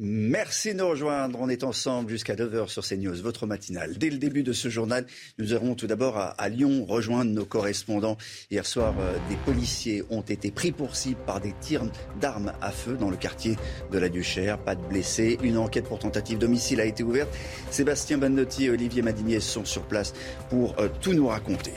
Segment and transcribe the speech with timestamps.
[0.00, 1.38] Merci de nous rejoindre.
[1.40, 3.96] On est ensemble jusqu'à 9h sur CNews, votre matinale.
[3.96, 5.06] Dès le début de ce journal,
[5.38, 8.16] nous irons tout d'abord à, Lyon rejoindre nos correspondants.
[8.50, 11.84] Hier soir, euh, des policiers ont été pris pour cible par des tirs
[12.20, 13.56] d'armes à feu dans le quartier
[13.92, 14.58] de la Duchère.
[14.58, 15.38] Pas de blessés.
[15.44, 17.32] Une enquête pour tentative d'homicide a été ouverte.
[17.70, 20.12] Sébastien Bannotti et Olivier Madinier sont sur place
[20.50, 21.70] pour euh, tout nous raconter.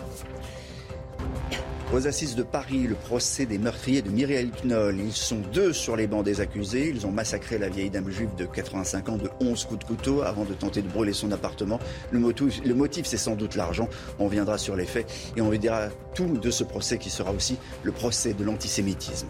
[1.93, 4.99] Aux assises de Paris, le procès des meurtriers de Mireille Knoll.
[4.99, 6.91] Ils sont deux sur les bancs des accusés.
[6.93, 10.21] Ils ont massacré la vieille dame juive de 85 ans de 11 coups de couteau
[10.21, 11.79] avant de tenter de brûler son appartement.
[12.11, 13.87] Le motif, c'est sans doute l'argent.
[14.19, 17.57] On viendra sur les faits et on dira tout de ce procès qui sera aussi
[17.83, 19.29] le procès de l'antisémitisme.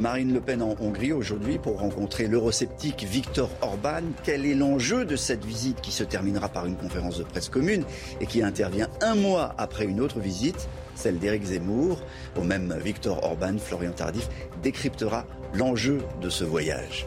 [0.00, 4.00] Marine Le Pen en Hongrie aujourd'hui pour rencontrer l'eurosceptique Viktor Orban.
[4.24, 7.84] Quel est l'enjeu de cette visite qui se terminera par une conférence de presse commune
[8.18, 12.00] et qui intervient un mois après une autre visite, celle d'Éric Zemmour?
[12.38, 14.30] Au même Viktor Orban, Florian Tardif
[14.62, 17.06] décryptera l'enjeu de ce voyage.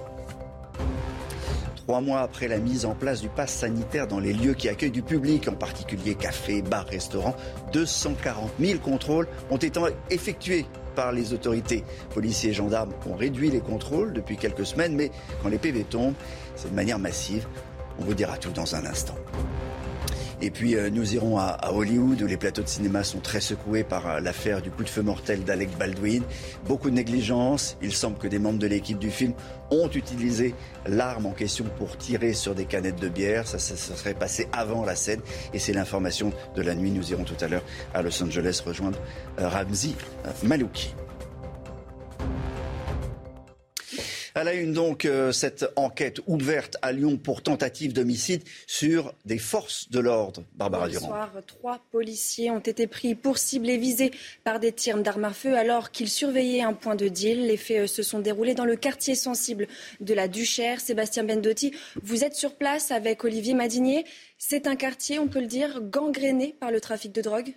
[1.75, 4.91] Trois mois après la mise en place du pass sanitaire dans les lieux qui accueillent
[4.91, 7.35] du public, en particulier cafés, bars, restaurants,
[7.73, 9.79] 240 000 contrôles ont été
[10.11, 11.83] effectués par les autorités.
[12.13, 16.15] Policiers et gendarmes ont réduit les contrôles depuis quelques semaines, mais quand les PV tombent,
[16.55, 17.47] c'est de manière massive.
[17.99, 19.15] On vous dira tout dans un instant.
[20.43, 23.85] Et puis euh, nous irons à, Hollywood où les plateaux de cinéma sont très secoués
[23.85, 26.21] par euh, l'affaire du coup de feu mortel d'Alec Baldwin.
[26.67, 27.77] Beaucoup de négligence.
[27.81, 29.31] Il semble que des membres de l'équipe du film
[29.71, 30.53] ont utilisé
[30.85, 33.47] l'arme en question pour tirer sur des canettes de bière.
[33.47, 35.21] Ça, ça, serait passé avant la scène
[35.53, 36.91] et c'est l'information de la nuit.
[36.91, 37.63] Nous irons tout à l'heure
[37.93, 38.99] à Los Angeles rejoindre
[39.39, 39.95] euh, Ramzi
[40.43, 40.93] Malouki.
[44.35, 49.37] À la une donc euh, cette enquête ouverte à Lyon pour tentative d'homicide sur des
[49.37, 50.43] forces de l'ordre.
[50.55, 51.07] Barbara Durand.
[51.07, 54.11] soir, trois policiers ont été pris pour cibler visés
[54.43, 57.45] par des tirs d'armes à feu alors qu'ils surveillaient un point de deal.
[57.45, 59.67] Les faits euh, se sont déroulés dans le quartier sensible
[60.01, 60.79] de la Duchère.
[60.81, 64.03] Sébastien Bendotti, vous êtes sur place avec Olivier Madinier.
[64.39, 67.53] C'est un quartier, on peut le dire, gangréné par le trafic de drogue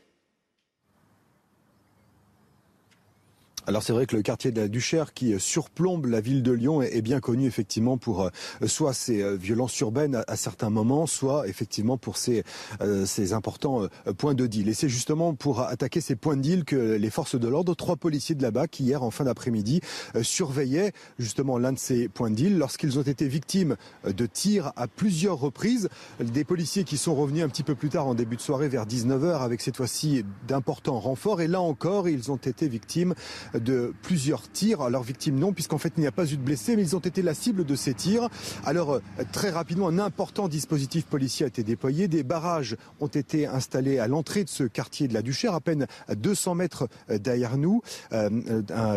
[3.69, 6.83] Alors c'est vrai que le quartier de la Duchère qui surplombe la ville de Lyon
[6.83, 8.31] est bien connu effectivement pour euh,
[8.69, 12.45] soit ses euh, violences urbaines à certains moments, soit effectivement pour ses,
[12.81, 13.89] euh, ses importants
[14.19, 14.69] points de deal.
[14.69, 17.97] Et c'est justement pour attaquer ces points de deal que les forces de l'ordre, trois
[17.97, 19.81] policiers de là-bas qui hier en fin d'après-midi
[20.23, 23.75] surveillaient justement l'un de ces points de deal lorsqu'ils ont été victimes
[24.07, 25.89] de tirs à plusieurs reprises.
[26.21, 28.87] Des policiers qui sont revenus un petit peu plus tard en début de soirée vers
[28.87, 31.41] 19h avec cette fois-ci d'importants renforts.
[31.41, 33.15] Et là encore, ils ont été victimes
[33.59, 34.83] de plusieurs tirs.
[34.83, 37.01] Alors victimes non, puisqu'en fait il n'y a pas eu de blessés, mais ils ont
[37.01, 38.29] été la cible de ces tirs.
[38.65, 39.01] Alors euh,
[39.33, 42.09] très rapidement, un important dispositif policier a été déployé.
[42.09, 45.87] Des barrages ont été installés à l'entrée de ce quartier de la Duchère, à peine
[46.15, 47.83] 200 mètres euh, derrière nous.
[48.13, 48.29] Euh,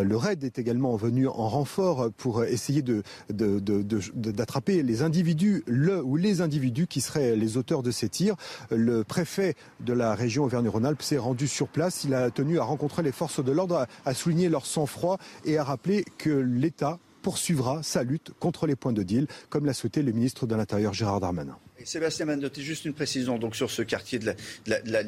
[0.02, 2.82] le RAID est également venu en renfort pour essayer
[3.30, 8.36] d'attraper les individus, le ou les individus qui seraient les auteurs de ces tirs.
[8.70, 12.04] Le préfet de la région Auvergne-Rhône-Alpes s'est rendu sur place.
[12.04, 15.64] Il a tenu à rencontrer les forces de l'ordre, à souligner leur sang-froid et a
[15.64, 20.12] rappelé que l'État poursuivra sa lutte contre les points de deal, comme l'a souhaité le
[20.12, 21.56] ministre de l'Intérieur Gérard Darmanin.
[21.84, 24.34] Sébastien Mandotti, juste une précision sur ce quartier de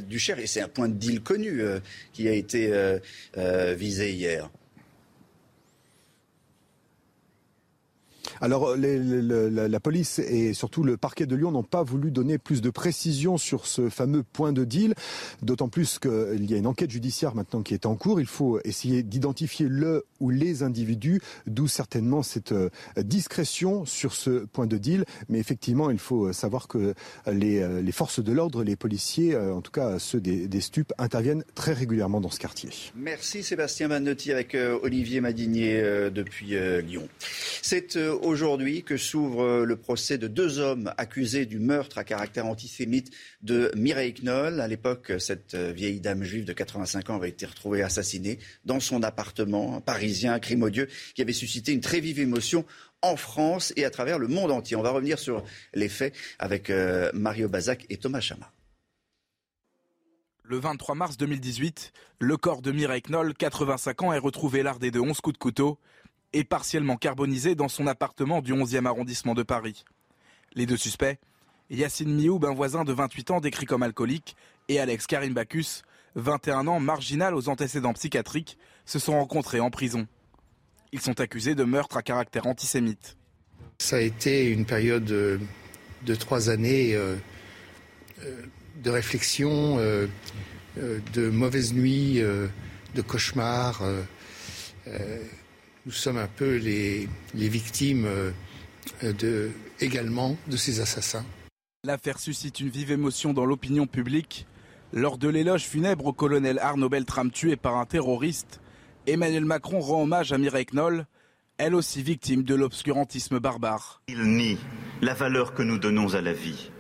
[0.07, 1.81] du Cher, et c'est un point de deal connu euh,
[2.13, 2.99] qui a été euh,
[3.37, 4.51] euh, visé hier.
[8.41, 12.71] Alors la, police et surtout le parquet de Lyon n'ont pas voulu donner plus de
[12.71, 14.95] précisions sur ce fameux point de deal,
[15.43, 18.21] d'autant plus qu'il y a une enquête judiciaire maintenant qui est en cours.
[18.21, 24.45] Il faut essayer d'identifier le ou les individus, d'où certainement cette euh, discrétion sur ce
[24.47, 25.05] point de deal.
[25.29, 26.95] Mais effectivement, il faut savoir que
[27.27, 31.45] les, euh, forces de l'ordre, les policiers, euh, en tout cas ceux des, stupes, interviennent
[31.55, 32.71] très régulièrement dans ce quartier.
[32.95, 37.09] Merci Sébastien Manotti avec Olivier Madinier depuis Lyon.
[38.13, 43.11] Aujourd'hui que s'ouvre le procès de deux hommes accusés du meurtre à caractère antisémite
[43.43, 44.61] de Mireille Knoll.
[44.61, 49.03] À l'époque, cette vieille dame juive de 85 ans avait été retrouvée assassinée dans son
[49.03, 52.65] appartement parisien, un crime odieux qui avait suscité une très vive émotion
[53.03, 54.77] en France et à travers le monde entier.
[54.77, 55.43] On va revenir sur
[55.75, 58.51] les faits avec euh, Mario Bazac et Thomas Chama.
[60.45, 65.01] Le 23 mars 2018, le corps de Mireille Knoll, 85 ans, est retrouvé lardé de
[65.01, 65.79] 11 coups de couteau
[66.33, 69.85] et partiellement carbonisé dans son appartement du 11e arrondissement de Paris.
[70.55, 71.19] Les deux suspects,
[71.71, 74.37] Yacine Mioub, un voisin de 28 ans décrit comme alcoolique,
[74.69, 75.83] et Alex Karim Bacchus,
[76.15, 80.07] 21 ans, marginal aux antécédents psychiatriques, se sont rencontrés en prison.
[80.93, 83.17] Ils sont accusés de meurtre à caractère antisémite.
[83.79, 85.41] Ça a été une période
[86.05, 87.17] de trois années euh,
[88.25, 88.43] euh,
[88.83, 90.07] de réflexion, euh,
[90.77, 93.83] de mauvaises nuits, de cauchemars.
[95.85, 98.07] Nous sommes un peu les, les victimes
[99.03, 99.51] de,
[99.81, 101.25] également de ces assassins.
[101.85, 104.47] L'affaire suscite une vive émotion dans l'opinion publique.
[104.93, 108.61] Lors de l'éloge funèbre au colonel Arnaud Beltrame tué par un terroriste,
[109.07, 111.07] Emmanuel Macron rend hommage à Mireille Knoll,
[111.59, 114.03] elle aussi victime de l'obscurantisme barbare.
[114.07, 114.59] Il nie
[115.01, 116.71] la valeur que nous donnons à la vie.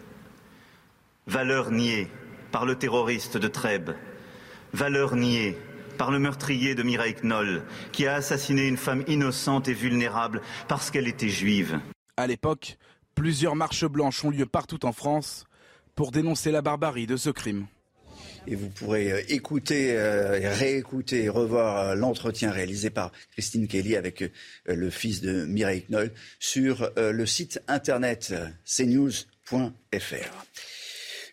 [1.27, 2.09] Valeur niée
[2.53, 3.93] par le terroriste de Trèbes.
[4.73, 5.59] Valeur niée
[5.97, 7.63] par le meurtrier de Mireille Knoll,
[7.93, 11.81] qui a assassiné une femme innocente et vulnérable parce qu'elle était juive.
[12.17, 12.77] À l'époque,
[13.15, 15.45] plusieurs marches blanches ont lieu partout en France
[15.95, 17.67] pour dénoncer la barbarie de ce crime.
[18.47, 23.95] Et vous pourrez euh, écouter, euh, réécouter et revoir euh, l'entretien réalisé par Christine Kelly
[23.97, 24.25] avec
[24.67, 28.35] le fils de Mireille Knoll sur le site internet
[28.65, 30.47] cnews.fr.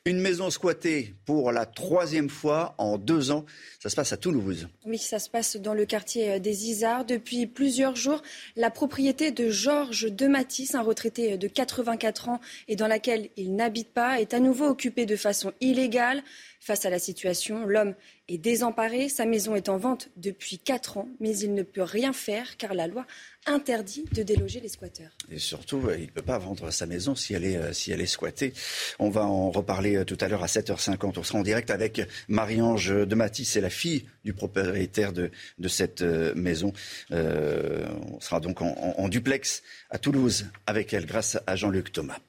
[0.06, 3.46] Une maison squattée pour la troisième fois en deux ans.
[3.82, 4.68] Ça se passe à Toulouse.
[4.86, 7.06] Oui, ça se passe dans le quartier des Isards.
[7.06, 8.22] Depuis plusieurs jours,
[8.58, 13.94] la propriété de Georges Dematis, un retraité de 84 ans et dans laquelle il n'habite
[13.94, 16.24] pas, est à nouveau occupée de façon illégale.
[16.60, 17.96] Face à la situation, l'homme
[18.28, 19.08] est désemparé.
[19.08, 22.74] Sa maison est en vente depuis 4 ans, mais il ne peut rien faire car
[22.74, 23.06] la loi
[23.46, 25.12] interdit de déloger les squatteurs.
[25.32, 27.92] Et surtout, euh, il ne peut pas vendre sa maison si elle est, euh, si
[27.92, 28.54] elle est squattée.
[29.00, 31.18] On va en reparler euh, tout à l'heure à 7h50.
[31.18, 35.68] On sera en direct avec Marie-Ange de Matisse, c'est la fille du propriétaire de, de
[35.68, 36.74] cette maison.
[37.12, 42.20] on sera donc en, en duplex à Toulouse avec elle grâce à Jean-Luc Thomas.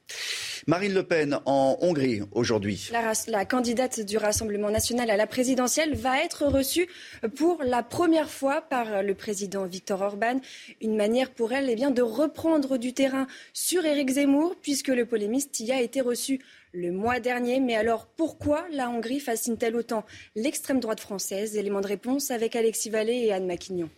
[0.67, 2.91] Marine Le Pen en Hongrie aujourd'hui.
[3.29, 6.89] La, candidate du Rassemblement national à la présidentielle va être reçue
[7.37, 10.41] pour la première fois par le président Viktor Orban.
[10.81, 15.07] Une manière pour elle eh bien, de reprendre du terrain sur Éric Zemmour, puisque le
[15.07, 16.41] polémiste y a été reçu
[16.73, 17.61] le mois dernier.
[17.61, 21.57] Mais alors pourquoi la Hongrie fascine-t-elle autant l'extrême droite française?
[21.57, 23.91] Élément de réponse avec Alexis Vallée et Anne Maquignon.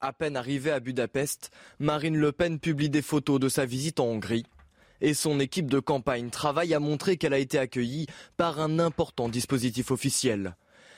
[0.00, 4.06] À peine arrivée à Budapest, Marine Le Pen publie des photos de sa visite en
[4.06, 4.46] Hongrie
[5.00, 8.06] et son équipe de campagne travaille à montrer qu'elle a été accueillie
[8.36, 10.56] par un important dispositif officiel.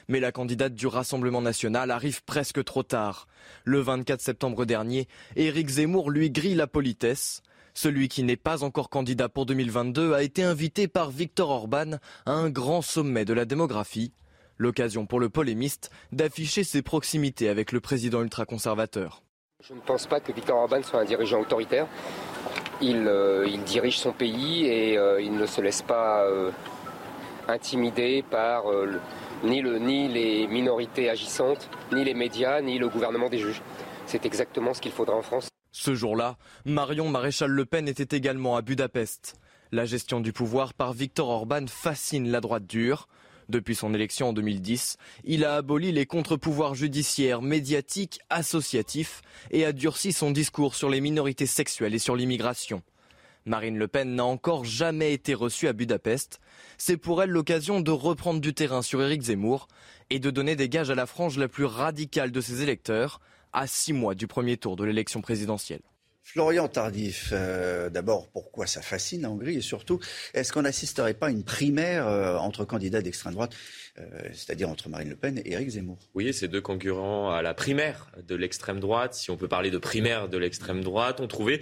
[0.09, 3.29] Mais la candidate du Rassemblement national arrive presque trop tard.
[3.65, 5.07] Le 24 septembre dernier,
[5.37, 7.43] Éric Zemmour lui grille la politesse.
[7.75, 12.33] Celui qui n'est pas encore candidat pour 2022 a été invité par Viktor Orban à
[12.33, 14.13] un grand sommet de la démographie.
[14.59, 19.23] L'occasion pour le polémiste d'afficher ses proximités avec le président ultra-conservateur.
[19.67, 21.87] Je ne pense pas que Viktor Orban soit un dirigeant autoritaire.
[22.83, 26.51] Euh, il, dirige son pays et euh, il ne se laisse pas euh,
[27.49, 28.65] intimider par
[29.45, 33.63] ni, ni les minorités agissantes, ni les médias, ni le gouvernement des juges.
[34.07, 35.49] C'est exactement ce qu'il faudra en France.
[35.75, 36.37] Ce jour-là,
[36.67, 39.37] Marion Maréchal Le Pen était également à Budapest.
[39.73, 43.09] La gestion du pouvoir par Viktor Orban fascine la droite dure.
[43.49, 49.73] Depuis son élection en 2010, il a aboli les contre-pouvoirs judiciaires, médiatiques, associatifs et a
[49.73, 52.83] durci son discours sur les minorités sexuelles et sur l'immigration.
[53.47, 56.39] Marine Le Pen n'a encore jamais été reçue à Budapest.
[56.77, 59.69] C'est pour elle l'occasion de reprendre du terrain sur Éric Zemmour
[60.11, 63.21] et de donner des gages à la frange la plus radicale de ses électeurs
[63.53, 65.83] à six mois du premier tour de l'élection présidentielle.
[66.25, 69.99] Florian Tardif, euh, d'abord, pourquoi ça fascine la Hongrie et surtout,
[70.35, 73.55] est-ce qu'on n'assisterait pas à une primaire euh, entre candidats d'extrême droite
[73.99, 75.99] euh, c'est-à-dire entre Marine Le Pen et Éric Zemmour?
[76.15, 79.79] Oui, ces deux concurrents à la primaire de l'extrême droite, si on peut parler de
[79.79, 81.61] primaire de l'extrême droite, ont trouvé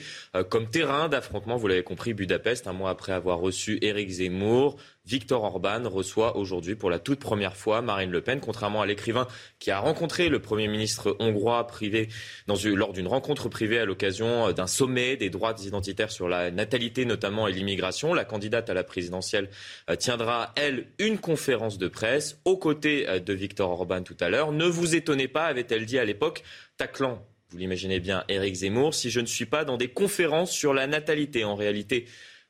[0.49, 4.79] comme terrain d'affrontement, vous l'avez compris, Budapest, un mois après avoir reçu Éric Zemmour.
[5.07, 9.27] Viktor Orban reçoit aujourd'hui pour la toute première fois Marine Le Pen, contrairement à l'écrivain
[9.59, 12.09] qui a rencontré le Premier ministre hongrois privé
[12.47, 17.49] lors d'une rencontre privée à l'occasion d'un sommet des droits identitaires sur la natalité notamment
[17.49, 18.15] et l'immigration.
[18.15, 19.49] La candidate à la présidentielle
[19.89, 24.29] euh, tiendra, elle, une conférence de presse aux côtés euh, de Viktor Orban tout à
[24.29, 24.53] l'heure.
[24.53, 26.43] Ne vous étonnez pas, avait-elle dit à l'époque,
[26.77, 30.73] taclant vous l'imaginez bien, Éric Zemmour, si je ne suis pas dans des conférences sur
[30.73, 31.45] la natalité.
[31.45, 32.07] En réalité,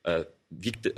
[0.07, 0.25] euh,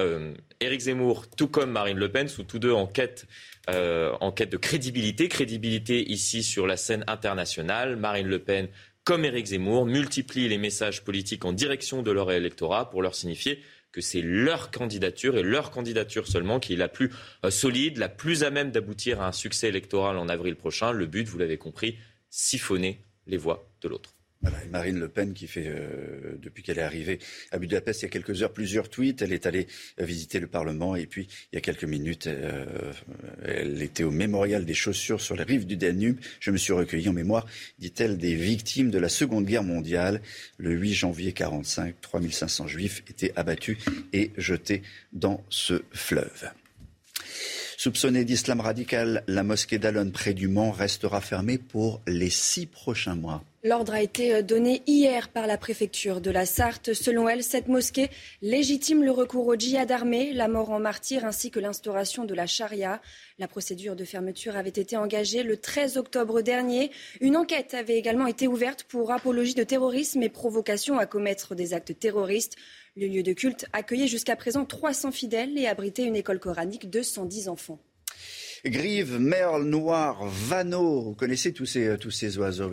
[0.00, 3.26] euh, Éric Zemmour, tout comme Marine Le Pen, sont tous deux en quête,
[3.70, 5.28] euh, en quête de crédibilité.
[5.28, 7.96] Crédibilité ici sur la scène internationale.
[7.96, 8.68] Marine Le Pen,
[9.04, 13.60] comme Éric Zemmour, multiplie les messages politiques en direction de leur électorat pour leur signifier
[13.92, 17.12] que c'est leur candidature et leur candidature seulement qui est la plus
[17.44, 20.92] euh, solide, la plus à même d'aboutir à un succès électoral en avril prochain.
[20.92, 21.98] Le but, vous l'avez compris,
[22.30, 24.14] siphonner les voix de l'autre.
[24.70, 27.18] Marine Le Pen qui fait, euh, depuis qu'elle est arrivée
[27.50, 29.22] à Budapest il y a quelques heures, plusieurs tweets.
[29.22, 29.66] Elle est allée
[30.00, 32.64] euh, visiter le Parlement et puis il y a quelques minutes, euh,
[33.44, 36.18] elle était au mémorial des chaussures sur les rives du Danube.
[36.40, 37.46] Je me suis recueilli en mémoire,
[37.78, 40.22] dit-elle, des victimes de la Seconde Guerre mondiale.
[40.58, 43.78] Le 8 janvier 45, 3500 juifs étaient abattus
[44.12, 44.82] et jetés
[45.12, 46.50] dans ce fleuve.
[47.82, 53.16] Soupçonnée d'islam radical, la mosquée d'Alon près du Mans restera fermée pour les six prochains
[53.16, 53.42] mois.
[53.64, 56.94] L'ordre a été euh, donné hier par la préfecture de la Sarthe.
[56.94, 58.08] Selon elle, cette mosquée
[58.40, 62.46] légitime le recours au djihad armé, la mort en martyr ainsi que l'instauration de la
[62.46, 63.00] charia.
[63.40, 66.92] La procédure de fermeture avait été engagée le 13 octobre dernier.
[67.20, 71.74] Une enquête avait également été ouverte pour apologie de terrorisme et provocation à commettre des
[71.74, 72.56] actes terroristes.
[72.94, 77.00] Le lieu de culte accueillait jusqu'à présent 300 fidèles et abritait une école coranique de
[77.00, 77.78] 110 enfants.
[78.66, 82.70] Grive, merle, noir, vanneau, vous connaissez tous ces, oiseaux.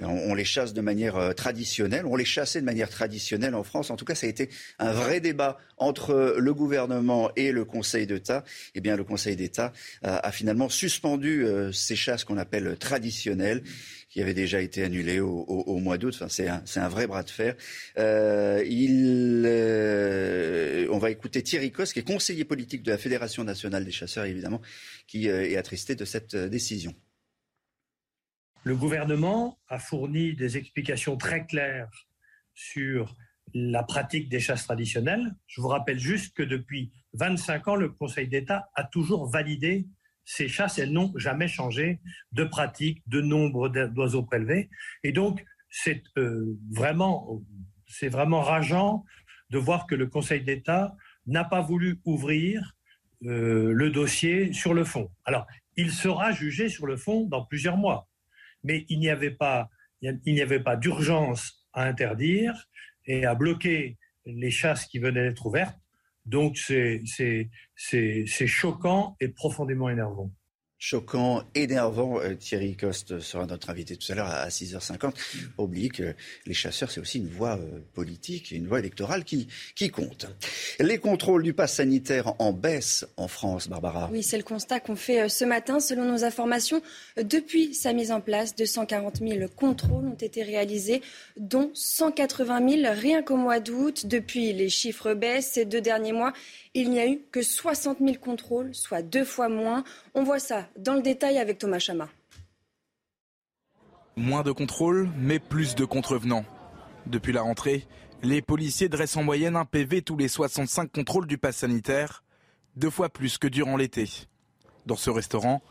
[0.00, 3.90] On, les chasse de manière euh, traditionnelle, on les chassait de manière traditionnelle en France.
[3.90, 8.06] En tout cas, ça a été un vrai débat entre le gouvernement et le Conseil
[8.06, 8.44] d'État.
[8.74, 13.62] Eh bien, le Conseil d'État a, finalement suspendu euh, ces chasses qu'on appelle traditionnelles
[14.10, 16.12] qui avait déjà été annulé au, mois d'août.
[16.20, 16.48] Enfin, c'est
[16.80, 17.54] un, vrai bras de fer.
[17.96, 18.60] Euh,
[19.44, 23.92] euh, on va écouter Thierry Cos, qui est conseiller politique de la Fédération nationale des
[23.92, 24.60] chasseurs, évidemment,
[25.06, 26.92] qui euh, est attristé de cette décision.
[28.64, 32.08] Le gouvernement a fourni des explications très claires
[32.52, 33.14] sur
[33.54, 35.36] la pratique des chasses traditionnelles.
[35.46, 39.86] Je vous rappelle juste que depuis 25 ans, le Conseil d'État a toujours validé
[40.30, 41.98] ces chasses, elles n'ont jamais changé
[42.30, 44.70] de pratique, de nombre d'oiseaux prélevés.
[45.02, 47.42] Et donc, c'est euh, vraiment,
[48.02, 49.04] vraiment rageant
[49.50, 50.94] de voir que le Conseil d'État
[51.26, 52.76] n'a pas voulu ouvrir
[53.24, 55.10] euh, le dossier sur le fond.
[55.24, 58.06] Alors, il sera jugé sur le fond dans plusieurs mois,
[58.62, 59.68] mais il n'y avait pas,
[60.00, 62.68] il n'y avait pas d'urgence à interdire
[63.04, 65.76] et à bloquer les chasses qui venaient d'être ouvertes
[66.26, 67.50] donc c'est
[68.46, 70.30] choquant et profondément énervant
[70.80, 72.18] choquant, énervant.
[72.20, 75.12] Euh, Thierry Coste sera notre invité tout à l'heure à 6h50.
[75.58, 76.14] Oublie que
[76.46, 79.46] les chasseurs, c'est aussi une voie euh, politique, une voie électorale qui,
[79.76, 80.26] qui compte.
[80.80, 84.08] Les contrôles du pass sanitaire en baisse en France, Barbara.
[84.10, 85.80] Oui, c'est le constat qu'on fait euh, ce matin.
[85.80, 86.82] Selon nos informations,
[87.22, 91.02] depuis sa mise en place, 240 000 contrôles ont été réalisés,
[91.36, 94.06] dont 180 000 rien qu'au mois d'août.
[94.06, 95.50] Depuis, les chiffres baissent.
[95.52, 96.32] Ces deux derniers mois,
[96.74, 99.84] il n'y a eu que 60 000 contrôles, soit deux fois moins.
[100.14, 102.08] On voit ça dans le détail avec Thomas Chama.
[104.16, 106.44] Moins de contrôles, mais plus de contrevenants.
[107.06, 107.86] Depuis la rentrée,
[108.22, 112.22] les policiers dressent en moyenne un PV tous les 65 contrôles du pass sanitaire,
[112.76, 114.08] deux fois plus que durant l'été.
[114.86, 115.62] Dans ce restaurant,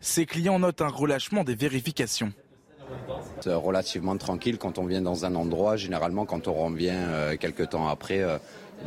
[0.00, 2.32] ses clients notent un relâchement des vérifications.
[3.44, 5.76] C'est relativement tranquille quand on vient dans un endroit.
[5.76, 8.38] Généralement, quand on revient euh, quelques temps après, euh,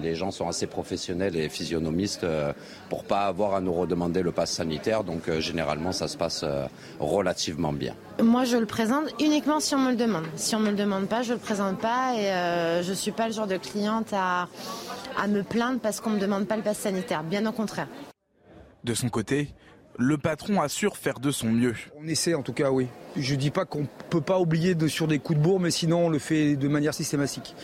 [0.01, 2.53] les gens sont assez professionnels et physionomistes euh,
[2.89, 5.03] pour pas avoir à nous redemander le pass sanitaire.
[5.03, 6.65] Donc euh, généralement, ça se passe euh,
[6.99, 7.93] relativement bien.
[8.19, 10.25] Moi, je le présente uniquement si on me le demande.
[10.37, 13.33] Si on me le demande pas, je le présente pas et je suis pas le
[13.33, 14.47] genre de cliente à,
[15.21, 17.21] à me plaindre parce qu'on me demande pas le pass sanitaire.
[17.21, 17.89] Bien au contraire.
[18.83, 19.49] De son côté,
[19.97, 21.75] le patron assure faire de son mieux.
[21.99, 22.87] On essaie en tout cas, oui.
[23.15, 25.59] Je ne dis pas qu'on ne peut pas oublier de, sur des coups de bourre,
[25.59, 27.55] mais sinon on le fait de manière systématique.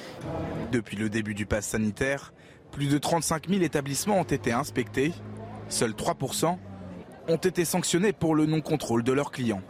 [0.72, 2.34] Depuis le début du pass sanitaire,
[2.72, 5.14] plus de 35 000 établissements ont été inspectés.
[5.70, 6.58] Seuls 3%
[7.28, 9.62] ont été sanctionnés pour le non-contrôle de leurs clients.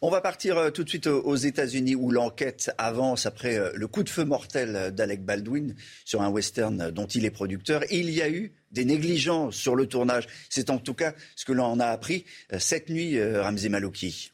[0.00, 3.88] On va partir euh, tout de suite aux États-Unis où l'enquête avance après euh, le
[3.88, 5.74] coup de feu mortel d'Alec Baldwin
[6.04, 7.82] sur un western dont il est producteur.
[7.90, 10.28] Il y a eu des négligences sur le tournage.
[10.50, 14.30] C'est en tout cas ce que l'on a appris euh, cette nuit, Ramzi Malouki.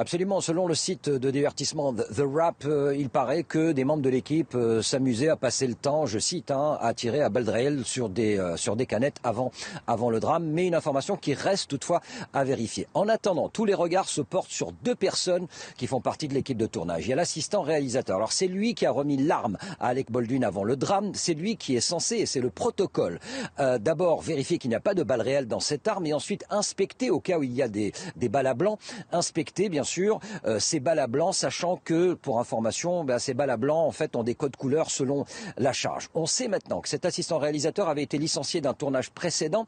[0.00, 0.40] Absolument.
[0.40, 4.54] Selon le site de divertissement The Rap, euh, il paraît que des membres de l'équipe
[4.54, 8.08] euh, s'amusaient à passer le temps, je cite, hein, à tirer à balles réelles sur
[8.08, 9.50] des, euh, sur des canettes avant,
[9.88, 10.44] avant le drame.
[10.44, 12.00] Mais une information qui reste toutefois
[12.32, 12.86] à vérifier.
[12.94, 16.56] En attendant, tous les regards se portent sur deux personnes qui font partie de l'équipe
[16.56, 17.04] de tournage.
[17.04, 18.18] Il y a l'assistant réalisateur.
[18.18, 21.10] Alors c'est lui qui a remis l'arme à Alec Baldwin avant le drame.
[21.14, 23.18] C'est lui qui est censé, et c'est le protocole,
[23.58, 27.10] d'abord vérifier qu'il n'y a pas de balles réelles dans cette arme et ensuite inspecter
[27.10, 28.78] au cas où il y a des, des balles à blanc,
[29.10, 30.20] inspecter bien sûr,
[30.58, 34.16] ces balles à blanc, sachant que, pour information, ben, ces balles à blanc, en fait,
[34.16, 35.24] ont des codes couleurs selon
[35.56, 36.08] la charge.
[36.14, 39.66] On sait maintenant que cet assistant réalisateur avait été licencié d'un tournage précédent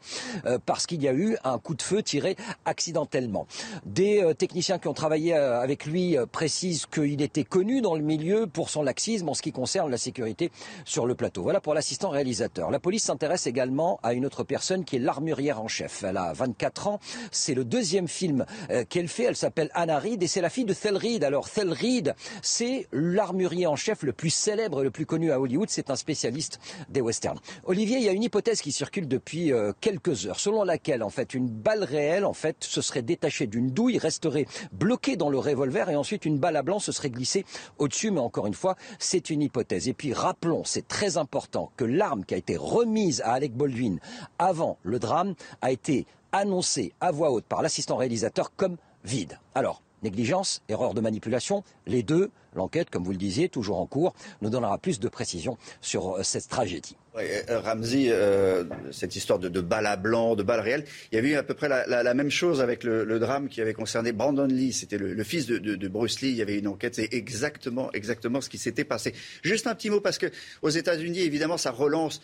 [0.67, 3.47] parce qu'il y a eu un coup de feu tiré accidentellement.
[3.87, 8.71] Des techniciens qui ont travaillé avec lui précisent qu'il était connu dans le milieu pour
[8.71, 10.51] son laxisme en ce qui concerne la sécurité
[10.85, 11.43] sur le plateau.
[11.43, 12.71] Voilà pour l'assistant réalisateur.
[12.71, 16.05] La police s'intéresse également à une autre personne qui est l'armurière en chef.
[16.05, 17.01] Elle a 24 ans.
[17.31, 19.25] C'est le deuxième film euh, qu'elle fait.
[19.25, 21.23] Elle s'appelle Anna Et c'est la fille de Thel Reed.
[21.23, 25.71] Alors Thel Reed, c'est l'armurier en chef le plus célèbre, le plus connu à Hollywood.
[25.71, 27.39] C'est un spécialiste des westerns.
[27.65, 31.11] Olivier, il y a une hypothèse qui circule depuis euh, quelques heures, selon laquelle en
[31.11, 35.39] fait une balle réelle en fait se serait détachée d'une douille, resterait bloquée dans le
[35.39, 37.45] revolver et ensuite une balle à blanc se serait glissée
[37.79, 38.11] au-dessus.
[38.11, 39.87] Mais encore une fois, c'est une hypothèse.
[39.87, 44.01] Et puis rappelons, c'est très important, que l'arme qui a été remise à Alec Baldwin
[44.41, 49.39] avant le drame a été annoncée à voix haute par l'assistant réalisateur comme vide.
[49.55, 54.15] Alors, négligence, erreur de manipulation, les deux, l'enquête, comme vous le disiez, toujours en cours,
[54.43, 56.97] nous donnera plus de précisions sur euh, cette tragédie.
[57.17, 61.19] Euh, Ramsey, euh, cette histoire de, de balles à blanc, de balles réelles, il y
[61.19, 64.47] avait eu à peu près la, même chose avec le, drame qui avait concerné Brandon
[64.47, 64.73] Lee.
[64.73, 66.31] C'était le, fils de, Bruce Lee.
[66.31, 66.95] Il y avait une enquête.
[66.95, 69.13] C'est exactement, exactement ce qui s'était passé.
[69.43, 70.27] Juste un petit mot parce que
[70.63, 72.23] aux États-Unis, évidemment, ça relance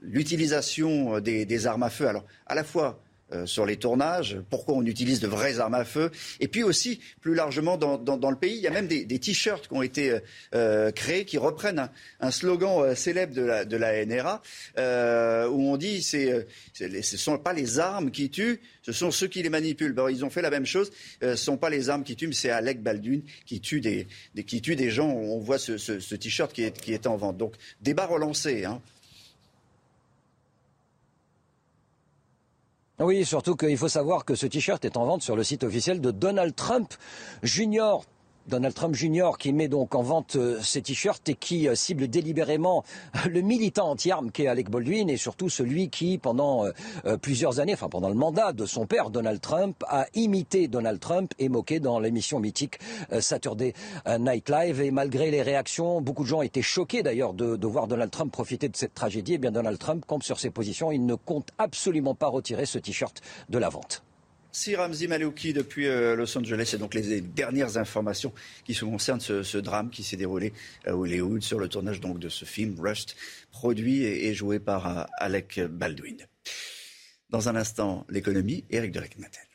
[0.00, 2.06] l'utilisation des, des armes à feu.
[2.06, 5.84] Alors, à la fois euh, sur les tournages, pourquoi on utilise de vraies armes à
[5.84, 6.10] feu,
[6.40, 9.74] et puis aussi plus largement dans, le pays, il y a même des, t-shirts qui
[9.74, 10.20] ont été euh,
[10.54, 14.42] euh, créés qui reprennent un, slogan célèbre de la, NRA
[15.48, 19.26] où on dit c'est ce ne sont pas les armes qui tuent, ce sont ceux
[19.26, 19.94] qui les manipulent.
[20.10, 20.90] ils ont fait la même chose.
[21.20, 24.06] ce ne sont pas les armes qui tuent, c'est Alec Baldwin qui tue des,
[24.46, 25.08] qui tue des gens.
[25.08, 27.36] On voit ce, ce, t-shirt qui est, qui est en vente.
[27.36, 28.64] Donc débat relancé.
[28.64, 28.80] Hein.
[33.02, 36.02] Oui, surtout qu'il faut savoir que ce t-shirt est en vente sur le site officiel
[36.02, 36.92] de Donald Trump
[37.42, 38.00] Jr.
[38.48, 39.30] Donald Trump Jr.
[39.38, 42.84] qui met donc en vente euh, ces t-shirts et qui euh, cible délibérément
[43.28, 47.88] le militant anti-armes qu'est Alec Baldwin et surtout celui qui, pendant euh, plusieurs années, enfin
[47.88, 52.00] pendant le mandat de son père Donald Trump, a imité Donald Trump et moqué dans
[52.00, 52.78] l'émission mythique
[53.20, 53.74] Saturday
[54.18, 54.80] Night Live.
[54.80, 58.32] Et malgré les réactions, beaucoup de gens étaient choqués d'ailleurs de, de, voir Donald Trump
[58.32, 59.32] profiter de cette tragédie.
[59.32, 60.92] Et eh bien Donald Trump compte sur ses positions.
[60.92, 64.02] Il ne compte absolument pas retirer ce t-shirt de la vente.
[64.52, 68.32] Si Ramzi Malouki depuis euh, Los Angeles, c'est donc les dernières informations
[68.64, 70.52] qui se concernent ce, drame qui s'est déroulé
[70.84, 73.16] à Hollywood sur le tournage donc de ce film Rust,
[73.52, 76.26] produit et, joué par euh, Alec Baldwin.
[77.28, 79.49] Dans un instant, l'économie, Eric de.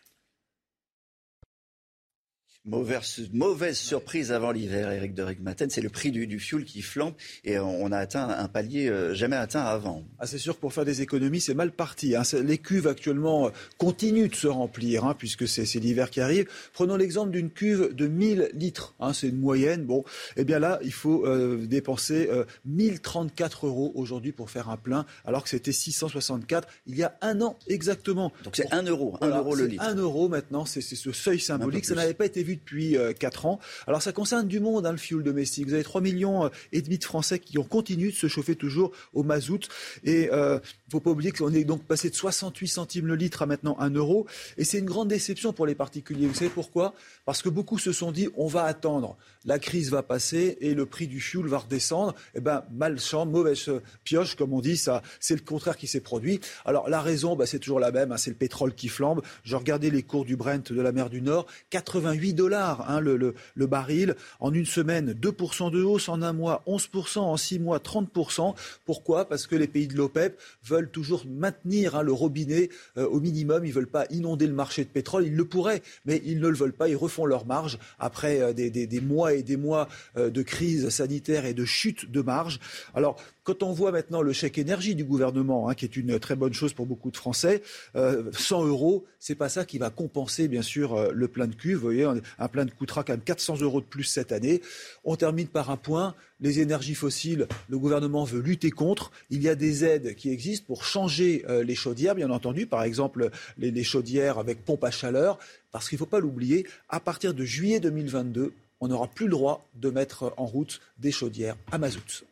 [2.68, 6.82] Mauvaise, mauvaise surprise avant l'hiver, Eric de Rigmaten, c'est le prix du, du fuel qui
[6.82, 10.04] flambe et on a atteint un palier euh, jamais atteint avant.
[10.18, 12.16] Ah, c'est sûr que pour faire des économies, c'est mal parti.
[12.16, 12.24] Hein.
[12.44, 16.48] Les cuves actuellement euh, continuent de se remplir hein, puisque c'est l'hiver qui arrive.
[16.74, 18.96] Prenons l'exemple d'une cuve de 1000 litres.
[19.00, 19.86] Hein, c'est une moyenne.
[19.86, 20.04] Bon,
[20.36, 22.32] eh bien là, il faut euh, dépenser
[22.66, 27.42] 1034 euros aujourd'hui pour faire un plein, alors que c'était 664 il y a un
[27.42, 28.34] an exactement.
[28.44, 29.84] Donc c'est 1 euro, 1 euro le litre.
[29.84, 31.86] 1 euro maintenant, c'est ce seuil symbolique.
[31.86, 33.60] Ça n'avait pas été vu depuis 4 euh, ans.
[33.88, 35.68] Alors ça concerne du monde, hein, le fioul domestique.
[35.68, 38.92] Vous avez 3 millions euh, et de Français qui ont continué de se chauffer toujours
[39.14, 39.68] au mazout.
[40.04, 43.16] Et il euh, ne faut pas oublier qu'on est donc passé de 68 centimes le
[43.16, 44.26] litre à maintenant 1 euro.
[44.58, 46.28] Et c'est une grande déception pour les particuliers.
[46.28, 46.94] Vous savez pourquoi?
[47.26, 50.86] Parce que beaucoup se sont dit on va attendre, la crise va passer et le
[50.86, 52.16] prix du fioul va redescendre.
[52.36, 53.70] Eh ben malchance, mauvaise
[54.04, 56.40] pioche, comme on dit, ça, c'est le contraire qui s'est produit.
[56.66, 59.22] Alors la raison, bah, c'est toujours la même, hein, c'est le pétrole qui flambe.
[59.44, 63.34] Je regardais les cours du Brent de la mer du Nord, 88 dollars Hein, le,
[63.68, 64.16] baril.
[64.40, 66.10] En une semaine, 2% de hausse.
[66.10, 67.20] En un mois, 11%.
[67.20, 68.56] En six mois, 30%.
[68.86, 69.26] Pourquoi?
[69.26, 73.66] Parce que les pays de l'OPEP veulent toujours maintenir hein, le robinet euh, au minimum.
[73.66, 75.26] Ils ne veulent pas inonder le marché de pétrole.
[75.26, 76.90] Ils le pourraient, mais ils ne le veulent pas.
[76.90, 81.46] Ils refont leur marge après euh, des, mois et des mois euh, de crise sanitaire
[81.46, 82.60] et de chute de marge.
[82.94, 86.36] Alors, quand on voit maintenant le chèque énergie du gouvernement, hein, qui est une très
[86.36, 87.62] bonne chose pour beaucoup de Français,
[87.94, 91.76] 100 euros, c'est pas ça qui va compenser, bien sûr, le plein de cuve.
[91.76, 92.08] Vous voyez,
[92.40, 94.62] un plein de coûtera quand même 400 euros de plus cette année.
[95.04, 96.16] On termine par un point.
[96.42, 99.12] Les énergies fossiles, le gouvernement veut lutter contre.
[99.30, 102.66] Il y a des aides qui existent pour changer euh, les chaudières, bien entendu.
[102.66, 105.40] Par exemple, les, chaudières avec pompe à chaleur.
[105.72, 109.32] Parce qu'il ne faut pas l'oublier, à partir de juillet 2022, on n'aura plus le
[109.32, 112.26] droit de mettre en route des chaudières à mazout.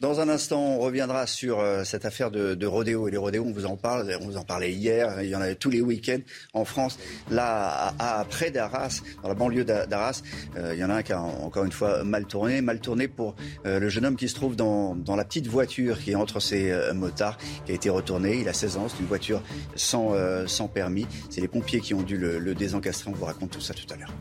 [0.00, 3.08] Dans un instant, on reviendra sur euh, cette affaire de, de rodéo.
[3.08, 5.40] Et les rodéos, on vous en parle, on vous en parlait hier, il y en
[5.40, 6.20] avait tous les week-ends
[6.52, 7.00] en France.
[7.32, 10.22] Là, à, près d'Arras, dans la banlieue d'Arras,
[10.56, 12.60] euh, il y en a un qui a encore une fois mal tourné.
[12.60, 13.34] Mal tourné pour
[13.66, 16.38] euh, le jeune homme qui se trouve dans, dans, la petite voiture qui est entre
[16.38, 18.38] ces motards, qui a été retourné.
[18.38, 19.42] Il a 16 ans, c'est une voiture
[19.74, 20.14] sans,
[20.46, 21.08] sans permis.
[21.28, 23.10] C'est les pompiers qui ont dû le, le désencastrer.
[23.10, 24.12] On vous raconte tout ça tout à l'heure.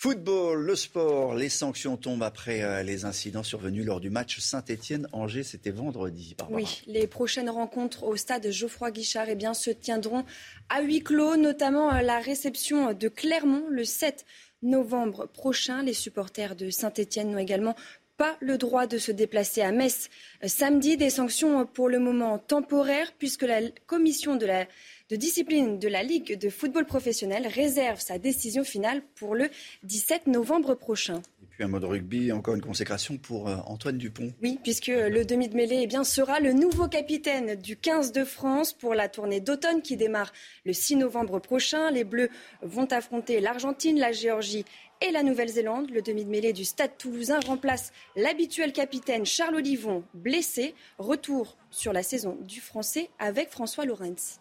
[0.00, 5.42] Football, le sport, les sanctions tombent après euh, les incidents survenus lors du match Saint-Étienne-Angers.
[5.42, 6.36] C'était vendredi.
[6.50, 10.24] Oui, les prochaines rencontres au stade Geoffroy Guichard eh se tiendront
[10.68, 14.24] à huis clos, notamment euh, la réception de Clermont le 7
[14.62, 15.82] novembre prochain.
[15.82, 17.74] Les supporters de Saint-Étienne n'ont également
[18.16, 20.10] pas le droit de se déplacer à Metz
[20.44, 20.96] euh, samedi.
[20.96, 24.68] Des sanctions pour le moment temporaires puisque la commission de la
[25.10, 29.48] de discipline de la Ligue de football professionnel réserve sa décision finale pour le
[29.84, 31.22] 17 novembre prochain.
[31.42, 34.32] Et puis un mode rugby, encore une consécration pour euh, Antoine Dupont.
[34.42, 38.24] Oui, puisque le demi de mêlée eh bien, sera le nouveau capitaine du 15 de
[38.24, 40.32] France pour la tournée d'automne qui démarre
[40.66, 41.90] le 6 novembre prochain.
[41.90, 42.28] Les Bleus
[42.60, 44.66] vont affronter l'Argentine, la Géorgie
[45.00, 45.90] et la Nouvelle-Zélande.
[45.90, 50.74] Le demi de mêlée du Stade toulousain remplace l'habituel capitaine Charles Olivon, blessé.
[50.98, 54.40] Retour sur la saison du Français avec François Lorenz.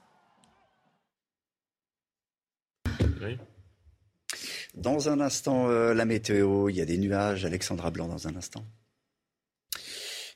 [4.76, 7.46] Dans un instant, euh, la météo, il y a des nuages.
[7.46, 8.66] Alexandra Blanc dans un instant.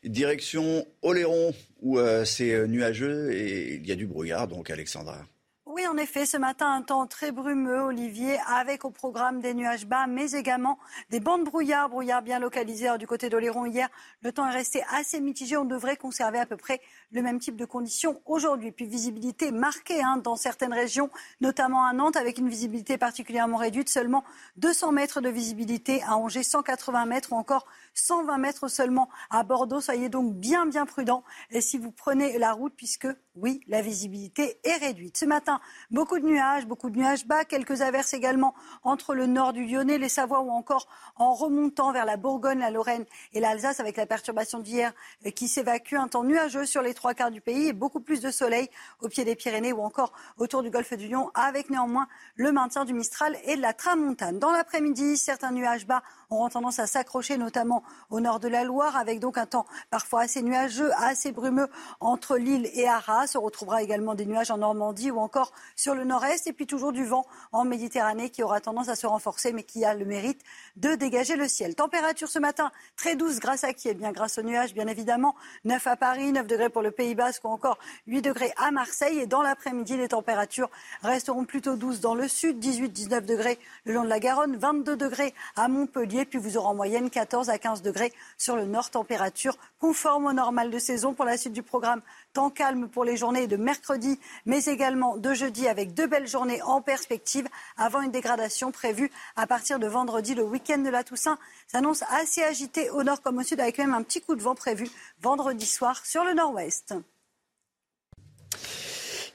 [0.03, 5.27] Direction Oléron, où euh, c'est euh, nuageux et il y a du brouillard, donc Alexandra.
[5.73, 9.85] Oui, en effet, ce matin, un temps très brumeux, Olivier, avec au programme des nuages
[9.85, 10.77] bas, mais également
[11.11, 12.89] des bandes brouillard, brouillard bien localisés.
[12.99, 13.87] du côté d'Oléron, hier,
[14.21, 15.55] le temps est resté assez mitigé.
[15.55, 16.81] On devrait conserver à peu près
[17.13, 18.73] le même type de conditions aujourd'hui.
[18.73, 23.87] Puis visibilité marquée hein, dans certaines régions, notamment à Nantes, avec une visibilité particulièrement réduite,
[23.87, 24.25] seulement
[24.57, 29.79] 200 mètres de visibilité, à Angers 180 mètres ou encore 120 mètres seulement à Bordeaux.
[29.79, 34.59] Soyez donc bien, bien prudents et si vous prenez la route, puisque oui, la visibilité
[34.65, 35.15] est réduite.
[35.15, 39.53] Ce matin, beaucoup de nuages, beaucoup de nuages bas, quelques averses également entre le nord
[39.53, 43.79] du Lyonnais, les Savoies ou encore en remontant vers la Bourgogne, la Lorraine et l'Alsace
[43.79, 44.91] avec la perturbation d'hier
[45.25, 45.95] euh, qui s'évacue.
[45.95, 49.07] Un temps nuageux sur les trois quarts du pays et beaucoup plus de soleil au
[49.07, 52.93] pied des Pyrénées ou encore autour du golfe du Lion avec néanmoins le maintien du
[52.93, 54.39] Mistral et de la Tramontane.
[54.39, 58.95] Dans l'après-midi, certains nuages bas auront tendance à s'accrocher, notamment au nord de la Loire,
[58.95, 61.67] avec donc un temps parfois assez nuageux, assez brumeux
[61.99, 63.33] entre Lille et Arras.
[63.35, 66.93] On retrouvera également des nuages en Normandie ou encore sur le nord-est, et puis toujours
[66.93, 70.41] du vent en Méditerranée qui aura tendance à se renforcer, mais qui a le mérite
[70.77, 71.75] de dégager le ciel.
[71.75, 73.89] Température ce matin très douce, grâce à qui?
[73.89, 75.35] Eh bien, grâce aux nuages, bien évidemment.
[75.65, 79.19] 9 à Paris, 9 degrés pour le Pays Basque ou encore 8 degrés à Marseille.
[79.19, 80.69] Et dans l'après-midi, les températures
[81.03, 85.33] resteront plutôt douces dans le sud, 18-19 degrés le long de la Garonne, 22 degrés
[85.55, 89.57] à Montpellier, puis vous aurez en moyenne 14 à 15 degrés sur le nord, température
[89.79, 91.13] conforme au normal de saison.
[91.13, 92.01] Pour la suite du programme,
[92.33, 96.61] temps calme pour les journées de mercredi, mais également de jeudi avec deux belles journées
[96.61, 100.35] en perspective avant une dégradation prévue à partir de vendredi.
[100.35, 103.93] Le week-end de la Toussaint s'annonce assez agité au nord comme au sud avec même
[103.93, 104.89] un petit coup de vent prévu
[105.21, 106.93] vendredi soir sur le nord-ouest.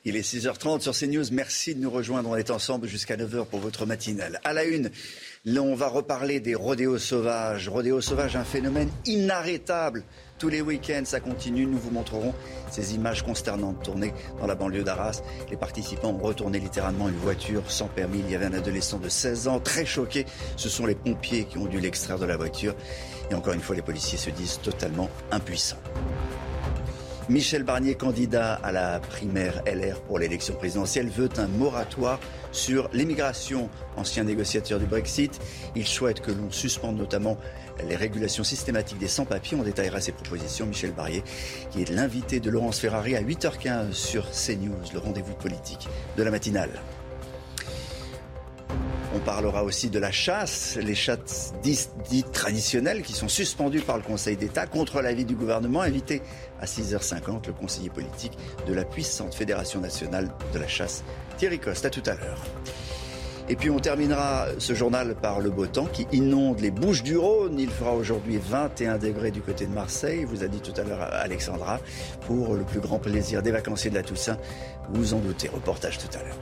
[0.09, 1.25] Il est 6h30 sur CNews.
[1.33, 2.29] Merci de nous rejoindre.
[2.29, 4.41] On est ensemble jusqu'à 9h pour votre matinale.
[4.45, 4.93] À la une,
[5.47, 7.69] là, on va reparler des rodéos sauvages.
[7.69, 10.03] Rodéos sauvages, un phénomène inarrêtable.
[10.39, 11.67] Tous les week-ends, ça continue.
[11.67, 12.35] Nous vous montrerons
[12.71, 15.23] ces images consternantes tournées dans la banlieue d'Arras.
[15.51, 18.19] Les participants ont retourné littéralement une voiture sans permis.
[18.19, 20.27] Il y avait un adolescent de 16 ans très choqué.
[20.57, 22.75] Ce sont les pompiers qui ont dû l'extraire de la voiture.
[23.31, 25.79] Et encore une fois, les policiers se disent totalement impuissants.
[27.29, 32.21] Michel Barnier, candidat à la primaire LR pour l'élection présidentielle, veut un moratoire
[32.53, 33.69] sur l'immigration.
[33.97, 35.41] Ancien négociateur du Brexit,
[35.75, 37.37] il souhaite que l'on suspende notamment
[37.89, 39.59] les régulations systématiques des sans-papiers.
[39.61, 40.67] On détaillera ses propositions.
[40.67, 41.25] Michel Barnier,
[41.73, 46.31] qui est l'invité de Laurence Ferrari à 8h15 sur CNews, le rendez-vous politique de la
[46.31, 46.71] matinale.
[49.15, 54.03] On parlera aussi de la chasse, les chasses dites, traditionnelles qui sont suspendues par le
[54.03, 55.81] Conseil d'État contre l'avis du gouvernement.
[55.81, 56.23] Invité
[56.61, 61.03] à 6h50, le conseiller politique de la puissante Fédération nationale de la chasse,
[61.39, 61.87] Thierry Coste.
[61.87, 62.43] À tout à l'heure.
[63.49, 67.17] Et puis on terminera ce journal par le beau temps qui inonde les Bouches du
[67.17, 67.61] Rhône.
[67.61, 71.09] Il fera aujourd'hui 21 degrés du côté de Marseille, vous a dit tout à l'heure
[71.13, 71.79] Alexandra,
[72.27, 74.39] pour le plus grand plaisir des vacanciers de la Toussaint.
[74.91, 76.37] Vous en doutez, reportage tout à l'heure.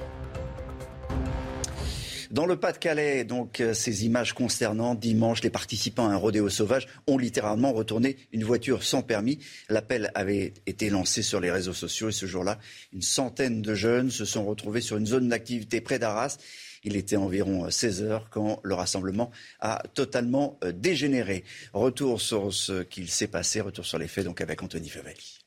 [2.35, 6.89] Dans le Pas-de-Calais, donc, euh, ces images concernant dimanche, les participants à un rodéo sauvage
[7.07, 9.39] ont littéralement retourné une voiture sans permis.
[9.69, 12.59] L'appel avait été lancé sur les réseaux sociaux et ce jour-là,
[12.93, 16.39] une centaine de jeunes se sont retrouvés sur une zone d'activité près d'Arras.
[16.83, 21.45] Il était environ 16 euh, heures quand le rassemblement a totalement euh, dégénéré.
[21.73, 25.44] Retour sur ce qu'il s'est passé, retour sur les faits donc avec Anthony Favalli.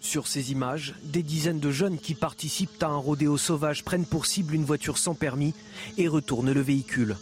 [0.00, 4.24] Sur ces images, des dizaines de jeunes qui participent à un rodéo sauvage prennent pour
[4.24, 5.54] cible une voiture sans permis
[5.98, 7.16] et retournent le véhicule.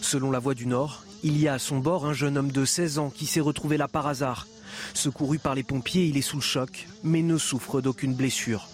[0.00, 2.64] Selon la Voix du Nord, il y a à son bord un jeune homme de
[2.64, 4.46] 16 ans qui s'est retrouvé là par hasard.
[4.94, 8.68] Secouru par les pompiers, il est sous le choc, mais ne souffre d'aucune blessure.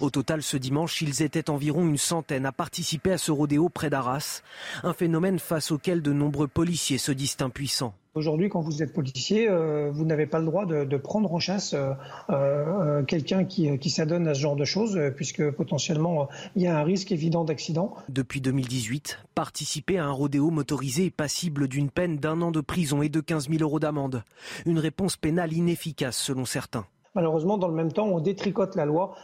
[0.00, 3.90] Au total, ce dimanche, ils étaient environ une centaine à participer à ce rodéo près
[3.90, 4.42] d'Arras,
[4.84, 7.94] un phénomène face auquel de nombreux policiers se disent impuissants.
[8.14, 11.74] Aujourd'hui, quand vous êtes policier, euh, vous n'avez pas le droit de, prendre en chasse
[11.74, 11.92] euh,
[12.30, 16.78] euh, quelqu'un qui, qui s'adonne à ce genre de choses, puisque potentiellement il y a
[16.78, 17.94] un risque évident d'accident.
[18.08, 23.02] Depuis 2018, participer à un rodéo motorisé est passible d'une peine d'un an de prison
[23.02, 24.22] et de 15 000 euros d'amende.
[24.66, 26.86] Une réponse pénale inefficace selon certains.
[27.14, 29.14] Malheureusement, dans le même temps, on détricote la loi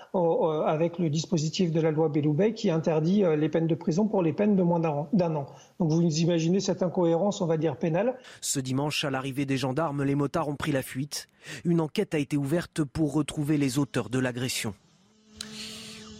[0.67, 4.23] avec le dispositif de la loi Belloubet qui interdit euh, les peines de prison pour
[4.23, 5.47] les peines de moins d'un an.
[5.79, 8.17] Donc vous imaginez cette incohérence, on va dire, pénale.
[8.41, 11.29] Ce dimanche, à l'arrivée des gendarmes, les motards ont pris la fuite.
[11.65, 14.75] Une enquête a été ouverte pour retrouver les auteurs de l'agression.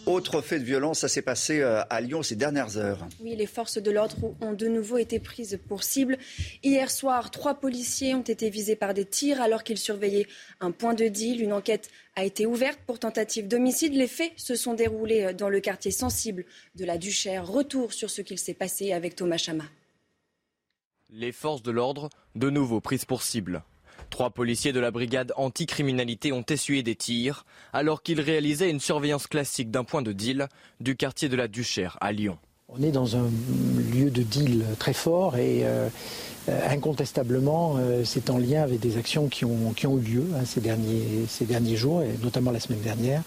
[0.05, 3.07] Autre fait de violence, ça s'est passé euh, à Lyon ces dernières heures.
[3.21, 6.19] Oui, les forces de l'ordre ont de nouveau été prises pour cible.
[6.63, 10.27] Hier soir, trois policiers ont été visés par des tirs alors qu'ils surveillaient
[10.59, 11.41] un point de deal.
[11.41, 13.95] Une enquête a été ouverte pour tentative d'homicide.
[13.95, 17.47] Les faits se sont déroulés euh, dans le quartier sensible de la Duchère.
[17.47, 19.65] Retour sur ce qu'il s'est passé avec Thomas Chama.
[21.09, 23.63] Les forces de l'ordre, de nouveau prises pour cible.
[24.09, 29.27] Trois policiers de la brigade anticriminalité ont essuyé des tirs alors qu'ils réalisaient une surveillance
[29.27, 30.47] classique d'un point de deal
[30.79, 32.37] du quartier de la Duchère à Lyon.
[32.67, 33.29] On est dans un
[33.93, 35.89] lieu de deal très fort et euh,
[36.47, 41.25] incontestablement euh, c'est en lien avec des actions qui ont, eu lieu hein, ces, derniers,
[41.27, 43.21] ces derniers jours et notamment la semaine dernière.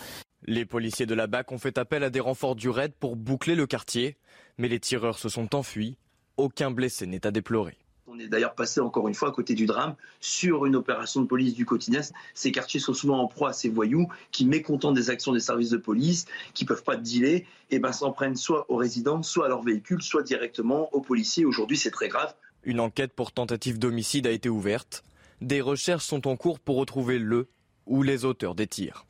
[0.47, 3.55] Les policiers de la BAC ont fait appel à des renforts du RAID pour boucler
[3.55, 4.17] le quartier,
[4.57, 5.99] mais les tireurs se sont enfuis.
[6.37, 7.77] Aucun blessé n'est à déplorer.
[8.19, 11.27] On est d'ailleurs passé encore une fois à côté du drame sur une opération de
[11.27, 12.01] police du quotidien.
[12.35, 15.71] Ces quartiers sont souvent en proie à ces voyous qui, mécontents des actions des services
[15.71, 19.23] de police, qui ne peuvent pas dealer, et eh ben, s'en prennent soit aux résidents,
[19.23, 21.45] soit à leurs véhicules, soit directement aux policiers.
[21.45, 22.35] Aujourd'hui, c'est très grave.
[22.65, 25.05] Une enquête pour tentative d'homicide a été ouverte.
[25.41, 27.49] Des recherches sont en cours pour retrouver le
[27.87, 29.07] ou les auteurs des tirs.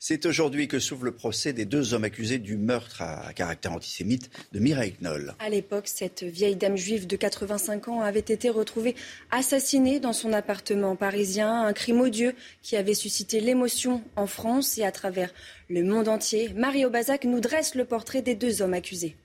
[0.00, 4.30] C'est aujourd'hui que s'ouvre le procès des deux hommes accusés du meurtre à caractère antisémite
[4.52, 5.34] de Mireille Knoll.
[5.40, 8.94] À l'époque, cette vieille dame juive de 85 ans avait été retrouvée
[9.32, 11.64] assassinée dans son appartement parisien.
[11.64, 15.34] Un crime odieux qui avait suscité l'émotion en France et à travers
[15.68, 16.50] le monde entier.
[16.54, 19.16] Mario Bazac nous dresse le portrait des deux hommes accusés.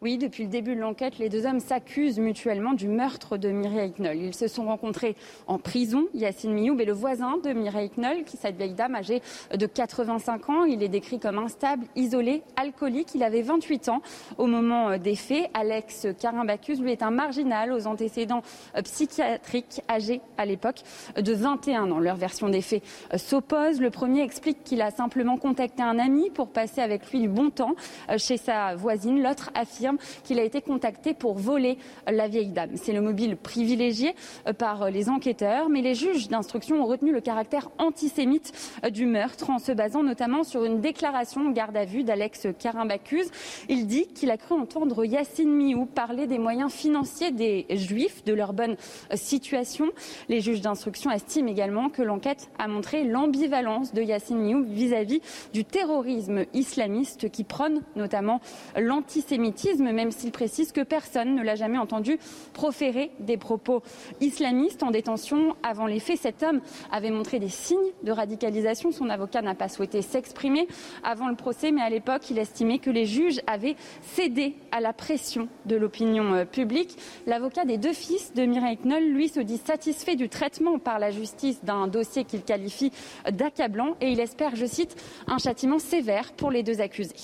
[0.00, 3.94] Oui, depuis le début de l'enquête, les deux hommes s'accusent mutuellement du meurtre de Mireille
[3.98, 4.16] Knoll.
[4.16, 5.16] Ils se sont rencontrés
[5.48, 9.20] en prison, Yacine Mioub et le voisin de Mireille Knoll, qui cette vieille dame âgée
[9.52, 10.62] de 85 ans.
[10.62, 13.16] Il est décrit comme instable, isolé, alcoolique.
[13.16, 14.00] Il avait 28 ans
[14.36, 15.50] au moment euh, des faits.
[15.52, 18.42] Alex Carimbacus, lui, est un marginal aux antécédents
[18.76, 20.82] euh, psychiatriques, âgé à l'époque
[21.20, 21.98] de 21 ans.
[21.98, 23.80] Leur version des faits euh, s'oppose.
[23.80, 27.50] Le premier explique qu'il a simplement contacté un ami pour passer avec lui du bon
[27.50, 27.74] temps
[28.16, 29.20] chez sa voisine.
[29.20, 29.87] L'autre affirme
[30.24, 32.72] qu'il a été contacté pour voler la vieille dame.
[32.76, 34.14] C'est le mobile privilégié
[34.46, 38.52] euh, par les enquêteurs, mais les juges d'instruction ont retenu le caractère antisémite
[38.84, 43.30] euh, du meurtre en se basant notamment sur une déclaration garde à vue d'Alex Carimbacuse.
[43.68, 48.32] Il dit qu'il a cru entendre Yacine Miou parler des moyens financiers des juifs, de
[48.32, 48.76] leur bonne
[49.12, 49.86] euh, situation.
[50.28, 55.20] Les juges d'instruction estiment également que l'enquête a montré l'ambivalence de Yacine Miou vis-à-vis
[55.52, 58.40] du terrorisme islamiste qui prône notamment
[58.76, 62.18] l'antisémitisme même s'il précise que personne ne l'a jamais entendu
[62.52, 63.82] proférer des propos
[64.20, 65.56] islamistes en détention.
[65.62, 66.60] Avant les faits, cet homme
[66.92, 68.92] avait montré des signes de radicalisation.
[68.92, 70.68] Son avocat n'a pas souhaité s'exprimer
[71.02, 74.92] avant le procès, mais à l'époque, il estimait que les juges avaient cédé à la
[74.92, 76.96] pression de l'opinion euh, publique.
[77.26, 81.10] L'avocat des deux fils de Mireille Knoll, lui, se dit satisfait du traitement par la
[81.10, 82.92] justice d'un dossier qu'il qualifie
[83.30, 87.14] d'accablant et il espère, je cite, un châtiment sévère pour les deux accusés.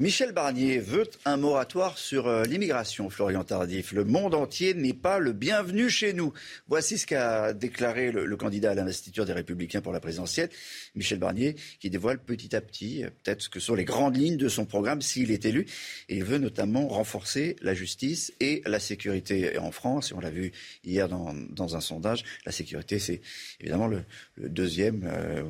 [0.00, 3.92] Michel Barnier veut un moratoire sur euh, l'immigration, Florian Tardif.
[3.92, 6.32] Le monde entier n'est pas le bienvenu chez nous.
[6.68, 10.48] Voici ce qu'a déclaré le, candidat à l'investiture des Républicains pour la présidentielle,
[10.94, 14.36] Michel Barnier, qui dévoile petit à petit euh, peut-être ce que sont les grandes lignes
[14.36, 15.66] de son programme s'il est élu.
[16.08, 20.10] Et il veut notamment renforcer la justice et la sécurité en France.
[20.10, 20.52] Et on l'a vu
[20.84, 22.24] hier dans, un sondage.
[22.46, 23.20] La sécurité, c'est
[23.60, 24.04] évidemment le,
[24.36, 25.42] deuxième euh,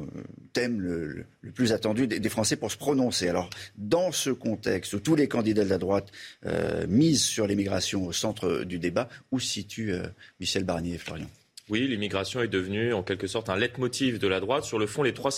[0.53, 3.29] thème le, plus attendu des, Français pour se prononcer.
[3.29, 6.11] Alors, dans ce contexte où tous les candidats de la droite
[6.47, 10.07] euh, misent sur l'immigration au centre du débat, où situe euh,
[10.39, 11.27] Michel Barnier et Florian?
[11.71, 14.65] Oui, l'immigration est devenue en quelque sorte un leitmotiv de la droite.
[14.65, 15.31] Sur le fond, les trois,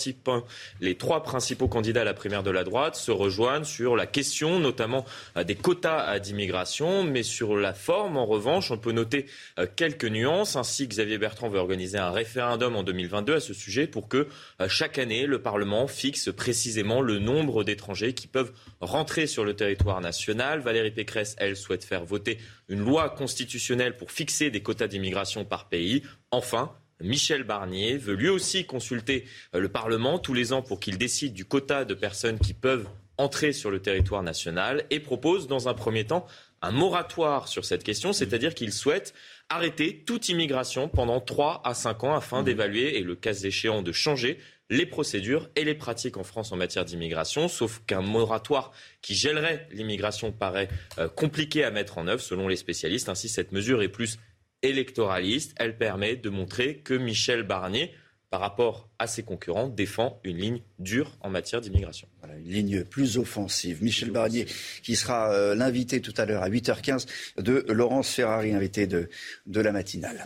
[0.81, 4.59] les trois principaux candidats à la primaire de la droite se rejoignent sur la question
[4.59, 5.05] notamment
[5.37, 9.27] euh, des quotas d'immigration, mais sur la forme, en revanche, on peut noter
[9.59, 10.55] euh, quelques nuances.
[10.55, 14.27] Ainsi, Xavier Bertrand veut organiser un référendum en 2022 à ce sujet pour que
[14.59, 19.55] euh, chaque année, le Parlement fixe précisément le nombre d'étrangers qui peuvent rentrer sur le
[19.55, 20.61] territoire national.
[20.61, 25.69] Valérie Pécresse, elle, souhaite faire voter une loi constitutionnelle pour fixer des quotas d'immigration par
[25.69, 26.03] pays.
[26.33, 30.97] Enfin, Michel Barnier veut lui aussi consulter euh, le Parlement tous les ans pour qu'il
[30.97, 32.87] décide du quota de personnes qui peuvent
[33.19, 36.25] entrer sur le territoire national et propose dans un premier temps
[36.63, 39.13] un moratoire sur cette question, c'est-à-dire qu'il souhaite
[39.47, 42.45] arrêter toute immigration pendant 3 à 5 ans afin mmh.
[42.45, 44.39] d'évaluer et le cas échéant de changer
[44.71, 48.71] les procédures et les pratiques en France en matière d'immigration, sauf qu'un moratoire
[49.03, 53.07] qui gèlerait l'immigration paraît euh, compliqué à mettre en œuvre selon les spécialistes.
[53.07, 54.17] Ainsi, cette mesure est plus
[54.63, 55.53] électoraliste.
[55.57, 57.93] Elle permet de montrer que Michel Barnier,
[58.29, 62.07] par rapport à ses concurrents, défend une ligne dure en matière d'immigration.
[62.25, 63.83] Voilà, une ligne plus offensive.
[63.83, 64.47] Michel Barnier,
[64.81, 67.05] qui sera euh, l'invité tout à l'heure à 8h15
[67.37, 69.09] de Laurence Ferrari, invité de,
[69.45, 70.25] de la matinale.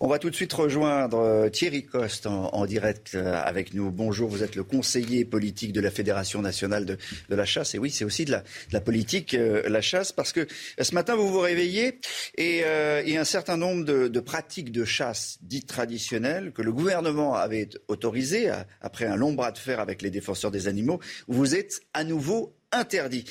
[0.00, 3.90] On va tout de suite rejoindre euh, Thierry Coste en, direct euh, avec nous.
[3.90, 6.98] Bonjour, vous êtes le conseiller politique de la Fédération nationale de,
[7.30, 7.74] de la chasse.
[7.74, 10.46] Et oui, c'est aussi de la, de la politique, la chasse, parce que
[10.78, 12.00] ce matin, vous vous réveillez
[12.36, 17.34] et, et un certain nombre de, de pratiques de chasse dites traditionnelles que le gouvernement
[17.34, 18.50] avait autorisées
[18.82, 21.00] après un long bras de fer avec les défenseurs des animaux,
[21.30, 23.24] vous êtes à nouveau interdit.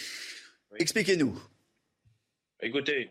[0.77, 1.37] Expliquez-nous.
[2.61, 3.09] Écoutez,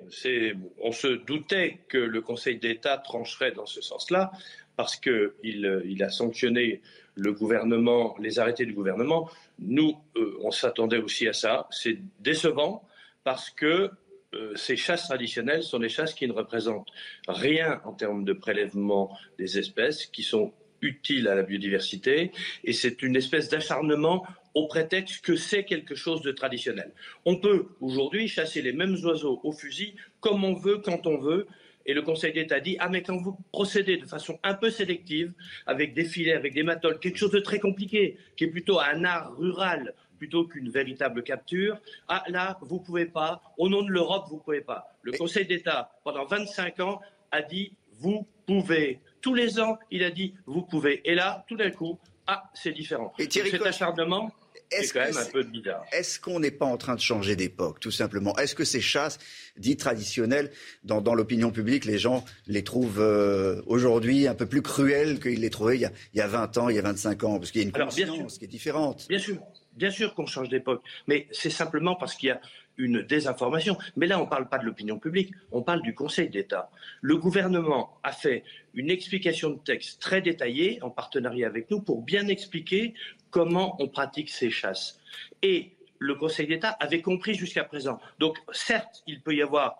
[0.83, 4.33] on se doutait que le Conseil d'État trancherait dans ce sens-là,
[4.77, 6.81] parce qu'il il a sanctionné
[7.15, 9.31] le gouvernement, les arrêtés du gouvernement.
[9.59, 11.67] Nous, euh, on s'attendait aussi à ça.
[11.71, 12.87] C'est décevant
[13.25, 13.91] parce que
[14.35, 16.91] euh, ces chasses traditionnelles sont des chasses qui ne représentent
[17.27, 22.33] rien en termes de prélèvement des espèces, qui sont utile à la biodiversité
[22.65, 26.93] et c'est une espèce d'acharnement au prétexte que c'est quelque chose de traditionnel.
[27.25, 31.47] On peut aujourd'hui chasser les mêmes oiseaux au fusil comme on veut, quand on veut.
[31.87, 35.33] Et le Conseil d'État dit Ah, mais quand vous procédez de façon un peu sélective,
[35.67, 39.05] avec des filets, avec des matoles, quelque chose de très compliqué, qui est plutôt un
[39.05, 44.27] art rural plutôt qu'une véritable capture, ah là, vous pouvez pas, au nom de l'Europe,
[44.29, 44.93] vous pouvez pas.
[45.03, 49.01] Le Conseil d'État, pendant 25 ans, a dit Vous pouvez.
[49.21, 51.01] Tous les ans, il a dit vous pouvez.
[51.09, 51.99] Et là, tout d'un coup,
[52.31, 53.15] ah, c'est différent.
[53.19, 54.31] Et Thierry cet acharnement,
[54.71, 55.83] c'est quand même un peu bizarre.
[55.93, 58.37] Est-ce qu'on n'est pas en train de changer d'époque, tout simplement?
[58.37, 59.19] Est-ce que ces chasses
[59.57, 60.51] dites traditionnelles,
[60.85, 65.49] dans, l'opinion publique, les gens les trouvent euh, aujourd'hui un peu plus cruelles qu'ils les
[65.49, 67.39] trouvaient il y, a, il y, a, 20 ans, il y a 25 ans?
[67.39, 69.07] Parce qu'il y a une conscience qui est différente.
[69.09, 69.39] Bien sûr,
[69.73, 70.83] bien sûr qu'on change d'époque.
[71.07, 72.41] Mais c'est simplement parce qu'il y a
[72.79, 73.77] une désinformation.
[73.97, 76.71] Mais là, on ne parle pas de l'opinion publique, on parle du Conseil d'État.
[77.03, 82.03] Le gouvernement a fait une explication de texte très détaillée en partenariat avec nous pour
[82.03, 82.95] bien expliquer
[83.31, 85.01] comment on pratique ces chasses.
[85.43, 88.01] Et le Conseil d'État avait compris jusqu'à présent.
[88.19, 89.79] Donc, certes, il peut y avoir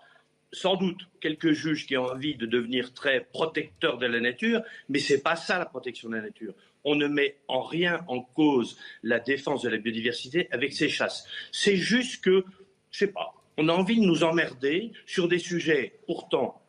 [0.53, 4.99] sans doute quelques juges qui ont envie de devenir très protecteurs de la nature, mais
[4.99, 6.55] ce n'est pas ça la protection de la nature.
[6.85, 11.27] On ne met en rien en cause la défense de la biodiversité avec ces chasses.
[11.53, 12.45] C'est juste que
[12.91, 16.63] je sais pas, on a envie de nous emmerder sur des sujets pourtant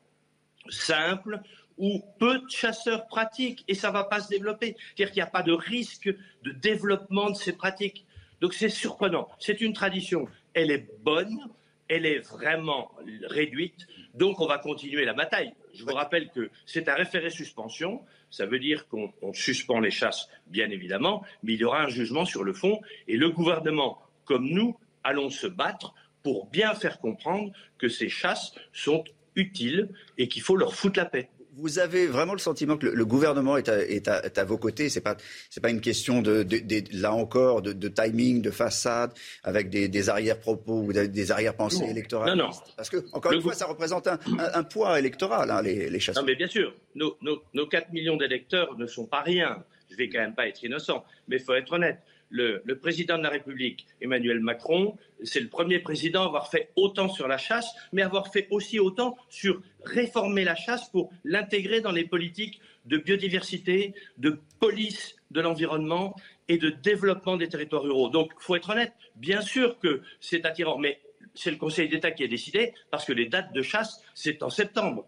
[0.69, 1.39] simples
[1.77, 4.75] où peu de chasseurs pratiquent et ça va pas se développer.
[4.77, 8.05] C'est-à-dire qu'il n'y a pas de risque de développement de ces pratiques.
[8.41, 9.29] Donc c'est surprenant.
[9.39, 10.27] C'est une tradition.
[10.53, 11.39] Elle est bonne,
[11.87, 12.91] elle est vraiment
[13.23, 13.87] réduite.
[14.13, 15.53] Donc on va continuer la bataille.
[15.73, 18.01] Je vous rappelle que c'est un référé suspension.
[18.29, 22.25] Ça veut dire qu'on suspend les chasses, bien évidemment, mais il y aura un jugement
[22.25, 22.81] sur le fond.
[23.07, 28.53] Et le gouvernement, comme nous, allons se battre pour bien faire comprendre que ces chasses
[28.73, 29.03] sont
[29.35, 31.29] utiles et qu'il faut leur foutre la paix.
[31.55, 34.87] Vous avez vraiment le sentiment que le, gouvernement est à, vos côtés?
[34.87, 35.17] C'est pas
[35.61, 36.45] pas une question de,
[36.93, 39.11] là encore de, timing, de façade,
[39.43, 42.37] avec des, arrière-propos ou des arrière-pensées électorales?
[42.37, 42.51] Non, non.
[42.77, 46.23] Parce que encore une fois, ça représente un, poids électoral, hein, les, les chasseurs.
[46.23, 49.63] Non, mais bien sûr, nos, nos 4 millions d'électeurs ne sont pas rien.
[49.89, 53.23] Je vais quand même pas être innocent, mais il faut être honnête le, président de
[53.23, 57.73] la République, Emmanuel Macron, c'est le premier président à avoir fait autant sur la chasse,
[57.91, 62.97] mais avoir fait aussi autant sur réformer la chasse pour l'intégrer dans les politiques de
[62.97, 66.15] biodiversité, de police de l'environnement
[66.47, 68.09] et de développement des territoires ruraux.
[68.09, 71.01] Donc, il faut être honnête, bien sûr que c'est attirant, mais
[71.35, 74.49] c'est le Conseil d'État qui a décidé, parce que les dates de chasse, c'est en
[74.49, 75.05] septembre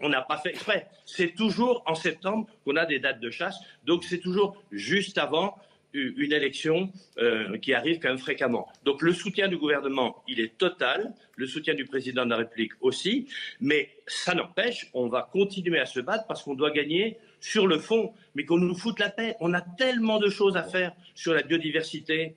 [0.00, 0.88] on n'a pas fait exprès.
[1.04, 5.56] C'est toujours en septembre qu'on a des dates de chasse, donc c'est toujours juste avant
[5.94, 8.68] une élection euh, qui arrive quand même fréquemment.
[8.84, 12.72] Donc le soutien du gouvernement, il est total, le soutien du président de la République
[12.80, 13.28] aussi,
[13.60, 17.78] mais ça n'empêche, on va continuer à se battre parce qu'on doit gagner sur le
[17.78, 19.36] fond, mais qu'on nous foute la paix.
[19.40, 22.36] On a tellement de choses à faire sur la biodiversité,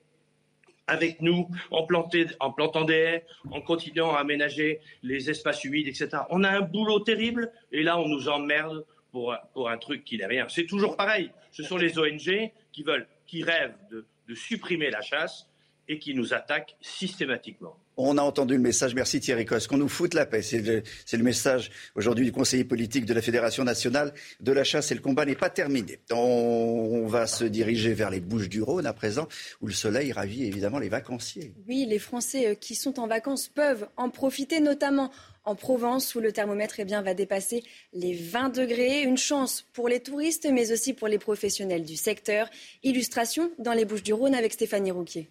[0.87, 6.09] avec nous, en, plantant des haies, en continuant à aménager les espaces humides, etc.
[6.29, 10.17] On a un boulot terrible et là, on nous emmerde pour, pour un truc qui
[10.17, 10.45] n'est rien.
[10.47, 11.31] C'est toujours pareil.
[11.51, 15.47] Ce sont les ONG qui veulent, qui rêvent de, de supprimer la chasse
[15.87, 17.77] et qui nous attaquent systématiquement.
[17.97, 20.41] On a entendu le message, merci Thierry Cos, qu'on nous foute la paix.
[20.41, 24.95] C'est le, message aujourd'hui du conseiller politique de la Fédération nationale de la chasse et
[24.95, 25.99] le combat n'est pas terminé.
[26.11, 29.27] On, va se diriger vers les Bouches du Rhône à présent,
[29.61, 31.53] où le soleil ravit évidemment les vacanciers.
[31.67, 35.11] Oui, les Français euh, qui sont en vacances peuvent en profiter, notamment
[35.45, 39.03] en Provence, où le thermomètre eh bien, va dépasser les 20 degrés.
[39.03, 42.49] Une chance pour les touristes, mais aussi pour les professionnels du secteur.
[42.83, 45.29] Illustration dans les Bouches du Rhône avec Stéphanie Rouquier.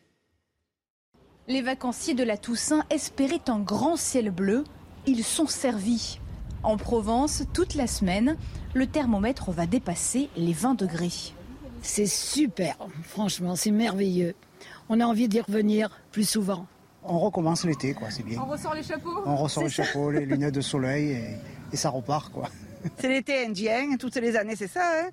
[1.47, 4.65] Les vacanciers de la Toussaint espéraient un grand ciel bleu.
[5.07, 6.19] Ils sont servis.
[6.63, 8.39] En Provence, toute la semaine,
[8.73, 11.35] le thermomètre va dépasser les 20 degrés.
[11.83, 14.35] C'est super, franchement, c'est merveilleux.
[14.89, 16.67] On a envie d'y revenir plus souvent.
[17.07, 18.41] On recommence l'été, quoi, c'est bien.
[18.41, 21.19] On ressort les chapeaux On ressort les chapeaux, les lunettes de soleil
[21.73, 22.49] et, ça repart, quoi.
[22.99, 25.09] C'est l'été indien, toutes les années, c'est ça, hein?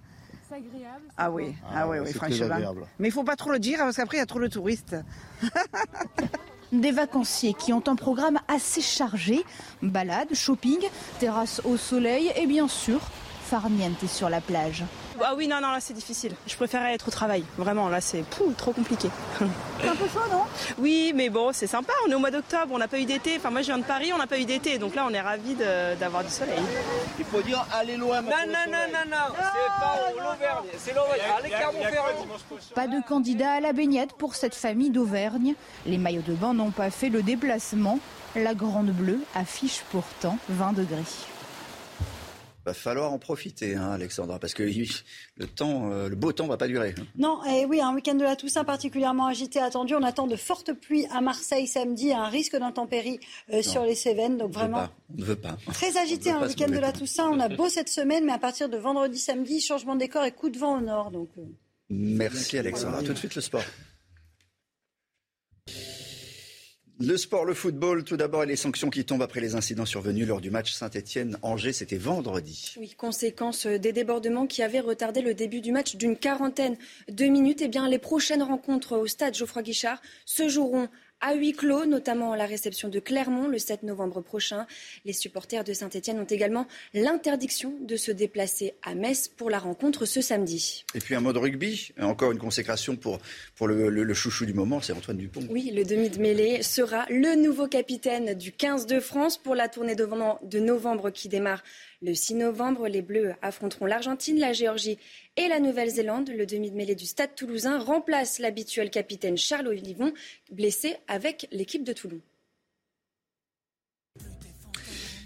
[0.53, 1.05] Agréable.
[1.15, 2.57] Ah oui, ah, oui, oui franchement.
[2.99, 4.97] Mais il faut pas trop le dire parce qu'après il y a trop de touristes.
[6.73, 9.45] Des vacanciers qui ont un programme assez chargé,
[9.81, 10.79] balades, shopping,
[11.19, 12.99] terrasse au soleil et bien sûr
[13.45, 14.83] farniente sur la plage.
[15.23, 16.33] Ah oui, non, non, là c'est difficile.
[16.47, 17.43] Je préférais être au travail.
[17.57, 19.09] Vraiment, là c'est trop compliqué.
[19.81, 20.43] C'est un peu chaud, non?
[20.77, 21.93] Oui, mais bon, c'est sympa.
[22.07, 23.35] On est au mois d'octobre, on n'a pas eu d'été.
[23.37, 24.77] Enfin, moi je viens de Paris, on n'a pas eu d'été.
[24.77, 25.55] Donc là, on est ravis
[25.99, 26.59] d'avoir du soleil.
[27.19, 28.21] Il faut dire allez loin.
[28.21, 31.21] Non, non, non, non, non, c'est pas l'Auvergne, c'est l'Auvergne.
[31.37, 32.27] Allez, Clermont-Ferrand.
[32.75, 35.55] Pas de candidat à la baignade pour cette famille d'Auvergne.
[35.85, 37.99] Les maillots de bain n'ont pas fait le déplacement.
[38.35, 41.03] La Grande Bleue affiche pourtant 20 degrés
[42.65, 46.57] va falloir en profiter, hein, Alexandra, parce que le temps, euh, le beau temps va
[46.57, 46.93] pas durer.
[46.97, 47.03] Hein.
[47.17, 49.95] Non, et oui, un week-end de la Toussaint particulièrement agité attendu.
[49.95, 53.19] On attend de fortes pluies à Marseille samedi, un risque d'intempéries
[53.51, 54.37] euh, sur les Cévennes.
[54.37, 55.57] Donc vraiment, on ne veut pas.
[55.73, 57.29] Très agité un week-end de la Toussaint.
[57.29, 60.31] On a beau cette semaine, mais à partir de vendredi, samedi, changement de décor et
[60.31, 61.11] coup de vent au nord.
[61.11, 61.29] Donc.
[61.37, 61.43] Euh.
[61.89, 63.01] Merci Alexandra.
[63.01, 63.63] Tout de suite le sport.
[67.03, 70.27] Le sport, le football, tout d'abord, et les sanctions qui tombent après les incidents survenus
[70.27, 72.75] lors du match Saint-Etienne-Angers, c'était vendredi.
[72.77, 76.77] Oui, conséquence des débordements qui avaient retardé le début du match d'une quarantaine
[77.09, 77.63] de minutes.
[77.63, 80.89] Eh bien, les prochaines rencontres au stade Geoffroy Guichard se joueront
[81.21, 84.65] à huis clos, notamment la réception de Clermont le 7 novembre prochain.
[85.05, 90.05] Les supporters de Saint-Etienne ont également l'interdiction de se déplacer à Metz pour la rencontre
[90.05, 90.85] ce samedi.
[90.95, 93.19] Et puis un mode rugby, encore une consécration pour,
[93.55, 95.41] pour le, chouchou du moment, c'est Antoine Dupont.
[95.49, 99.67] Oui, le demi de mêlée sera le nouveau capitaine du 15 de France pour la
[99.67, 101.63] tournée de novembre qui démarre
[102.01, 104.97] le 6 novembre, les Bleus affronteront l'Argentine, la Géorgie
[105.37, 106.31] et la Nouvelle-Zélande.
[106.31, 110.11] Le demi de mêlée du Stade toulousain remplace l'habituel capitaine Charles Olivon,
[110.51, 112.21] blessé avec l'équipe de Toulon.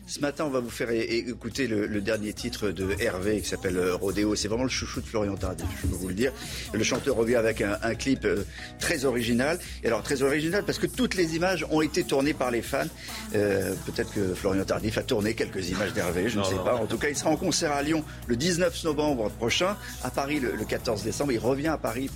[0.08, 3.96] Ce matin, on va vous faire écouter le, dernier titre de Hervé qui s'appelle euh,
[3.96, 4.36] Rodéo.
[4.36, 6.32] C'est vraiment le chouchou de Florian Tardif, je peux vous le dire.
[6.74, 8.44] Le chanteur revient avec un, clip euh,
[8.80, 9.58] très original.
[9.84, 12.86] Et alors, très original parce que toutes les images ont été tournées par les fans.
[13.34, 16.76] Euh, peut-être que Florian Tardif a tourné quelques images d'Hervé, je ne sais pas.
[16.76, 20.40] En tout cas, il sera en concert à Lyon le 19 novembre prochain, à Paris
[20.40, 21.32] le, 14 décembre.
[21.32, 22.12] Il revient à Paris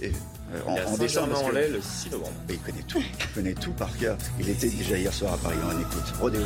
[0.68, 1.52] en, en décembre.
[1.54, 2.34] Le 6 novembre.
[2.50, 3.02] il connaît tout.
[3.02, 4.16] Il connaît tout par cœur.
[4.40, 5.58] Il était déjà hier soir à Paris.
[5.66, 6.14] On écoute.
[6.20, 6.42] Rodéo.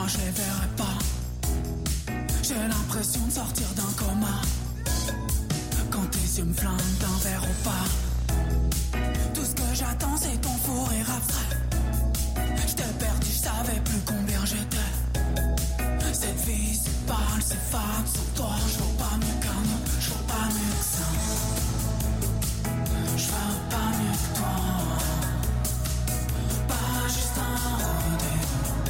[0.00, 0.98] Moi je les verrai pas.
[2.42, 4.36] J'ai l'impression de sortir d'un coma.
[5.90, 7.86] Quand tes yeux me flinguent d'un verre au pas.
[9.34, 11.56] Tout ce que j'attends c'est ton fou rire abstrait.
[12.66, 14.90] J't'ai perdu, je savais plus combien j'étais.
[16.12, 20.46] Cette vie c'est pâle, c'est fade, sans toi je pas mieux qu'un autre, je pas
[20.56, 21.08] mieux que ça.
[23.22, 23.28] Je
[23.72, 24.56] pas mieux que toi.
[26.68, 28.89] Pas juste un rendez-vous.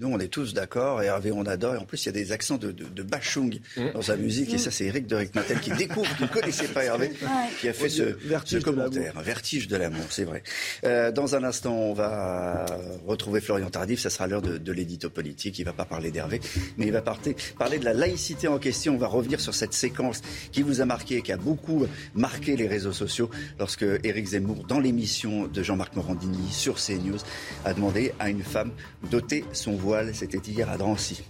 [0.00, 1.02] Nous, on est tous d'accord.
[1.02, 1.74] Et Hervé, on adore.
[1.74, 3.90] Et en plus, il y a des accents de, de, Bachung mmh.
[3.92, 4.54] dans sa musique.
[4.54, 7.12] Et ça, c'est Eric de Rickmatel qui découvre, qui ne connaissait pas Hervé,
[7.60, 9.18] qui a fait ce, ce commentaire.
[9.18, 10.42] Un vertige de l'amour, c'est vrai.
[10.84, 12.64] Euh, dans un instant, on va
[13.06, 14.00] retrouver Florian Tardif.
[14.00, 15.58] Ça sera l'heure de, de l'édito politique.
[15.58, 16.40] Il ne va pas parler d'Hervé,
[16.78, 18.94] mais il va parler, parler de la laïcité en question.
[18.94, 22.68] On va revenir sur cette séquence qui vous a marqué, qui a beaucoup marqué les
[22.68, 27.18] réseaux sociaux lorsque Éric Zemmour, dans l'émission de Jean-Marc Morandini sur CNews,
[27.66, 28.70] a demandé à une femme
[29.10, 29.89] d'ôter son voile.
[30.12, 31.20] C'était hier à Drancy.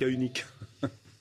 [0.00, 0.44] Cas unique.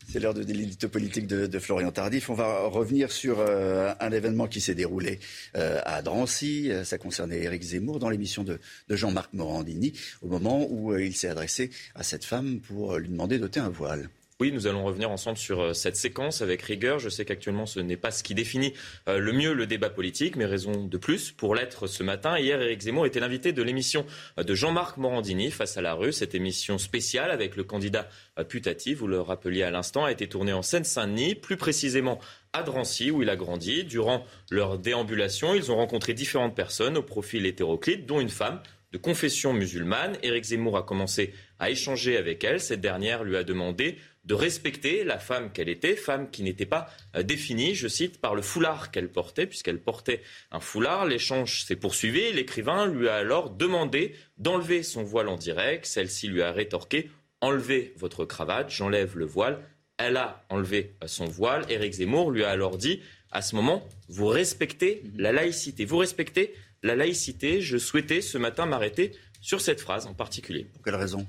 [0.07, 2.31] C'est l'heure de l'édito politique de, Florian Tardif.
[2.31, 5.19] On va revenir sur euh, un événement qui s'est déroulé
[5.55, 6.71] euh, à Drancy.
[6.71, 8.59] Euh, ça concernait Éric Zemmour dans l'émission de,
[8.89, 9.93] de Jean-Marc Morandini,
[10.23, 14.09] au moment où il s'est adressé à cette femme pour lui demander d'ôter un voile.
[14.41, 16.97] Oui, nous allons revenir ensemble sur euh, cette séquence avec rigueur.
[16.97, 18.73] Je sais qu'actuellement, ce n'est pas ce qui définit
[19.07, 22.39] euh, le mieux le débat politique, mais raison de plus pour l'être ce matin.
[22.39, 24.03] Hier, Éric Zemmour était l'invité de l'émission
[24.39, 26.11] euh, de Jean-Marc Morandini, Face à la rue.
[26.11, 28.09] Cette émission spéciale avec le candidat
[28.49, 32.17] putatif, vous le rappeliez à l'instant, a été tournée en Seine-Saint-Denis, plus précisément
[32.51, 33.83] à Drancy, où il a grandi.
[33.83, 38.59] Durant leur déambulation, ils ont rencontré différentes personnes au profil hétéroclite, dont une femme
[38.91, 40.17] de confession musulmane.
[40.23, 42.59] Éric Zemmour a commencé à échanger avec elle.
[42.59, 46.87] Cette dernière lui a demandé de respecter la femme qu'elle était, femme qui n'était pas
[47.15, 51.05] euh, définie, je cite, par le foulard qu'elle portait, puisqu'elle portait un foulard.
[51.05, 52.31] L'échange s'est poursuivi.
[52.31, 55.85] L'écrivain lui a alors demandé d'enlever son voile en direct.
[55.85, 57.09] Celle-ci lui a rétorqué
[57.43, 59.63] Enlevez votre cravate, j'enlève le voile.
[59.97, 61.65] Elle a enlevé euh, son voile.
[61.69, 63.01] Éric Zemmour lui a alors dit
[63.31, 65.85] à ce moment, vous respectez la laïcité.
[65.85, 66.53] Vous respectez
[66.83, 67.61] la laïcité.
[67.61, 70.65] Je souhaitais ce matin m'arrêter sur cette phrase en particulier.
[70.65, 71.25] Pour quelle raison?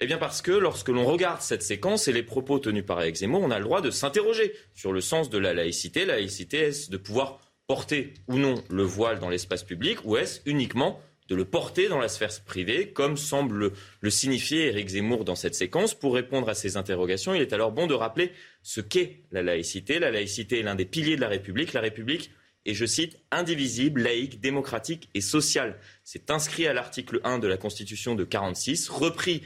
[0.00, 3.20] Eh bien parce que lorsque l'on regarde cette séquence et les propos tenus par Alex
[3.20, 6.04] Zemmour, on a le droit de s'interroger sur le sens de la laïcité.
[6.04, 10.40] La laïcité, est-ce de pouvoir porter ou non le voile dans l'espace public ou est-ce
[10.46, 15.34] uniquement de le porter dans la sphère privée, comme semble le signifier Éric Zemmour dans
[15.34, 15.94] cette séquence.
[15.94, 18.32] Pour répondre à ces interrogations, il est alors bon de rappeler
[18.62, 19.98] ce qu'est la laïcité.
[19.98, 21.74] La laïcité est l'un des piliers de la République.
[21.74, 22.30] La République
[22.64, 25.78] est, je cite, indivisible, laïque, démocratique et sociale.
[26.02, 29.42] C'est inscrit à l'article 1 de la Constitution de 46, repris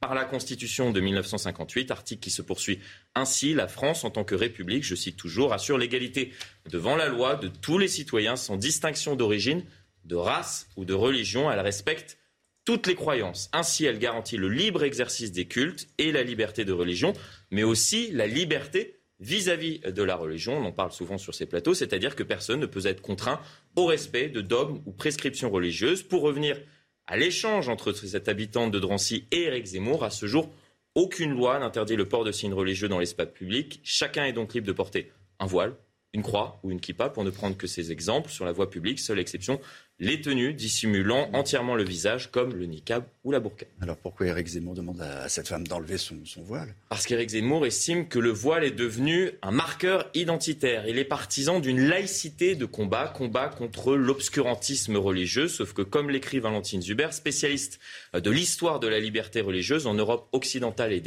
[0.00, 2.80] par la Constitution de 1958, article qui se poursuit
[3.14, 6.32] ainsi, la France, en tant que République, je cite toujours, assure l'égalité
[6.70, 9.64] devant la loi de tous les citoyens sans distinction d'origine,
[10.04, 11.50] de race ou de religion.
[11.50, 12.18] Elle respecte
[12.64, 13.48] toutes les croyances.
[13.52, 17.12] Ainsi, elle garantit le libre exercice des cultes et la liberté de religion,
[17.50, 20.58] mais aussi la liberté vis-à-vis de la religion.
[20.58, 23.40] On en parle souvent sur ces plateaux, c'est-à-dire que personne ne peut être contraint
[23.74, 26.02] au respect de dogmes ou prescriptions religieuses.
[26.02, 26.60] Pour revenir
[27.08, 30.04] à l'échange entre cette habitante de Drancy et Éric Zemmour.
[30.04, 30.50] À ce jour,
[30.94, 33.80] aucune loi n'interdit le port de signes religieux dans l'espace public.
[33.82, 35.74] Chacun est donc libre de porter un voile,
[36.14, 38.30] une croix ou une kippa, pour ne prendre que ces exemples.
[38.30, 39.60] Sur la voie publique, seule exception,
[40.00, 43.66] les tenues dissimulant entièrement le visage, comme le niqab ou la burqa.
[43.80, 46.74] Alors pourquoi Éric Zemmour demande à cette femme d'enlever son, voile?
[46.88, 50.86] Parce qu'Éric Zemmour estime que le voile est devenu un marqueur identitaire.
[50.86, 56.38] Il est partisan d'une laïcité de combat, combat contre l'obscurantisme religieux, sauf que comme l'écrit
[56.38, 57.80] Valentine Zuber, spécialiste
[58.14, 61.02] de l'histoire de la liberté religieuse en Europe occidentale et,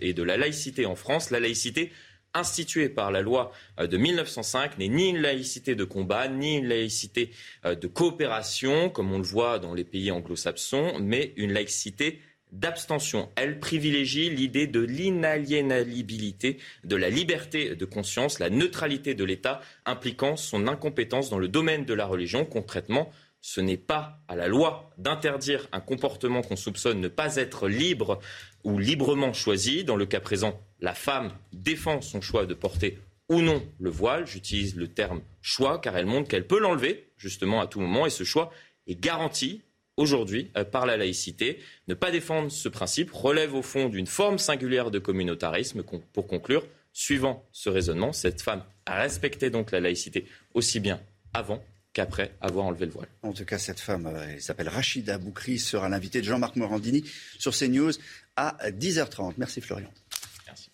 [0.00, 1.90] et de la laïcité en France, la laïcité
[2.36, 6.66] instituée par la loi euh, de 1905 n'est ni une laïcité de combat, ni une
[6.66, 7.30] laïcité
[7.64, 12.20] euh, de coopération, comme on le voit dans les pays anglo-saxons, mais une laïcité
[12.52, 13.28] d'abstention.
[13.36, 20.36] Elle privilégie l'idée de l'inaliénabilité, de la liberté de conscience, la neutralité de l'État impliquant
[20.36, 22.44] son incompétence dans le domaine de la religion.
[22.44, 23.10] Concrètement,
[23.40, 28.18] ce n'est pas à la loi d'interdire un comportement qu'on soupçonne ne pas être libre
[28.66, 29.84] ou librement choisi.
[29.84, 32.98] Dans le cas présent, la femme défend son choix de porter
[33.28, 34.26] ou non le voile.
[34.26, 38.10] J'utilise le terme choix car elle montre qu'elle peut l'enlever justement à tout moment et
[38.10, 38.52] ce choix
[38.88, 39.62] est garanti
[39.96, 41.60] aujourd'hui euh, par la laïcité.
[41.86, 45.84] Ne pas défendre ce principe relève au fond d'une forme singulière de communautarisme.
[46.12, 51.00] Pour conclure, suivant ce raisonnement, cette femme a respecté donc la laïcité aussi bien
[51.32, 51.62] avant
[51.92, 53.08] qu'après avoir enlevé le voile.
[53.22, 57.02] En tout cas, cette femme, euh, elle s'appelle Rachida Boukri, sera l'invitée de Jean-Marc Morandini
[57.38, 57.92] sur CNews
[58.36, 59.34] à 10h30.
[59.38, 59.90] Merci Florian.
[60.46, 60.70] Merci.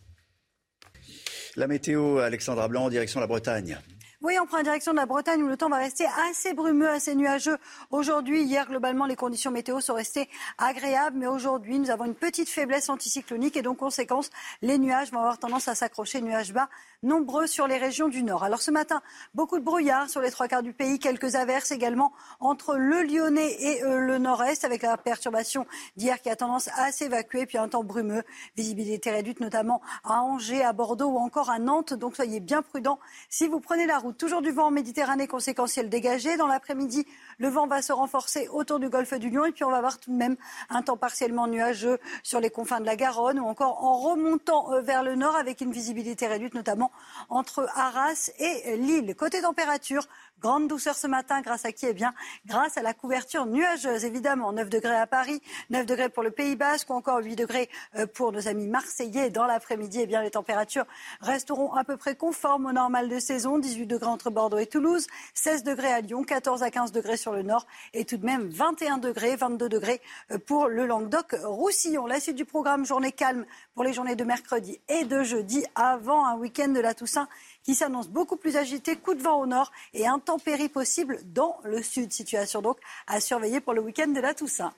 [1.56, 3.78] La météo, Alexandra Blanc, en direction de la Bretagne.
[4.22, 6.88] Oui, on prend la direction de la Bretagne où le temps va rester assez brumeux,
[6.88, 7.58] assez nuageux.
[7.90, 12.48] Aujourd'hui, hier, globalement, les conditions météo sont restées agréables, mais aujourd'hui, nous avons une petite
[12.48, 16.68] faiblesse anticyclonique et donc, conséquence, les nuages vont avoir tendance à s'accrocher, nuages bas,
[17.02, 18.44] nombreux sur les régions du nord.
[18.44, 19.02] Alors ce matin,
[19.34, 23.56] beaucoup de brouillard sur les trois quarts du pays, quelques averses également entre le Lyonnais
[23.60, 27.68] et euh, le nord-est, avec la perturbation d'hier qui a tendance à s'évacuer, puis un
[27.68, 28.22] temps brumeux,
[28.56, 31.92] visibilité réduite notamment à Angers, à Bordeaux ou encore à Nantes.
[31.92, 34.16] Donc soyez bien prudents si vous prenez la route.
[34.16, 36.36] toujours du vent en Méditerranée conséquentiel dégagé.
[36.36, 37.04] Dans l'après-midi,
[37.38, 39.98] le vent va se renforcer autour du golfe du Lion et puis on va avoir
[39.98, 40.36] tout de même
[40.70, 44.80] un temps partiellement nuageux sur les confins de la Garonne ou encore en remontant euh,
[44.80, 46.91] vers le nord avec une visibilité réduite notamment
[47.28, 49.14] entre Arras et Lille.
[49.14, 50.06] Côté température,
[50.42, 51.86] Grande douceur ce matin, grâce à qui?
[51.86, 52.12] Eh bien,
[52.46, 54.52] grâce à la couverture nuageuse, évidemment.
[54.52, 55.40] 9 degrés à Paris,
[55.70, 59.30] 9 degrés pour le Pays Basque ou encore 8 degrés euh, pour nos amis marseillais.
[59.30, 60.84] Dans l'après-midi, eh bien, les températures
[61.20, 63.60] resteront à peu près conformes au normal de saison.
[63.60, 67.32] 18 degrés entre Bordeaux et Toulouse, 16 degrés à Lyon, 14 à 15 degrés sur
[67.32, 67.64] le nord
[67.94, 70.00] et tout de même 21 degrés, 22 degrés
[70.32, 72.06] euh, pour le Languedoc-Roussillon.
[72.06, 76.26] La suite du programme, journée calme pour les journées de mercredi et de jeudi avant
[76.26, 77.28] un week-end de la Toussaint
[77.64, 81.82] qui s'annonce beaucoup plus agité, coup de vent au nord et intempéries possible dans le
[81.82, 82.12] sud.
[82.12, 84.72] Situation donc à surveiller pour le week-end de la Toussaint.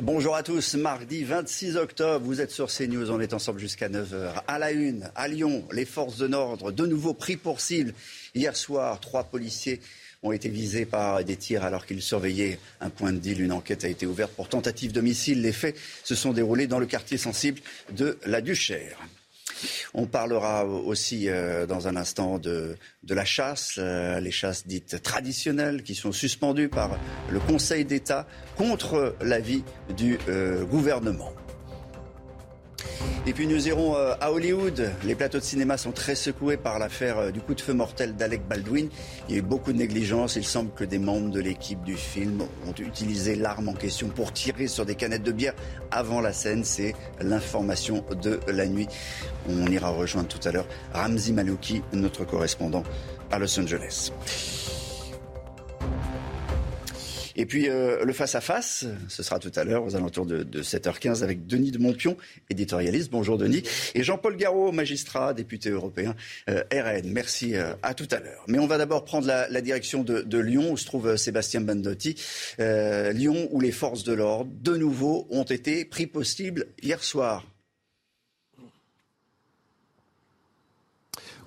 [0.00, 4.42] Bonjour à tous, mardi 26 octobre, vous êtes sur CNews, on est ensemble jusqu'à 9h.
[4.48, 7.92] À la une, à Lyon, les forces de l'ordre, de nouveau pris pour cible.
[8.34, 9.80] Hier soir, trois policiers
[10.22, 13.42] ont été visés par des tirs alors qu'ils surveillaient un point de deal.
[13.42, 15.00] Une enquête a été ouverte pour tentative de.
[15.00, 17.60] Les faits se sont déroulés dans le quartier sensible
[17.90, 18.98] de la Duchère.
[19.94, 22.76] On parlera aussi euh, dans un instant de,
[23.08, 26.98] la chasse, euh, les chasses dites traditionnelles qui sont suspendues par
[27.30, 29.64] le Conseil d'État contre l'avis
[29.96, 31.32] du euh, gouvernement.
[33.26, 34.90] Et puis nous irons euh, à Hollywood.
[35.04, 38.16] Les plateaux de cinéma sont très secoués par l'affaire euh, du coup de feu mortel
[38.16, 38.88] d'Alec Baldwin.
[39.28, 40.36] Il y a eu beaucoup de négligence.
[40.36, 44.32] Il semble que des membres de l'équipe du film ont utilisé l'arme en question pour
[44.32, 45.54] tirer sur des canettes de bière
[45.90, 46.64] avant la scène.
[46.64, 48.88] C'est l'information de la nuit.
[49.48, 52.82] On ira rejoindre tout à l'heure Ramzi Malouki, notre correspondant
[53.30, 54.10] à Los Angeles.
[57.36, 61.46] Et puis euh, le face-à-face, ce sera tout à l'heure aux alentours de, 7h15 avec
[61.46, 62.16] Denis de Montpion,
[62.50, 63.10] éditorialiste.
[63.10, 63.62] Bonjour Denis.
[63.94, 66.14] Et Jean-Paul Garot, magistrat, député européen
[66.48, 67.10] euh, RN.
[67.10, 68.44] Merci euh, à tout à l'heure.
[68.48, 72.16] Mais on va d'abord prendre la, direction de, Lyon où se trouve Sébastien Bandotti.
[72.58, 77.51] Lyon où les forces de l'ordre, de nouveau, ont été pris possible hier soir.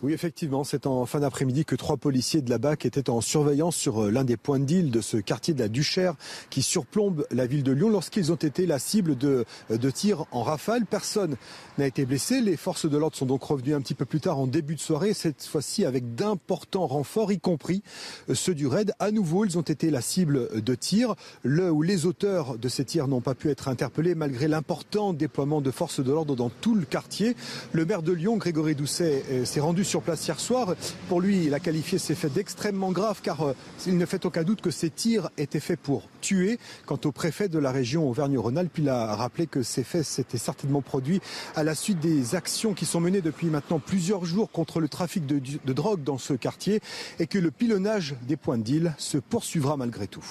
[0.05, 3.75] Oui, effectivement, c'est en fin d'après-midi que trois policiers de la BAC étaient en surveillance
[3.75, 6.13] sur euh, l'un des points deal de ce quartier de la Duchère
[6.51, 10.27] qui surplombe la ville de Lyon lorsqu'ils ont été la cible de, euh, de tirs
[10.29, 10.85] en rafale.
[10.85, 11.37] Personne
[11.79, 12.39] n'a été blessé.
[12.39, 14.79] Les forces de l'ordre sont donc revenues un petit peu plus tard en début de
[14.79, 17.81] soirée, cette fois-ci avec d'importants renforts, y compris
[18.29, 18.93] euh, ceux du raid.
[18.99, 21.15] À nouveau, ils ont été la cible de tirs.
[21.41, 25.61] Le ou les auteurs de ces tirs n'ont pas pu être interpellés malgré l'important déploiement
[25.61, 27.35] de forces de l'ordre dans tout le quartier.
[27.73, 30.75] Le maire de Lyon, Grégory Doucet, s'est rendu sur sur place hier soir.
[31.07, 33.53] Pour lui, il a qualifié ces faits d'extrêmement graves car euh,
[33.87, 36.59] il ne fait aucun doute que ces tirs étaient faits pour tuer.
[36.85, 40.81] Quant au préfet de la région Auvergne-Rhône-Alpes, il a rappelé que ces faits s'étaient certainement
[40.81, 41.21] produits
[41.55, 45.25] à la suite des actions qui sont menées depuis maintenant plusieurs jours contre le trafic
[45.25, 45.39] de,
[45.71, 46.81] drogue dans ce quartier
[47.19, 50.25] et que le pilonnage des points de deal se poursuivra malgré tout.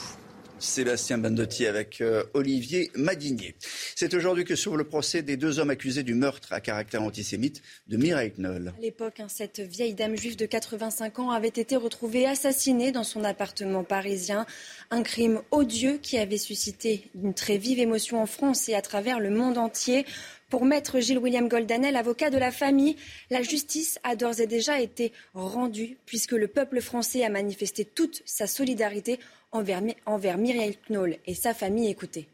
[0.64, 3.54] Sébastien Bandotti avec euh, Olivier Madinier.
[3.94, 7.62] C'est aujourd'hui que s'ouvre le procès des deux hommes accusés du meurtre à caractère antisémite
[7.86, 8.72] de Mireille Knoll.
[8.76, 13.04] À l'époque, hein, cette vieille dame juive de 85 ans avait été retrouvée assassinée dans
[13.04, 14.46] son appartement parisien.
[14.90, 19.20] Un crime odieux qui avait suscité une très vive émotion en France et à travers
[19.20, 20.04] le monde entier.
[20.50, 22.96] Pour maître Gilles-William Goldanel, avocat de la famille,
[23.30, 28.22] la justice a d'ores et déjà été rendue puisque le peuple français a manifesté toute
[28.24, 29.18] sa solidarité
[29.54, 31.88] envers, envers Myriel Knoll et sa famille.
[31.88, 32.28] Écoutez.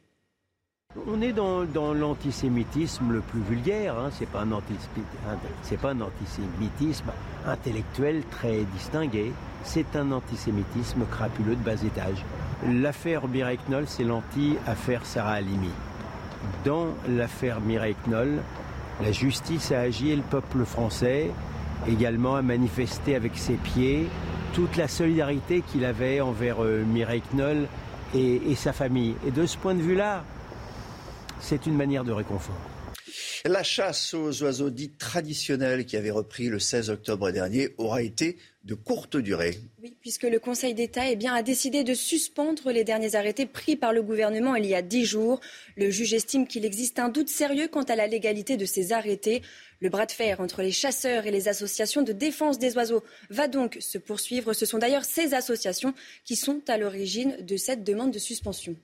[1.07, 4.11] On est dans, l'antisémitisme le plus vulgaire, hein.
[4.33, 4.45] pas,
[5.81, 7.13] pas un antisémitisme
[7.47, 9.31] intellectuel très distingué,
[9.63, 12.25] c'est un antisémitisme crapuleux de bas étage.
[12.69, 15.71] L'affaire Mireille Knoll, c'est l'anti-affaire Sarah Halimi.
[16.65, 18.41] Dans l'affaire Mireille Knoll,
[19.01, 21.31] la justice a agi et le peuple français
[21.87, 24.09] également a manifesté avec ses pieds
[24.53, 27.67] toute la solidarité qu'il avait envers euh, Mireille Knoll
[28.15, 29.15] et, et sa famille.
[29.27, 30.25] Et de ce point de vue-là,
[31.41, 32.57] c'est une manière de réconfort.
[33.47, 38.37] La chasse aux oiseaux dits traditionnels qui avait repris le 16 octobre dernier aura été
[38.65, 39.59] de courte durée.
[39.83, 43.77] Oui, puisque le Conseil d'État eh bien, a décidé de suspendre les derniers arrêtés pris
[43.77, 45.41] par le gouvernement il y a dix jours.
[45.77, 49.41] Le juge estime qu'il existe un doute sérieux quant à la légalité de ces arrêtés.
[49.83, 53.49] Le bras de fer entre les chasseurs et les associations de défense des oiseaux va
[53.49, 54.53] donc se poursuivre.
[54.53, 58.77] Ce sont d'ailleurs ces associations qui sont à l'origine de cette demande de suspension.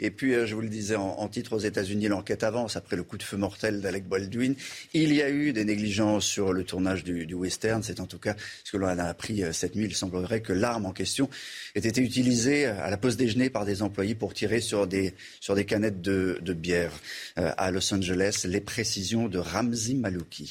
[0.00, 3.02] Et puis, euh, je vous le disais en, titre aux États-Unis, l'enquête avance après le
[3.02, 4.54] coup de feu mortel d'Alec Baldwin.
[4.92, 7.82] Il y a eu des négligences sur le tournage du, western.
[7.82, 9.86] C'est en tout cas ce que l'on a appris euh, cette nuit.
[9.86, 11.28] Il semblerait que l'arme en question
[11.74, 15.14] ait été utilisée à la pause déjeuner par des employés pour tirer sur des,
[15.66, 16.92] canettes de, bière.
[17.38, 20.41] Euh, à Los Angeles, les précisions de Ramzi Malouki.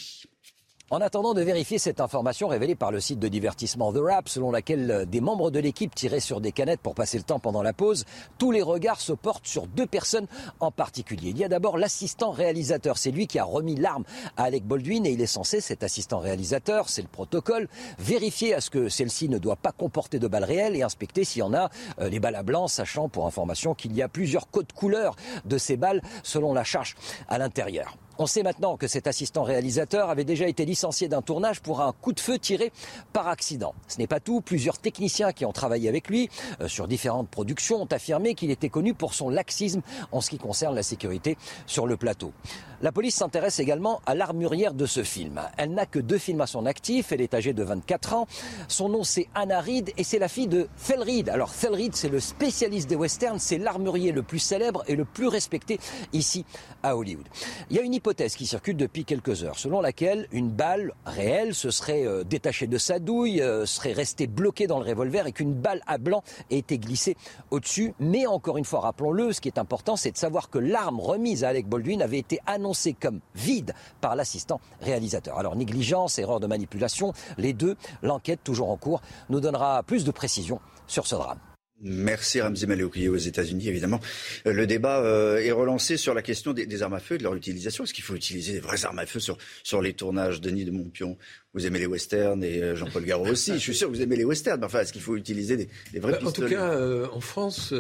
[0.94, 4.52] En attendant de vérifier cette information révélée par le site de divertissement The Rap, selon
[4.52, 7.64] laquelle euh, des membres de l'équipe tiraient sur des canettes pour passer le temps pendant
[7.64, 8.04] la pause,
[8.38, 10.28] tous les regards se portent sur deux personnes
[10.60, 11.30] en particulier.
[11.30, 12.98] Il y a d'abord l'assistant réalisateur.
[12.98, 14.04] C'est lui qui a remis l'arme
[14.36, 18.60] à Alec Baldwin et il est censé, cet assistant réalisateur, c'est le protocole, vérifier à
[18.60, 21.54] ce que celle-ci ne doit pas comporter de balles réelles et inspecter s'il y en
[21.54, 21.70] a
[22.00, 25.16] euh, les balles à blanc, sachant pour information qu'il y a plusieurs codes couleurs
[25.46, 26.98] de ces balles selon la charge
[27.30, 27.96] à l'intérieur.
[28.18, 31.94] On sait maintenant que cet assistant réalisateur avait déjà été licencié d'un tournage pour un
[31.94, 32.72] coup de feu tiré
[33.14, 33.74] par accident.
[33.88, 34.42] Ce n'est pas tout.
[34.42, 38.70] Plusieurs techniciens qui ont travaillé avec lui euh, sur différentes productions ont affirmé qu'il était
[38.70, 39.82] connu pour son laxisme
[40.12, 42.34] en ce qui concerne la sécurité sur le plateau.
[42.82, 45.40] La police s'intéresse également à l'armurière de ce film.
[45.58, 47.12] Elle n'a que deux films à son actif.
[47.12, 48.28] Elle est âgée de 24 ans.
[48.68, 51.30] Son nom, c'est Anna Reed et c'est la fille de Phil Reed.
[51.30, 53.40] Alors, Phil Reed, c'est le spécialiste des westerns.
[53.40, 55.80] C'est l'armurier le plus célèbre et le plus respecté
[56.12, 56.44] ici
[56.82, 57.28] à Hollywood.
[57.70, 61.54] Il y a une hypothèse qui circule depuis quelques heures, selon laquelle une balle réelle
[61.54, 65.32] se serait euh, détachée de sa douille, euh, serait restée bloquée dans le revolver et
[65.32, 67.16] qu'une balle à blanc ait été glissée
[67.52, 67.94] au-dessus.
[68.00, 71.44] Mais encore une fois, rappelons-le, ce qui est important, c'est de savoir que l'arme remise
[71.44, 75.38] à Alec Baldwin avait été annoncée annoncé comme vide par l'assistant réalisateur.
[75.38, 80.12] Alors négligence, erreur de manipulation, les deux, l'enquête toujours en cours nous donnera plus de
[80.12, 81.40] précisions sur ce drame.
[81.84, 84.00] Merci Ramzi Maleouki aux États-Unis, évidemment.
[84.46, 87.24] Euh, le débat euh, est relancé sur la question des, armes à feu et de
[87.24, 87.84] leur utilisation.
[87.84, 90.72] Est-ce qu'il faut utiliser des vraies armes à feu sur, sur les tournages Denis de
[90.72, 91.18] Montpion,
[91.54, 93.54] vous aimez les westerns et euh, Jean-Paul Garot aussi.
[93.54, 94.60] Je suis sûr que vous aimez les westerns.
[94.60, 97.74] Mais enfin, est-ce qu'il faut utiliser des, des vrais bah, En tout cas, en France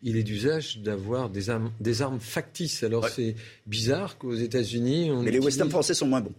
[0.00, 2.84] il est d'usage d'avoir des armes, des armes factices.
[2.84, 3.34] Alors c'est
[3.66, 5.10] bizarre qu'aux États-Unis.
[5.22, 6.34] Mais les westerns français sont moins bons.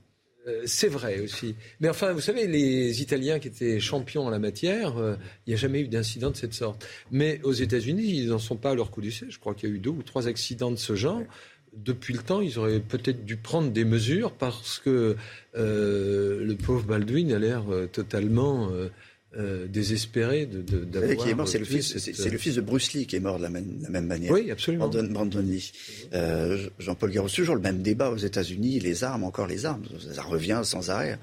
[0.49, 1.55] Euh, c'est vrai aussi.
[1.79, 5.53] Mais enfin, vous savez, les Italiens qui étaient champions en la matière, euh, il n'y
[5.53, 6.85] a jamais eu d'incident de cette sorte.
[7.11, 9.27] Mais aux États-Unis, ils n'en sont pas à leur coup d'essai.
[9.29, 11.21] Je crois qu'il y a eu deux ou trois accidents de ce genre.
[11.73, 15.15] Depuis le temps, ils auraient peut-être dû prendre des mesures parce que
[15.55, 18.71] euh, le pauvre Baldwin a l'air totalement
[19.37, 21.15] euh, désespéré de, d'avoir.
[21.17, 23.37] qui est mort, c'est le fils, c'est, le fils de Bruce Lee qui est mort
[23.37, 24.31] de la même, la même manière.
[24.31, 24.87] Oui, absolument.
[24.87, 25.71] Brandon, Lee.
[26.13, 30.23] Euh, Jean-Paul Garros, toujours le même débat aux États-Unis, les armes, encore les armes, ça
[30.23, 31.19] revient sans arrêt.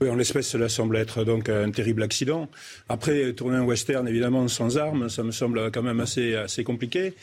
[0.00, 2.48] Oui, en l'espèce, cela semble être donc un terrible accident.
[2.88, 7.14] Après, tourner un western, évidemment, sans armes, ça me semble quand même assez, assez compliqué.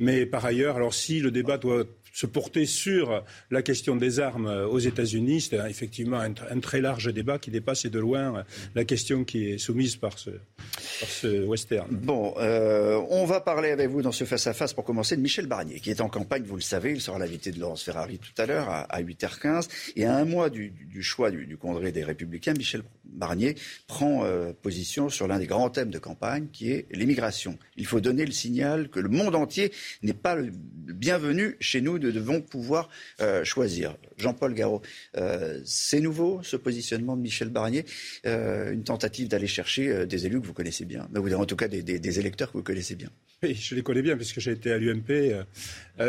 [0.00, 1.84] Mais par ailleurs, alors si le débat doit
[2.14, 5.42] se porter sur la question des armes aux États-Unis.
[5.42, 8.44] C'est effectivement un, très large débat qui dépasse de loin
[8.74, 11.88] la question qui est soumise par ce, western.
[11.90, 15.80] Bon, euh, on va parler avec vous dans ce face-à-face pour commencer de Michel Barnier,
[15.80, 16.92] qui est en campagne, vous le savez.
[16.92, 19.68] Il sera l'invité de Laurence Ferrari tout à l'heure à, 8h15.
[19.96, 22.82] Et à un mois du, choix du, Congrès des Républicains, Michel
[23.14, 23.54] Barnier
[23.86, 27.58] prend euh, position sur l'un des grands thèmes de campagne, qui est l'immigration.
[27.76, 31.98] Il faut donner le signal que le monde entier n'est pas le bienvenu chez nous
[31.98, 32.88] nous devons pouvoir
[33.20, 33.96] euh, choisir.
[34.16, 34.82] Jean-Paul Garot,
[35.16, 37.84] euh, c'est nouveau ce positionnement de Michel Barnier,
[38.24, 42.18] une tentative d'aller chercher des élus que vous connaissez bien, mais en tout cas des,
[42.18, 43.10] électeurs que vous connaissez bien.
[43.42, 45.44] Oui, je les connais bien puisque j'ai été à l'UMP.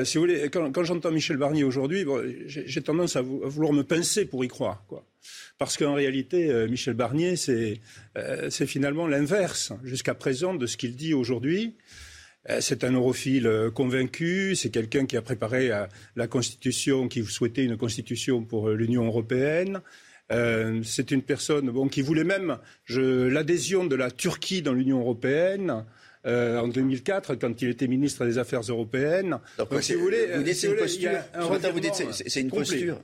[0.04, 2.06] si vous voulez, quand, j'entends Michel Barnier aujourd'hui,
[2.48, 4.84] j'ai tendance à, vouloir me pincer pour y croire.
[4.88, 5.04] Quoi.
[5.58, 7.80] Parce qu'en réalité, Michel Barnier, c'est
[8.68, 11.76] finalement l'inverse jusqu'à présent de ce qu'il dit aujourd'hui.
[12.50, 17.24] Euh, c'est un europhile euh, convaincu, c'est quelqu'un qui a préparé euh, la constitution, qui
[17.24, 19.82] souhaitait une constitution pour l'Union européenne.
[20.84, 22.58] c'est une personne bon, qui voulait même
[22.90, 25.86] l'adhésion de la Turquie dans l'Union européenne.
[26.26, 29.38] en 2004, quand il était ministre des Affaires européennes.
[29.60, 31.12] Donc, si vous voulez, c'est une posture.
[32.12, 33.02] C'est une posture.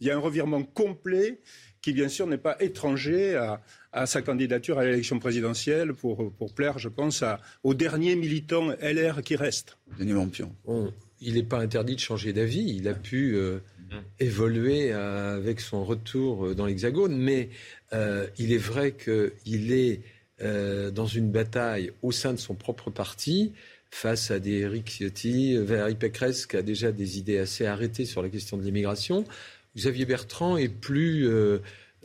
[0.00, 1.40] Il y a un revirement complet
[1.82, 3.60] qui, bien sûr, n'est pas étranger à,
[3.92, 8.70] à sa candidature à l'élection présidentielle pour, pour plaire, je pense, à, aux derniers militants
[8.80, 9.78] LR qui restent.
[9.98, 10.12] Denis
[11.20, 12.74] il n'est pas interdit de changer d'avis.
[12.76, 13.58] Il a pu euh,
[14.18, 17.50] évoluer avec son retour euh, dans l'Hexagone, mais
[17.92, 20.00] euh, il est vrai qu'il est
[20.42, 23.52] dans une bataille au sein de son propre parti
[23.90, 28.22] face à des Eric Ciotti, Valérie Pécresse qui a déjà des idées assez arrêtées sur
[28.22, 29.26] la question de l'immigration.
[29.76, 31.28] Xavier Bertrand est plus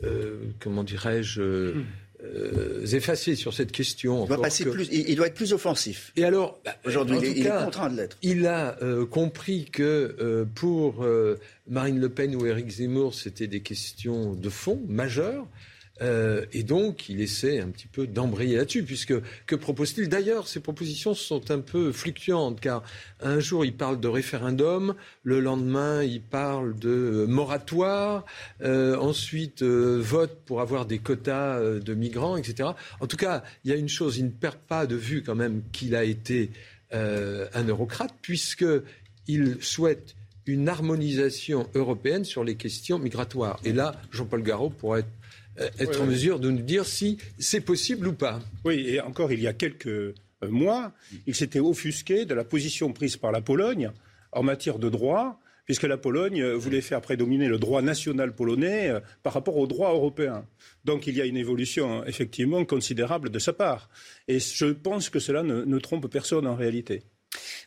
[0.04, 1.74] euh, comment dirais-je, euh,
[2.22, 4.24] euh, effacé sur cette question.
[4.24, 6.12] Il doit, passer plus, il doit être plus offensif.
[6.16, 8.18] Et alors, bah, aujourd'hui, il, est contraint de l'être.
[8.22, 8.76] Il a
[9.10, 11.06] compris que pour
[11.68, 15.46] Marine Le Pen ou Éric Zemmour, c'était des questions de fond majeures.
[16.02, 19.14] Euh, et donc, il essaie un petit peu d'embrayer là-dessus, puisque
[19.46, 20.08] que propose-t-il?
[20.08, 22.82] D'ailleurs, ces propositions sont un peu fluctuantes, car
[23.20, 28.24] un jour, il parle de référendum, le lendemain, il parle de moratoire,
[28.62, 32.70] euh, ensuite, euh, vote pour avoir des quotas de migrants, etc.
[33.00, 35.34] En tout cas, il y a une chose, il ne perd pas de vue quand
[35.34, 36.50] même qu'il a été
[36.92, 40.14] un eurocrate, puisqu'il souhaite
[40.46, 43.58] une harmonisation européenne sur les questions migratoires.
[43.64, 45.08] Et là, Jean-Paul Garot pourrait être,
[46.00, 48.40] en mesure de nous dire si c'est possible ou pas.
[48.64, 50.14] Oui, et encore, il y a quelques
[50.48, 50.92] mois,
[51.26, 53.90] il s'était offusqué de la position prise par la Pologne
[54.32, 59.00] en matière de droit puisque la Pologne voulait faire prédominer le droit national polonais euh,
[59.22, 60.46] par rapport au droit européen.
[60.84, 63.90] Donc il y a une évolution effectivement considérable de sa part.
[64.28, 67.02] Et je pense que cela ne, trompe personne en réalité.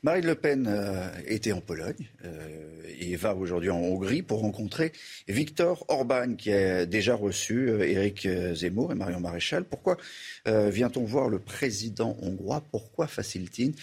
[0.01, 4.93] Marine Le Pen euh, était en Pologne euh, et va aujourd'hui en Hongrie pour rencontrer
[5.27, 9.63] Viktor Orban, qui a déjà reçu Éric Zemmour et Marion Maréchal.
[9.63, 9.97] Pourquoi
[10.45, 12.63] vient-on voir le président hongrois?
[12.71, 13.73] Pourquoi facile-t-il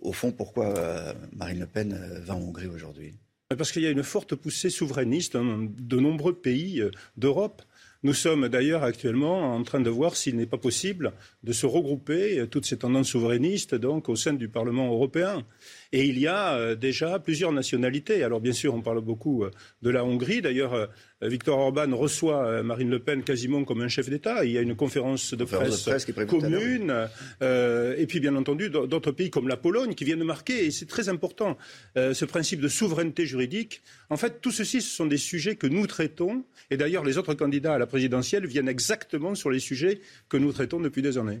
[0.00, 3.14] Au fond, pourquoi Marine Le Pen va en Hongrie aujourd'hui?
[3.56, 6.82] Parce qu'il y a une forte poussée souverainiste dans de nombreux pays
[7.16, 7.62] d'Europe.
[8.02, 12.40] Nous sommes d'ailleurs actuellement en train de voir s'il n'est pas possible de se regrouper,
[12.40, 15.44] euh, toutes ces tendances souverainistes, donc au sein du Parlement européen.
[15.92, 18.22] Et il y a euh, déjà plusieurs nationalités.
[18.22, 19.50] Alors bien sûr, on parle beaucoup euh,
[19.82, 20.42] de la Hongrie.
[20.42, 20.88] D'ailleurs,
[21.22, 24.44] Victor Orban reçoit Marine Le Pen quasiment comme un chef d'État.
[24.44, 25.88] Il y a une conférence de presse,
[26.28, 27.08] commune.
[27.40, 30.86] et puis, bien entendu, d'autres pays comme la Pologne qui viennent de marquer, et c'est
[30.86, 31.56] très important,
[31.96, 33.82] ce principe de souveraineté juridique.
[34.10, 36.44] En fait, tout ceci, ce sont des sujets que nous traitons.
[36.70, 40.52] Et d'ailleurs, les autres candidats à la présidentielle viennent exactement sur les sujets que nous
[40.52, 41.40] traitons depuis des années.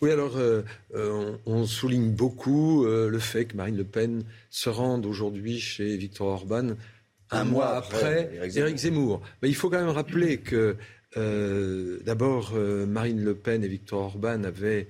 [0.00, 0.62] Oui, alors euh,
[0.94, 5.96] euh, on, souligne beaucoup euh, le fait que Marine Le Pen se rende aujourd'hui chez
[5.96, 6.76] Victor Orban
[7.32, 9.20] un, mois après, Éric Zemmour.
[9.42, 10.76] Mais il faut quand même rappeler que
[12.04, 14.86] d'abord Marine Le Pen et Victor Orban avaient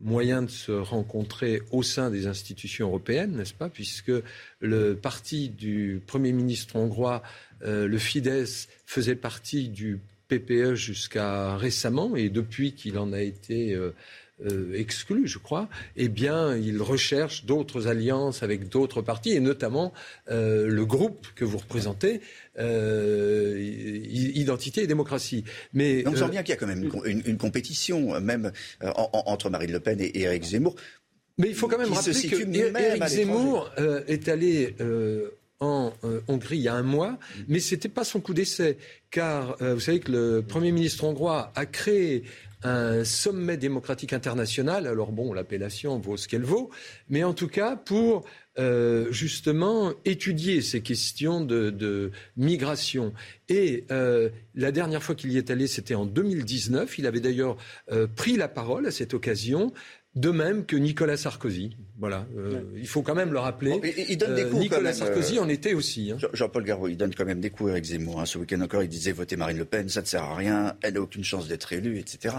[0.00, 4.12] moyen de se rencontrer au sein des institutions européennes, n'est-ce pas Puisque
[4.60, 7.22] le parti du Premier ministre hongrois,
[7.62, 13.94] le Fidesz, faisait partie du PPE jusqu'à récemment, et depuis qu'il en a été euh,
[14.44, 19.92] euh, exclu, je crois, eh bien, il recherche d'autres alliances avec d'autres partis, et notamment
[20.30, 22.20] euh, le groupe que vous représentez,
[24.34, 25.44] Identité et démocratie.
[25.72, 28.50] Mais on sent bien qu'il y a quand même une, compétition, même
[28.80, 30.74] entre Marine Le Pen et Éric Zemmour.
[31.38, 33.70] Mais il faut quand même rappeler que Éric Zemmour
[34.08, 34.74] est allé
[35.60, 38.78] en euh, Hongrie il y a un mois, mais ce n'était pas son coup d'essai,
[39.10, 42.24] car euh, vous savez que le Premier ministre hongrois a créé
[42.62, 46.70] un sommet démocratique international, alors bon, l'appellation vaut ce qu'elle vaut,
[47.08, 48.24] mais en tout cas pour
[48.58, 53.12] euh, justement étudier ces questions de, migration.
[53.48, 56.98] Et la dernière fois qu'il y est allé, c'était en 2019.
[56.98, 57.56] Il avait d'ailleurs
[58.16, 59.72] pris la parole à cette occasion
[60.18, 61.76] de même que Nicolas Sarkozy.
[61.98, 63.80] Voilà, euh, il faut quand même le rappeler.
[64.08, 66.12] il donne des euh, coups Nicolas Sarkozy euh, en était aussi.
[66.12, 66.18] Hein.
[66.32, 68.20] Jean-Paul Garot, il donne quand même des coups Eric Zemmour.
[68.20, 68.26] Hein.
[68.26, 70.94] Ce week-end encore, il disait voter Marine Le Pen, ça ne sert à rien, elle
[70.94, 72.34] n'a aucune chance d'être élue, etc.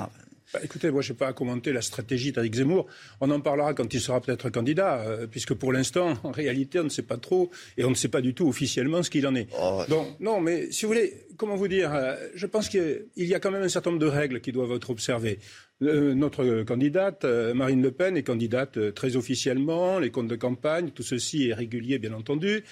[0.54, 2.88] Bah, écoutez, moi, je n'ai pas à commenter la stratégie d'Éric Zemmour.
[3.22, 6.90] On en parlera quand il sera peut-être candidat, puisque pour l'instant, en réalité, on ne
[6.90, 9.48] sait pas trop et on ne sait pas du tout officiellement ce qu'il en est.
[9.62, 11.92] Oh, Donc, non, mais si vous voulez, comment vous dire
[12.34, 14.90] Je pense qu'il y a quand même un certain nombre de règles qui doivent être
[14.90, 15.40] observées.
[15.82, 20.36] Euh, notre candidate, euh, Marine Le Pen, est candidate euh, très officiellement, les comptes de
[20.36, 22.64] campagne, tout ceci est régulier, bien entendu.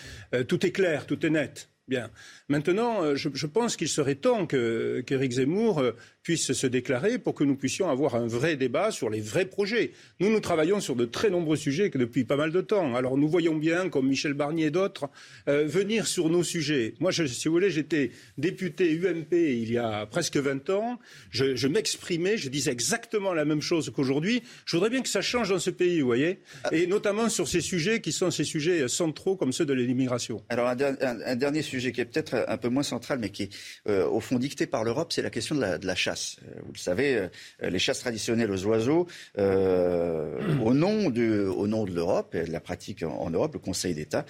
[0.47, 1.69] tout est clair, tout est net.
[1.87, 2.09] Bien.
[2.49, 5.81] Maintenant, je, pense qu'il serait temps qu'Éric Zemmour
[6.27, 9.93] puisse se déclarer pour que nous puissions avoir un vrai débat sur les vrais projets.
[10.19, 12.95] Nous, nous travaillons sur de très nombreux sujets que depuis pas mal de temps.
[12.95, 15.07] Alors nous voyons bien, comme Michel Barnier et d'autres,
[15.47, 16.95] euh, venir sur nos sujets.
[16.99, 20.99] Moi, si vous voulez, j'étais député UMP il y a presque 20 ans.
[21.29, 24.43] Je, m'exprimais, je disais exactement la même chose qu'aujourd'hui.
[24.65, 26.41] Je voudrais bien que ça change dans ce pays, vous voyez,
[26.73, 30.43] et notamment sur ces sujets qui sont ces sujets centraux comme ceux de l'immigration.
[30.49, 33.49] Alors un, dernier sujet qui est peut-être un peu moins central, mais qui est
[33.87, 36.16] euh, au fond dicté par l'Europe, c'est la question de la chasse.
[36.17, 39.07] Euh, vous le savez, euh, les chasses traditionnelles aux oiseaux,
[39.37, 44.25] euh, au, nom de, l'Europe et de la pratique en, Europe, le Conseil d'État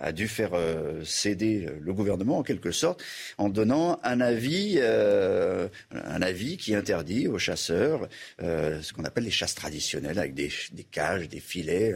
[0.00, 0.52] a dû faire
[1.04, 3.02] céder le gouvernement en quelque sorte
[3.36, 8.08] en donnant un avis, un avis qui interdit aux chasseurs
[8.40, 10.50] ce qu'on appelle les chasses traditionnelles avec des,
[10.90, 11.94] cages, des filets.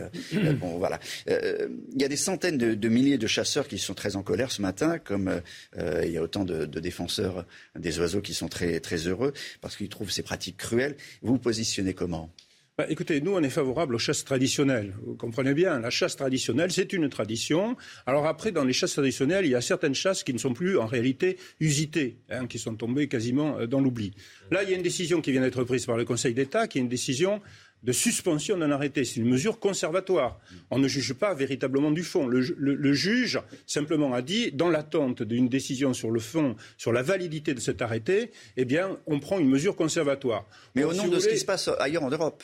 [0.60, 0.98] bon, voilà.
[1.26, 4.62] Il y a des centaines de, milliers de chasseurs qui sont très en colère ce
[4.62, 5.40] matin, comme
[5.76, 7.44] il y a autant de, de défenseurs
[7.78, 10.96] des oiseaux qui sont très, très heureux parce qu'ils trouvent ces pratiques cruelles.
[11.22, 12.32] Vous vous positionnez comment?
[12.78, 14.94] Bah, écoutez, nous, on est favorable aux chasses traditionnelles.
[15.04, 17.76] Vous comprenez bien, la chasse traditionnelle, c'est une tradition.
[18.06, 20.78] Alors après, dans les chasses traditionnelles, il y a certaines chasses qui ne sont plus
[20.78, 24.14] en réalité usitées, hein, qui sont tombées quasiment euh, dans l'oubli.
[24.50, 26.78] Là, il y a une décision qui vient d'être prise par le Conseil d'État, qui
[26.78, 27.42] est une décision
[27.82, 29.04] de suspension d'un arrêté.
[29.04, 30.38] C'est une mesure conservatoire.
[30.70, 32.26] On ne juge pas véritablement du fond.
[32.26, 37.54] Le, juge simplement a dit, dans l'attente d'une décision sur le fond, sur la validité
[37.54, 40.46] de cet arrêté, eh bien, on prend une mesure conservatoire.
[40.74, 42.42] Mais au nom de ce qui se passe ailleurs en Europe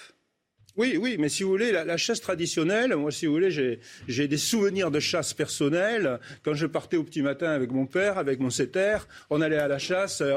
[0.78, 4.36] Oui, oui, mais si vous voulez, la, chasse traditionnelle, moi, si vous voulez, j'ai des
[4.36, 6.20] souvenirs de chasse personnelle.
[6.44, 8.98] Quand je partais au petit matin avec mon père, avec mon setter,
[9.28, 10.20] on allait à la chasse.
[10.20, 10.36] Euh,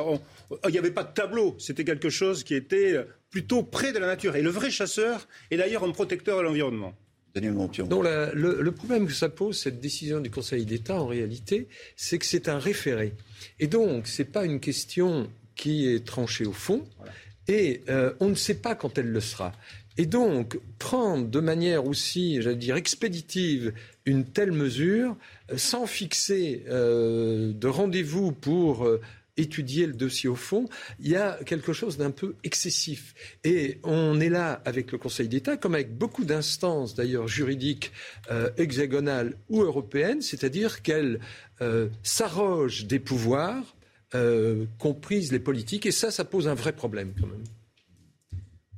[0.65, 1.55] il n'y avait pas de tableau.
[1.59, 4.35] C'était quelque chose qui était plutôt près de la nature.
[4.35, 6.95] Et le vrai chasseur est d'ailleurs un protecteur de l'environnement.
[7.87, 12.25] Non, le, problème que ça pose, cette décision du Conseil d'État, en réalité, c'est que
[12.25, 13.13] c'est un référé.
[13.59, 16.83] Et donc, ce n'est pas une question qui est tranchée au fond.
[17.47, 19.53] Et euh, on ne sait pas quand elle le sera.
[20.01, 23.71] Et donc, prendre de manière aussi, j'allais dire, expéditive
[24.07, 25.15] une telle mesure,
[25.51, 28.99] euh, sans fixer euh, de rendez-vous pour euh,
[29.37, 30.67] étudier le dossier au fond,
[30.99, 33.13] il y a quelque chose d'un peu excessif.
[33.43, 37.91] Et on est là avec le Conseil d'État, comme avec beaucoup d'instances d'ailleurs juridiques
[38.57, 41.19] hexagonales ou européennes, c'est-à-dire qu'elles
[42.01, 43.75] s'arrogent des pouvoirs,
[44.79, 47.43] comprises les politiques, et ça, ça pose un vrai problème quand même.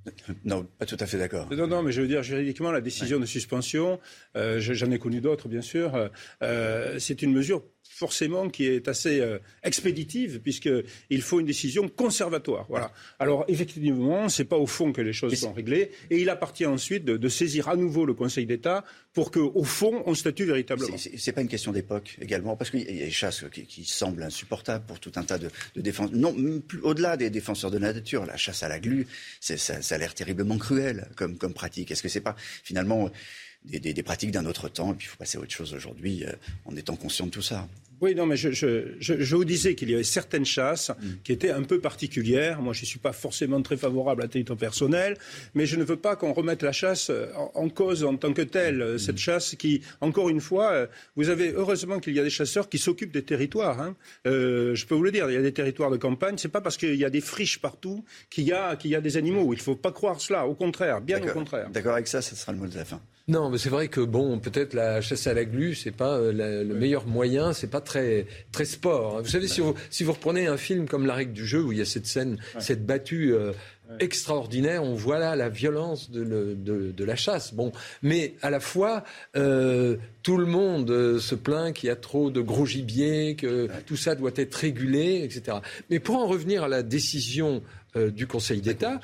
[0.45, 1.47] Non, pas tout à fait d'accord.
[1.51, 3.99] Non, non, mais je veux dire, juridiquement, la décision de suspension,
[4.35, 6.09] euh, j'en ai connu d'autres, bien sûr,
[6.41, 7.63] euh, c'est une mesure
[8.03, 12.65] forcément qui est assez euh, expéditive, puisqu'il faut une décision conservatoire.
[12.67, 12.91] Voilà.
[13.17, 16.65] Alors, effectivement, ce n'est pas au fond que les choses sont réglées, et il appartient
[16.65, 18.83] ensuite de, saisir à nouveau le Conseil d'État
[19.13, 20.97] pour qu'au fond, on statue véritablement.
[20.97, 24.23] Ce n'est pas une question d'époque également, parce qu'il y a des chasses qui, semblent
[24.23, 26.17] insupportables pour tout un tas de, de défenseurs.
[26.17, 26.35] Non,
[26.81, 29.07] au-delà des défenseurs de la nature, la chasse à la glu,
[29.39, 31.89] ça, ça, a l'air terriblement cruel comme, comme pratique.
[31.91, 33.09] Est-ce que c'est pas finalement
[33.65, 36.25] des, des, pratiques d'un autre temps, et puis il faut passer à autre chose aujourd'hui
[36.25, 36.31] euh,
[36.65, 37.67] en étant conscient de tout ça?
[38.01, 41.07] Oui, non, mais je, je, je, vous disais qu'il y avait certaines chasses mm.
[41.23, 42.61] qui étaient un peu particulières.
[42.61, 45.17] Moi, je ne suis pas forcément très favorable à titre personnel,
[45.53, 47.11] mais je ne veux pas qu'on remette la chasse
[47.53, 48.83] en, cause en tant que telle.
[48.83, 48.97] Mm.
[48.97, 52.69] Cette chasse qui, encore une fois, euh, vous avez heureusement qu'il y a des chasseurs
[52.69, 53.79] qui s'occupent des territoires.
[53.81, 53.95] Hein.
[54.27, 56.35] Euh, je peux vous le dire, il y a des territoires de campagne.
[56.37, 59.01] C'est pas parce qu'il y a des friches partout qu'il y a, qu'il y a
[59.01, 59.53] des animaux.
[59.53, 60.47] Il ne faut pas croire cela.
[60.47, 61.69] Au contraire, bien au contraire.
[61.69, 63.01] D'accord avec ça, ce sera le mot de la fin.
[63.29, 66.63] Non, mais c'est vrai que bon, peut-être la chasse à la glu, c'est pas euh,
[66.63, 69.17] le meilleur moyen, c'est pas très très sport.
[69.17, 69.21] Hein.
[69.21, 71.71] Vous savez, si vous si vous reprenez un film comme La règle du jeu où
[71.71, 73.33] il y a cette scène, cette battue.
[73.33, 73.51] Euh,
[73.99, 74.83] extraordinaire.
[74.83, 76.23] On voit là la violence de,
[76.55, 77.53] de, la chasse.
[77.53, 77.71] Bon,
[78.01, 79.03] mais à la fois,
[79.35, 83.97] euh, tout le monde se plaint qu'il y a trop de gros gibier, que tout
[83.97, 85.57] ça doit être régulé, etc.
[85.89, 87.61] Mais pour en revenir à la décision
[87.95, 88.99] euh, du Conseil d'État,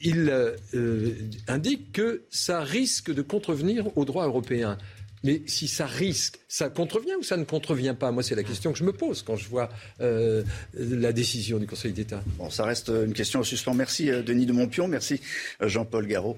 [0.00, 1.12] il euh,
[1.46, 4.76] indique que ça risque de contrevenir au droit européen.
[5.24, 8.12] Mais si ça risque, ça contrevient ou ça ne contrevient pas?
[8.12, 9.70] Moi, c'est la question que je me pose quand je vois
[10.00, 10.44] euh,
[10.74, 12.22] la décision du Conseil d'État.
[12.38, 13.74] Bon, ça reste une question au suspens.
[13.74, 15.20] Merci Denis de Montpion, merci
[15.60, 16.36] Jean-Paul Garot.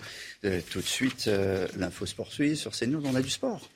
[0.71, 1.29] tout de suite,
[1.77, 3.03] l'info sport suit sur CNews.
[3.05, 3.69] On a du sport.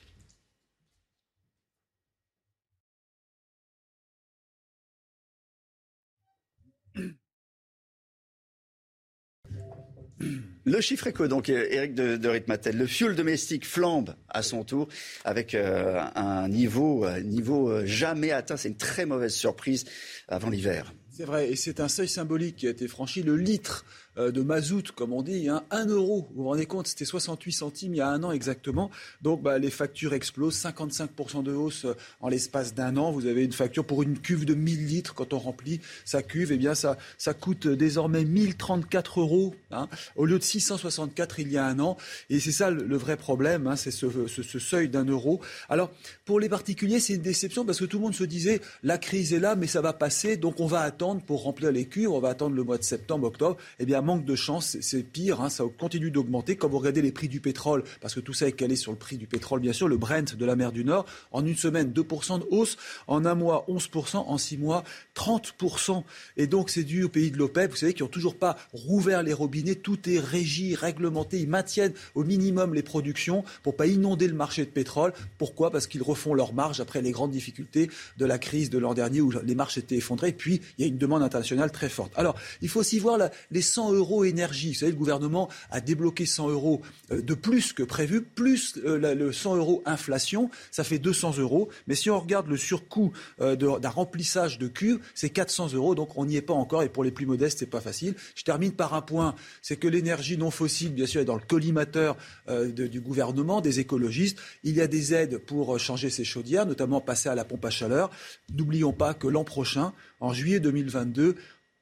[10.63, 14.87] Le chiffre éco, donc Eric de, de le fuel domestique flambe à son tour
[15.25, 18.57] avec euh, un niveau, un niveau euh, jamais atteint.
[18.57, 19.85] C'est une très mauvaise surprise
[20.27, 20.93] avant l'hiver.
[21.09, 23.23] C'est vrai, et c'est un seuil symbolique qui a été franchi.
[23.23, 26.27] Le litre euh, de mazout, comme on dit, hein, 1 euro.
[26.33, 28.91] Vous vous rendez compte, c'était 68 centimes il y a un an exactement.
[29.21, 33.11] Donc bah, les factures explosent, 55% de hausse euh, en l'espace d'un an.
[33.11, 36.51] Vous avez une facture pour une cuve de 1000 litres quand on remplit sa cuve.
[36.51, 41.57] Eh bien, ça, ça coûte désormais 1034 euros hein, au lieu de 664 il y
[41.57, 41.97] a un an.
[42.29, 45.41] Et c'est ça le, vrai problème, hein, c'est ce, ce, seuil d'un euro.
[45.69, 45.91] Alors,
[46.25, 49.33] pour les particuliers, c'est une déception parce que tout le monde se disait la crise
[49.33, 52.19] est là, mais ça va passer, donc on va attendre pour remplir les cuves, on
[52.19, 53.57] va attendre le mois de septembre, octobre.
[53.79, 56.55] Eh bien, manque de chance, c'est pire, hein, ça continue d'augmenter.
[56.55, 58.97] Quand vous regardez les prix du pétrole, parce que tout ça est calé sur le
[58.97, 61.91] prix du pétrole, bien sûr, le Brent de la mer du Nord, en une semaine,
[61.91, 62.77] 2% de hausse,
[63.07, 64.83] en un mois, 11%, en six mois,
[65.15, 66.03] 30%.
[66.37, 69.23] Et donc, c'est dû aux pays de l'OPEP, vous savez, qui n'ont toujours pas rouvert
[69.23, 74.27] les robinets, tout est régi, réglementé, ils maintiennent au minimum les productions pour pas inonder
[74.27, 75.13] le marché de pétrole.
[75.37, 75.71] Pourquoi?
[75.71, 79.21] Parce qu'ils refont leurs marges après les grandes difficultés de la crise de l'an dernier
[79.21, 80.31] où les marges étaient effondrées.
[80.31, 82.11] Puis, il y a une demande internationale très forte.
[82.15, 83.17] Alors, il faut aussi voir
[83.51, 84.69] les 100 euros énergie.
[84.69, 86.81] Vous savez, le gouvernement a débloqué 100 euros
[87.11, 91.69] euh, de plus que prévu, plus euh, le 100 euros inflation, ça fait 200 euros.
[91.87, 95.95] Mais si on regarde le surcoût euh, d'un remplissage de cuve, c'est 400 euros.
[95.95, 96.83] Donc on n'y est pas encore.
[96.83, 98.15] Et pour les plus modestes, c'est pas facile.
[98.35, 101.41] Je termine par un point, c'est que l'énergie non fossile, bien sûr, est dans le
[101.41, 102.17] collimateur
[102.49, 104.37] du gouvernement, des écologistes.
[104.63, 107.69] Il y a des aides pour changer ces chaudières, notamment passer à la pompe à
[107.69, 108.09] chaleur.
[108.53, 111.35] N'oublions pas que l'an prochain, en juillet 2022,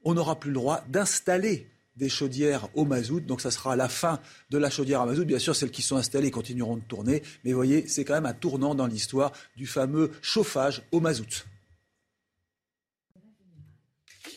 [0.03, 1.67] on n'aura plus le droit d'installer
[1.99, 3.19] des chaudières au mazout.
[3.19, 4.19] Donc ça sera la fin
[4.49, 5.25] de la chaudière à mazout.
[5.25, 7.21] Bien sûr, celles qui sont installées continueront de tourner.
[7.43, 11.45] Mais vous voyez, c'est quand même un tournant dans l'histoire du fameux chauffage au mazout.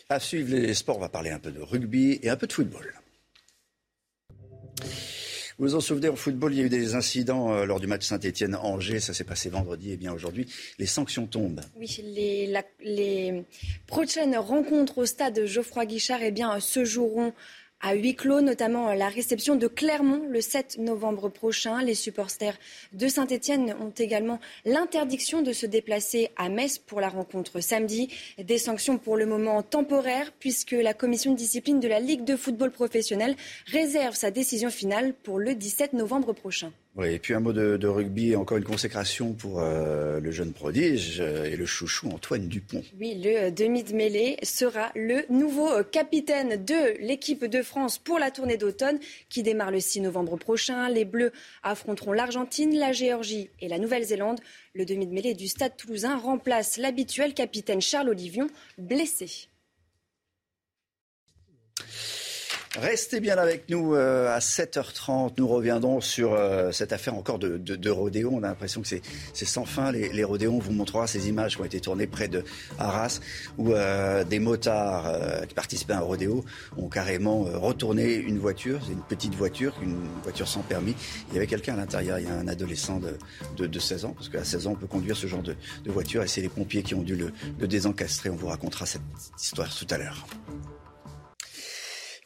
[0.08, 2.52] À suivre les sports, on va parler un peu de rugby et un peu de
[2.52, 2.92] football.
[5.62, 7.86] Vous vous en souvenez, en football, il y a eu des incidents euh, lors du
[7.86, 8.98] match Saint-Etienne-Angers.
[8.98, 9.92] Ça s'est passé vendredi.
[9.92, 11.60] Et bien aujourd'hui, les sanctions tombent.
[11.76, 13.44] Oui, les,
[13.86, 17.32] prochaines rencontres au stade Geoffroy Guichard eh se joueront
[17.82, 21.82] à huis clos, notamment la réception de Clermont le 7 novembre prochain.
[21.82, 22.56] Les supporters
[22.92, 28.08] de Saint-Etienne ont également l'interdiction de se déplacer à Metz pour la rencontre samedi.
[28.38, 32.36] Des sanctions pour le moment temporaires puisque la commission de discipline de la Ligue de
[32.36, 36.72] football professionnel réserve sa décision finale pour le 17 novembre prochain.
[36.94, 41.22] Oui, et puis un mot de, rugby, encore une consécration pour euh, le jeune prodige
[41.22, 42.84] euh, et le chouchou Antoine Dupont.
[43.00, 48.18] Oui, le euh, demi de mêlée sera le nouveau capitaine de l'équipe de France pour
[48.18, 48.98] la tournée d'automne
[49.30, 50.90] qui démarre le 6 novembre prochain.
[50.90, 51.32] Les Bleus
[51.62, 54.40] affronteront l'Argentine, la Géorgie et la Nouvelle-Zélande.
[54.74, 59.48] Le demi de mêlée du Stade toulousain remplace l'habituel capitaine Charles Olivion, blessé.
[62.78, 65.34] Restez bien avec nous euh, à 7h30.
[65.36, 68.30] Nous reviendrons sur euh, cette affaire encore de, de, rodéo.
[68.32, 69.92] On a l'impression que c'est sans fin.
[69.92, 72.44] Les, les, rodéos, on vous montrera ces images qui ont été tournées près de
[72.78, 73.20] Arras,
[73.58, 76.46] où euh, des motards qui participaient à un rodéo
[76.78, 78.80] ont carrément retourné une voiture.
[78.86, 80.94] C'est une petite voiture, une voiture sans permis.
[81.28, 82.20] Il y avait quelqu'un à l'intérieur.
[82.20, 84.86] Il y a un adolescent de, de, 16 ans, parce qu'à 16 ans, on peut
[84.86, 85.54] conduire ce genre de,
[85.86, 86.22] voiture.
[86.22, 88.30] Et c'est les pompiers qui ont dû le, le désencastrer.
[88.30, 89.02] On vous racontera cette
[89.38, 90.26] histoire tout à l'heure.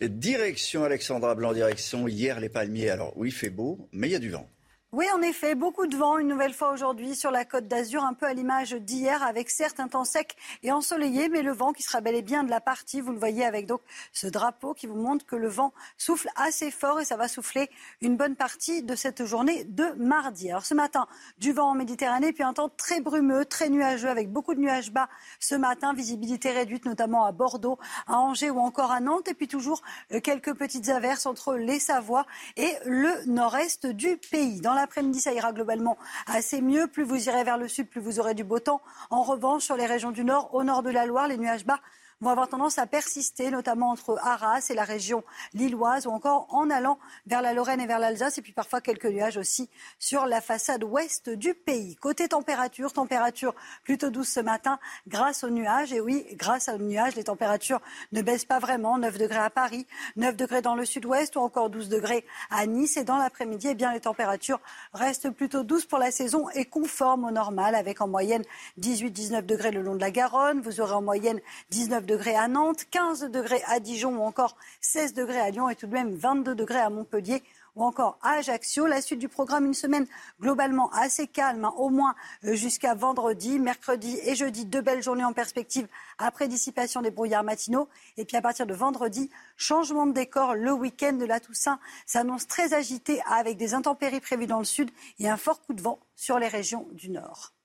[0.00, 2.90] Direction Alexandra Blanc, direction hier les palmiers.
[2.90, 4.46] Alors oui, il fait beau, mais il y a du vent.
[4.92, 8.14] Oui, en effet, beaucoup de vent une nouvelle fois aujourd'hui sur la côte d'Azur, un
[8.14, 11.82] peu à l'image d'hier, avec certes un temps sec et ensoleillé, mais le vent qui
[11.82, 13.00] sera bel et bien de la partie.
[13.00, 13.80] Vous le voyez avec donc
[14.12, 17.68] ce drapeau qui vous montre que le vent souffle assez fort et ça va souffler
[18.00, 20.50] une bonne partie de cette journée de mardi.
[20.50, 21.08] Alors ce matin,
[21.38, 24.92] du vent en Méditerranée, puis un temps très brumeux, très nuageux, avec beaucoup de nuages
[24.92, 25.08] bas
[25.40, 27.76] ce matin, visibilité réduite notamment à Bordeaux,
[28.06, 29.82] à Angers ou encore à Nantes, et puis toujours
[30.12, 32.24] euh, quelques petites averses entre les Savoies
[32.56, 34.60] et le nord-est du pays.
[34.80, 35.96] L'après-midi, ça ira globalement
[36.26, 36.86] assez mieux.
[36.86, 38.80] Plus vous irez vers le sud, plus vous aurez du beau temps.
[39.10, 41.80] En revanche, sur les régions du nord, au nord de la Loire, les nuages bas
[42.20, 45.22] vont avoir tendance à persister, notamment entre Arras et la région
[45.54, 49.06] lilloise, ou encore en allant vers la Lorraine et vers l'Alsace, et puis parfois quelques
[49.06, 51.96] nuages aussi sur la façade ouest du pays.
[51.96, 53.54] Côté température, température
[53.84, 55.92] plutôt douce ce matin grâce aux nuages.
[55.92, 57.80] Et oui, grâce aux nuages, les températures
[58.12, 58.98] ne baissent pas vraiment.
[58.98, 59.86] 9 degrés à Paris,
[60.16, 62.96] 9 degrés dans le sud-ouest ou encore 12 degrés à Nice.
[62.96, 64.60] Et dans l'après-midi, eh bien, les températures
[64.94, 68.42] restent plutôt douces pour la saison et conformes au normal, avec en moyenne
[68.80, 70.60] 18-19 degrés le long de la Garonne.
[70.60, 71.40] Vous aurez en moyenne
[71.70, 75.74] 19 degrés à Nantes, 15 degrés à Dijon ou encore 16 degrés à Lyon et
[75.74, 77.42] tout de même 22 degrés à Montpellier
[77.74, 78.86] ou encore à Ajaccio.
[78.86, 80.06] La suite du programme, une semaine
[80.40, 85.24] globalement assez calme, hein, au moins euh, jusqu'à vendredi, mercredi et jeudi, deux belles journées
[85.24, 85.86] en perspective
[86.18, 87.88] après dissipation des brouillards matinaux.
[88.16, 92.46] Et puis à partir de vendredi, changement de décor, le week-end de la Toussaint s'annonce
[92.46, 95.98] très agité avec des intempéries prévues dans le sud et un fort coup de vent
[96.14, 97.55] sur les régions du nord.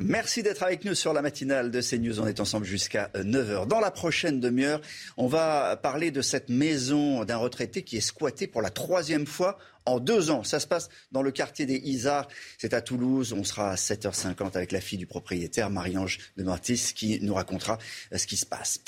[0.00, 2.20] Merci d'être avec nous sur la matinale de CNews.
[2.20, 3.66] On est ensemble jusqu'à 9h.
[3.66, 4.80] Dans la prochaine demi-heure,
[5.16, 9.58] on va parler de cette maison d'un retraité qui est squattée pour la troisième fois
[9.88, 10.44] en deux ans.
[10.44, 12.28] Ça se passe dans le quartier des Isards.
[12.58, 13.32] C'est à Toulouse.
[13.32, 17.78] On sera à 7h50 avec la fille du propriétaire, Marie-Ange de Martis, qui nous racontera
[18.14, 18.80] ce qui se passe.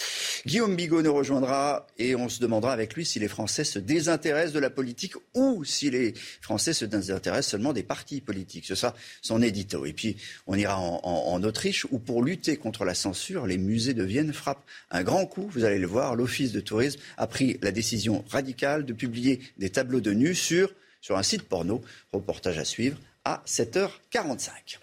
[0.46, 4.52] Guillaume Bigot nous rejoindra et on se demandera avec lui si les Français se désintéressent
[4.52, 8.64] de la politique ou si les Français se désintéressent seulement des partis politiques.
[8.66, 9.86] C'est ça son édito.
[9.86, 13.94] Et puis, on ira en, en Autriche où, pour lutter contre la censure, les musées
[13.94, 15.48] de Vienne frappent un grand coup.
[15.52, 19.70] Vous allez le voir, l'Office de tourisme a pris la décision radicale de publier des
[19.70, 21.82] tableaux de nus sur sur un site porno.
[22.12, 24.78] Reportage à suivre à 7h45.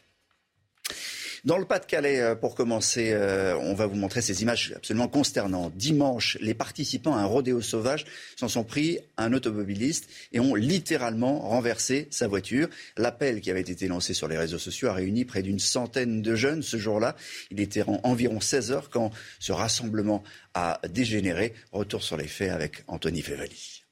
[1.47, 5.75] Dans le Pas-de-Calais, euh, pour commencer, euh, on va vous montrer ces images absolument consternantes.
[5.77, 8.05] Dimanche, les participants à un rodéo sauvage
[8.35, 12.67] s'en sont pris à un automobiliste et ont littéralement renversé sa voiture.
[12.97, 16.35] L'appel qui avait été lancé sur les réseaux sociaux a réuni près d'une centaine de
[16.35, 17.15] jeunes ce jour-là.
[17.51, 21.53] Il était environ 16 heures quand ce rassemblement a dégénéré.
[21.71, 23.86] Retour sur les faits avec Anthony Fevali.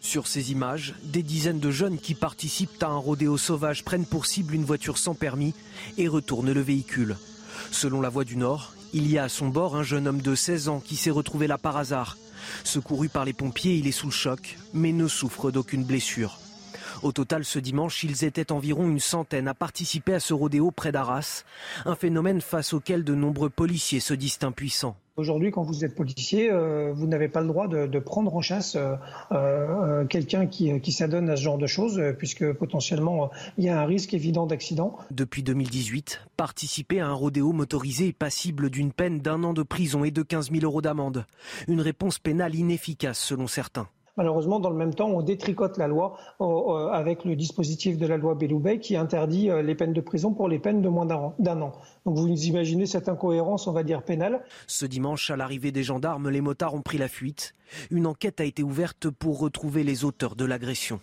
[0.00, 4.26] Sur ces images, des dizaines de jeunes qui participent à un rodéo sauvage prennent pour
[4.26, 5.54] cible une voiture sans permis
[5.98, 7.16] et retournent le véhicule.
[7.70, 10.34] Selon la Voix du Nord, il y a à son bord un jeune homme de
[10.34, 12.16] 16 ans qui s'est retrouvé là par hasard.
[12.64, 16.38] Secouru par les pompiers, il est sous le choc, mais ne souffre d'aucune blessure.
[17.02, 20.92] Au total, ce dimanche, ils étaient environ une centaine à participer à ce rodéo près
[20.92, 21.44] d'Arras,
[21.84, 24.96] un phénomène face auquel de nombreux policiers se disent impuissants.
[25.16, 28.76] Aujourd'hui, quand vous êtes policier, euh, vous n'avez pas le droit de, prendre en chasse
[28.76, 28.96] euh,
[29.32, 33.80] euh, quelqu'un qui, qui s'adonne à ce genre de choses, puisque potentiellement il y a
[33.80, 34.98] un risque évident d'accident.
[35.10, 40.04] Depuis 2018, participer à un rodéo motorisé est passible d'une peine d'un an de prison
[40.04, 41.24] et de 15 000 euros d'amende.
[41.66, 43.88] Une réponse pénale inefficace selon certains.
[44.16, 46.16] Malheureusement, dans le même temps, on détricote la loi
[46.92, 50.58] avec le dispositif de la loi Belloubet qui interdit les peines de prison pour les
[50.58, 51.06] peines de moins
[51.38, 51.72] d'un an.
[52.04, 54.42] Donc vous imaginez cette incohérence, on va dire, pénale.
[54.66, 57.54] Ce dimanche, à l'arrivée des gendarmes, les motards ont pris la fuite.
[57.90, 61.00] Une enquête a été ouverte pour retrouver les auteurs de l'agression.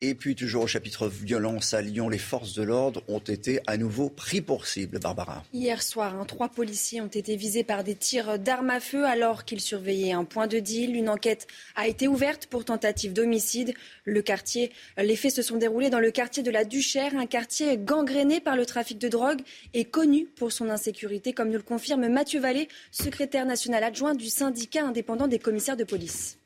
[0.00, 3.76] Et puis toujours au chapitre violence à Lyon, les forces de l'ordre ont été à
[3.76, 5.00] nouveau pris pour cible.
[5.00, 5.42] Barbara.
[5.52, 9.44] Hier soir, hein, trois policiers ont été visés par des tirs d'armes à feu alors
[9.44, 10.94] qu'ils surveillaient un point de deal.
[10.94, 13.74] Une enquête a été ouverte pour tentative d'homicide.
[14.04, 17.76] Le quartier, les faits se sont déroulés dans le quartier de la Duchère, un quartier
[17.76, 19.40] gangréné par le trafic de drogue
[19.74, 24.28] et connu pour son insécurité, comme nous le confirme Mathieu Vallée, secrétaire national adjoint du
[24.28, 26.37] syndicat indépendant des commissaires de police.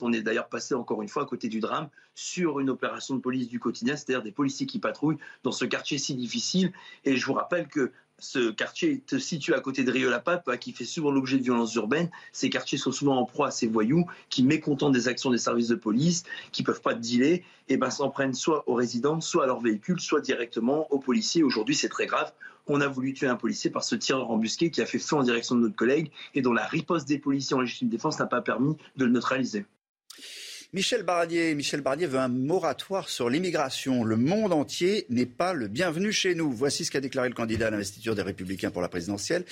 [0.00, 3.20] On est d'ailleurs passé encore une fois à côté du drame sur une opération de
[3.20, 6.72] police du quotidien, c'est-à-dire des policiers qui patrouillent dans ce quartier si difficile.
[7.04, 10.84] Et je vous rappelle que ce quartier est situé à côté de Rieux-la-Pape, qui fait
[10.84, 12.10] souvent l'objet de violences urbaines.
[12.32, 15.68] Ces quartiers sont souvent en proie à ces voyous qui, mécontents des actions des services
[15.68, 19.44] de police, qui ne peuvent pas dealer, et ben s'en prennent soit aux résidents, soit
[19.44, 21.42] à leurs véhicules, soit directement aux policiers.
[21.42, 22.30] Aujourd'hui, c'est très grave.
[22.66, 25.22] On a voulu tuer un policier par ce tireur embusqué qui a fait feu en
[25.22, 28.42] direction de notre collègue et dont la riposte des policiers en légitime défense n'a pas
[28.42, 29.64] permis de le neutraliser.
[30.72, 34.04] Michel Barnier, Michel Barnier veut un moratoire sur l'immigration.
[34.04, 36.52] Le monde entier n'est pas le bienvenu chez nous.
[36.52, 39.44] Voici ce qu'a déclaré le candidat à l'investiture des Républicains pour la présidentielle,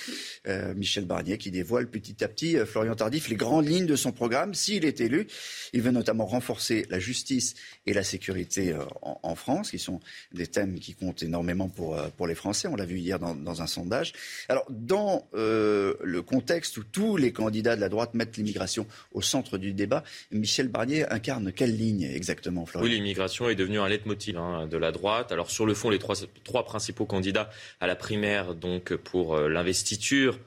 [0.47, 3.97] euh, Michel Barnier, qui dévoile petit à petit, euh, Florian Tardif, les grandes lignes de
[3.97, 4.53] son programme.
[4.53, 5.27] S'il est élu,
[5.73, 7.55] il veut notamment renforcer la justice
[7.85, 9.99] et la sécurité euh, en, France, qui sont
[10.31, 12.69] des thèmes qui comptent énormément pour, les Français.
[12.69, 14.13] On l'a vu hier dans, dans, un sondage.
[14.47, 19.57] Alors, dans le contexte où tous les candidats de la droite mettent l'immigration au centre
[19.57, 22.89] du débat, Michel Barnier incarne quelle ligne exactement, Florian?
[22.89, 25.31] Oui, l'immigration est devenue un leitmotiv hein, de la droite.
[25.31, 27.49] Alors sur le fond, les trois, principaux candidats
[27.79, 30.39] à la primaire donc pour euh, l'investiture,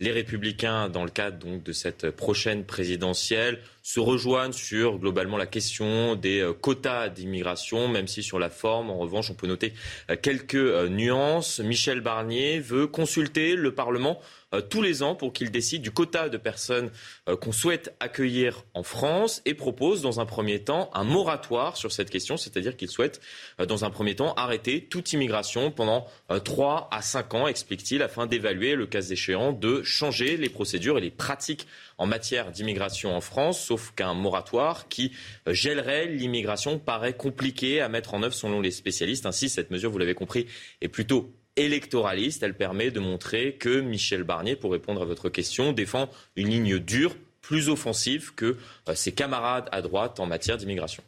[0.00, 6.16] les républicains, dans le cadre de cette prochaine présidentielle, se rejoignent sur globalement la question
[6.16, 9.74] des euh, quotas d'immigration, même si sur la forme, en revanche, on peut noter
[10.10, 11.60] euh, quelques nuances.
[11.60, 14.18] Michel Barnier veut consulter le Parlement
[14.54, 16.90] euh, tous les ans pour qu'il décide du quota de personnes
[17.28, 21.90] euh, qu'on souhaite accueillir en France et propose dans un premier temps un moratoire sur
[21.90, 23.20] cette question, c'est-à-dire qu'il souhaite
[23.60, 26.06] euh, dans un premier temps arrêter toute immigration pendant
[26.44, 31.00] 3 à 5 ans, explique-t-il, afin d'évaluer le cas échéant de changer les procédures et
[31.00, 31.66] les pratiques
[31.98, 35.12] en matière d'immigration en France, sauf qu'un moratoire qui
[35.46, 39.26] gèlerait l'immigration paraît compliqué à mettre en œuvre selon les spécialistes.
[39.26, 40.46] Ainsi, cette mesure, vous l'avez compris,
[40.80, 42.42] est plutôt électoraliste.
[42.42, 46.78] Elle permet de montrer que Michel Barnier, pour répondre à votre question, défend une ligne
[46.78, 48.56] dure, plus offensive que
[48.88, 51.02] euh, ses camarades à droite en matière d'immigration.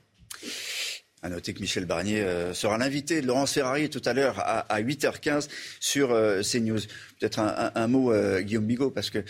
[1.23, 4.81] À noter que Michel Barnier euh, sera l'invité de Laurence Ferrari tout à l'heure à,
[4.81, 5.49] 8h15
[5.81, 6.81] sur euh, CNews.
[7.19, 9.25] Peut-être un, mot, Guillaume Bigot, parce que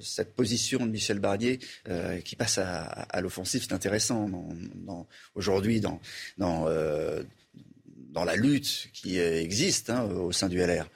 [0.00, 1.58] cette position de Michel Barnier
[2.24, 4.30] qui passe à, l'offensive, c'est intéressant
[5.34, 6.00] aujourd'hui dans,
[6.38, 6.66] dans
[8.12, 10.88] dans la lutte qui existe hein, au sein du LR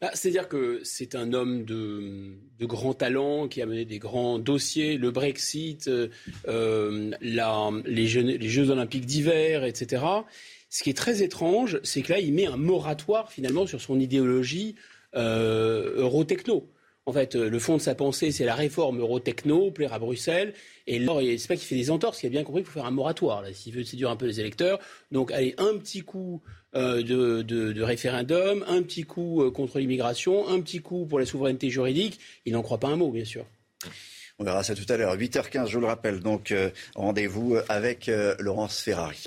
[0.00, 4.96] bah, C'est-à-dire que c'est un homme de, grand talent qui a mené des grands dossiers,
[4.96, 6.08] le Brexit, euh,
[6.46, 10.04] euh, les, Jeux, olympiques d'hiver, etc.
[10.70, 13.98] Ce qui est très étrange, c'est que là, il met un moratoire finalement sur son
[13.98, 14.76] idéologie
[15.16, 16.70] euh, eurotechno.
[17.06, 20.52] En fait, le fond de sa pensée, c'est la réforme eurotechno, plaire à Bruxelles.
[20.86, 22.84] Et là, c'est pas qu'il fait des entorses, il a bien compris qu'il faut faire
[22.84, 24.78] un moratoire, s'il veut séduire un peu les électeurs.
[25.10, 26.42] Donc, allez, un petit coup
[26.74, 31.70] euh, de, référendum, un petit coup euh, contre l'immigration, un petit coup pour la souveraineté
[31.70, 32.20] juridique.
[32.44, 33.46] Il n'en croit pas un mot, bien sûr.
[34.38, 35.16] On verra ça tout à l'heure.
[35.16, 36.20] 8h15, je le rappelle.
[36.20, 39.24] Donc, euh, rendez-vous avec Laurence Ferrari.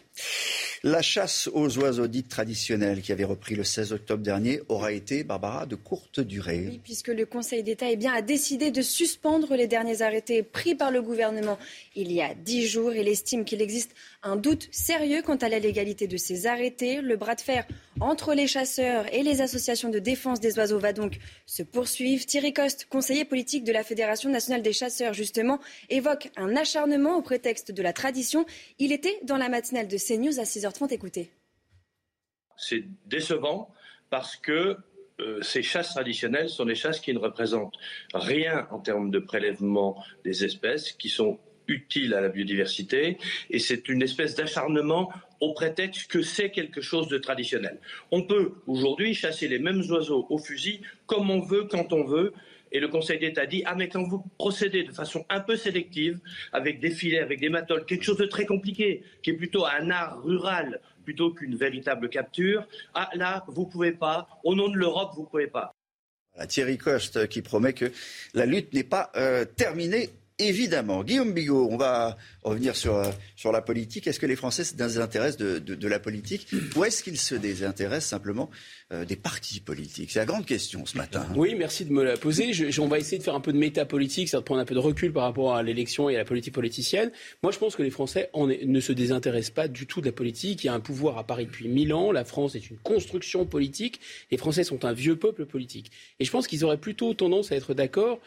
[0.83, 5.23] La chasse aux oiseaux dites traditionnelles qui avait repris le 16 octobre dernier aura été,
[5.23, 6.65] Barbara, de courte durée.
[6.69, 10.73] Oui, puisque le Conseil d'État eh bien, a décidé de suspendre les derniers arrêtés pris
[10.73, 11.59] par le gouvernement
[11.95, 12.93] il y a dix jours.
[12.93, 13.91] Il estime qu'il existe
[14.23, 17.01] un doute sérieux quant à la légalité de ces arrêtés.
[17.01, 17.67] Le bras de fer
[17.99, 22.25] entre les chasseurs et les associations de défense des oiseaux va donc se poursuivre.
[22.25, 25.59] Thierry Coste, conseiller politique de la Fédération nationale des chasseurs, justement,
[25.89, 28.45] évoque un acharnement au prétexte de la tradition.
[28.79, 30.93] Il était dans la matinale de CNews à 6h30.
[30.93, 31.31] Écoutez.
[32.57, 33.73] C'est décevant
[34.09, 34.77] parce que
[35.19, 37.77] euh, ces chasses traditionnelles sont des chasses qui ne représentent
[38.13, 43.17] rien en termes de prélèvement des espèces, qui sont utiles à la biodiversité,
[43.49, 47.79] et c'est une espèce d'acharnement au prétexte que c'est quelque chose de traditionnel.
[48.11, 52.33] On peut aujourd'hui chasser les mêmes oiseaux au fusil comme on veut, quand on veut,
[52.71, 56.19] et le Conseil d'État dit Ah, mais quand vous procédez de façon un peu sélective,
[56.53, 59.89] avec des filets, avec des matoles, quelque chose de très compliqué, qui est plutôt un
[59.89, 64.27] art rural plutôt qu'une véritable capture, ah, là, vous ne pouvez pas.
[64.43, 65.73] Au nom de l'Europe, vous ne pouvez pas.
[66.47, 67.91] Thierry Coste qui promet que
[68.33, 70.09] la lutte n'est pas euh, terminée
[70.47, 71.03] évidemment.
[71.03, 74.07] Guillaume Bigot, on va revenir sur, euh, sur la politique.
[74.07, 78.09] Est-ce que les Français se désintéressent de, de, la politique ou est-ce qu'ils se désintéressent
[78.09, 78.49] simplement
[78.91, 80.11] euh, des partis politiques?
[80.11, 81.25] C'est la grande question ce matin.
[81.35, 82.51] Oui, merci de me la poser.
[82.79, 84.79] on va essayer de faire un peu de métapolitique, ça de prendre un peu de
[84.79, 87.11] recul par rapport à l'élection et à la politique politicienne.
[87.43, 90.63] Moi, je pense que les Français ne se désintéressent pas du tout de la politique.
[90.63, 92.11] Il y a un pouvoir à Paris depuis mille ans.
[92.11, 93.99] La France est une construction politique.
[94.31, 95.91] Les Français sont un vieux peuple politique.
[96.19, 98.19] Et je pense qu'ils auraient plutôt tendance à être d'accord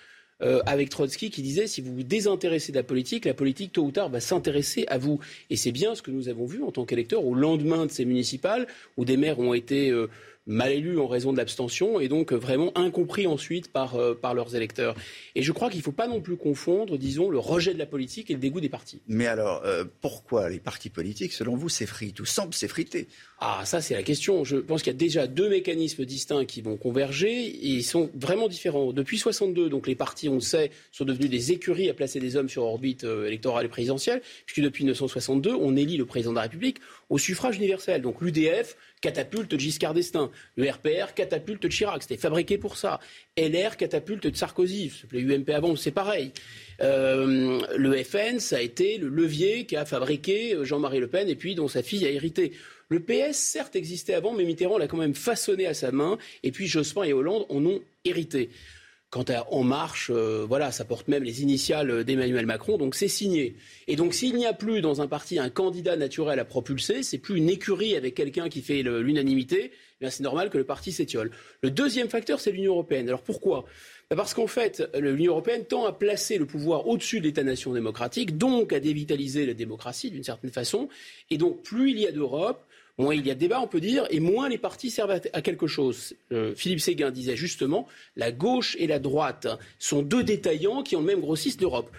[0.43, 3.83] euh, avec Trotsky qui disait si vous vous désintéressez de la politique, la politique tôt
[3.83, 5.21] ou tard va s'intéresser à vous.
[5.51, 8.05] Et c'est bien ce que nous avons vu en tant qu'électeurs au lendemain de ces
[8.05, 8.67] municipales
[8.97, 10.09] où des maires ont été euh,
[10.47, 14.55] mal élus en raison de l'abstention et donc vraiment incompris ensuite par, euh, par leurs
[14.55, 14.95] électeurs.
[15.35, 17.87] Et je crois qu'il ne faut pas non plus confondre, disons, le rejet de la
[17.87, 19.01] politique et le dégoût des partis.
[19.09, 23.09] Mais alors, euh, pourquoi les partis politiques, selon vous, s'effritent ou semblent s'effriter?
[23.41, 24.45] Ah, ça c'est la question.
[24.45, 28.11] Je pense qu'il y a déjà deux mécanismes distincts qui vont converger et ils sont
[28.15, 28.93] vraiment différents.
[28.93, 32.37] Depuis 62, donc les partis, on le sait, sont devenus des écuries à placer des
[32.37, 36.37] hommes sur orbite euh, électorale et présidentielle, puisque depuis 1962, on élit le président de
[36.37, 36.79] la République
[37.11, 38.03] au suffrage universel.
[38.03, 40.31] Donc l'UDF catapulte Giscard d'Estaing.
[40.57, 42.03] Le RPR catapulte Chirac.
[42.03, 43.01] C'était fabriqué pour ça.
[43.37, 44.91] LR catapulte de Sarkozy.
[45.13, 46.33] Le UMP avant, c'est pareil.
[46.81, 51.37] Euh, le FN, ça a été le levier qui a fabriqué Jean-Marie Le Pen et
[51.37, 52.53] puis dont sa fille a hérité.
[52.89, 56.17] Le PS, certes, existait avant, mais Mitterrand l'a quand même façonné à sa main.
[56.43, 58.49] Et puis Jospin et Hollande en ont hérité.
[59.15, 63.07] Quant à En Marche, euh, voilà, ça porte même les initiales d'Emmanuel Macron, donc c'est
[63.07, 63.55] signé.
[63.87, 67.19] Et donc s'il n'y a plus dans un parti un candidat naturel à propulser, c'est
[67.19, 69.71] plus une écurie avec quelqu'un qui fait l'unanimité,
[70.01, 71.31] eh c'est normal que le parti s'étiole.
[71.63, 73.07] Le deuxième facteur, c'est l'Union européenne.
[73.07, 73.67] Alors pourquoi?
[74.11, 78.37] Bah, parce qu'en fait, l'Union européenne tend à placer le pouvoir au-dessus de l'État-nation démocratique,
[78.37, 80.89] donc à dévitaliser la démocratie d'une certaine façon.
[81.31, 82.67] Et donc, plus il y a d'Europe,
[82.99, 85.67] moins il y a débat, on peut dire, et moins les partis servent à, quelque
[85.67, 86.15] chose.
[86.33, 89.49] Euh, Philippe Séguin disait justement, la gauche et la droite
[89.79, 91.91] sont deux détaillants qui ont le même grossiste d'Europe.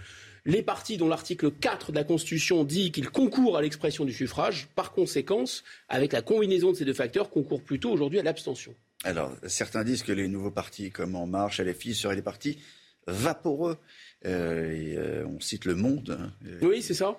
[0.46, 4.68] Les partis dont l'article 4 de la Constitution dit qu'ils concourent à l'expression du suffrage,
[4.76, 8.76] par conséquence, avec la combinaison de ces deux facteurs, concourent plutôt aujourd'hui à l'abstention.
[9.04, 12.60] Alors, certains disent que les nouveaux partis comme En Marche, LFI seraient des partis
[13.08, 13.78] vaporeux.
[14.26, 16.18] Euh, euh, on cite Le Monde.
[16.20, 16.32] Hein.
[16.62, 17.18] Oui, c'est ça.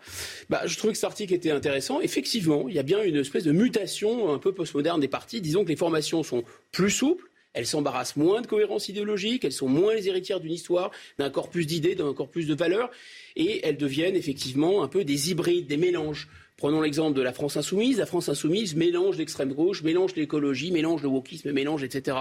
[0.48, 2.00] Bah, je trouvais que cet article était intéressant.
[2.00, 5.40] Effectivement, il y a bien une espèce de mutation un peu postmoderne des partis.
[5.40, 7.30] Disons que les formations sont plus souples.
[7.52, 11.66] Elles s'embarrassent moins de cohérence idéologique, elles sont moins les héritières d'une histoire, d'un corpus
[11.66, 12.90] d'idées, d'un corpus de valeurs,
[13.34, 16.28] et elles deviennent effectivement un peu des hybrides, des mélanges.
[16.56, 17.98] Prenons l'exemple de la France insoumise.
[17.98, 22.16] La France insoumise mélange l'extrême gauche, mélange l'écologie, mélange le wokisme, mélange, etc.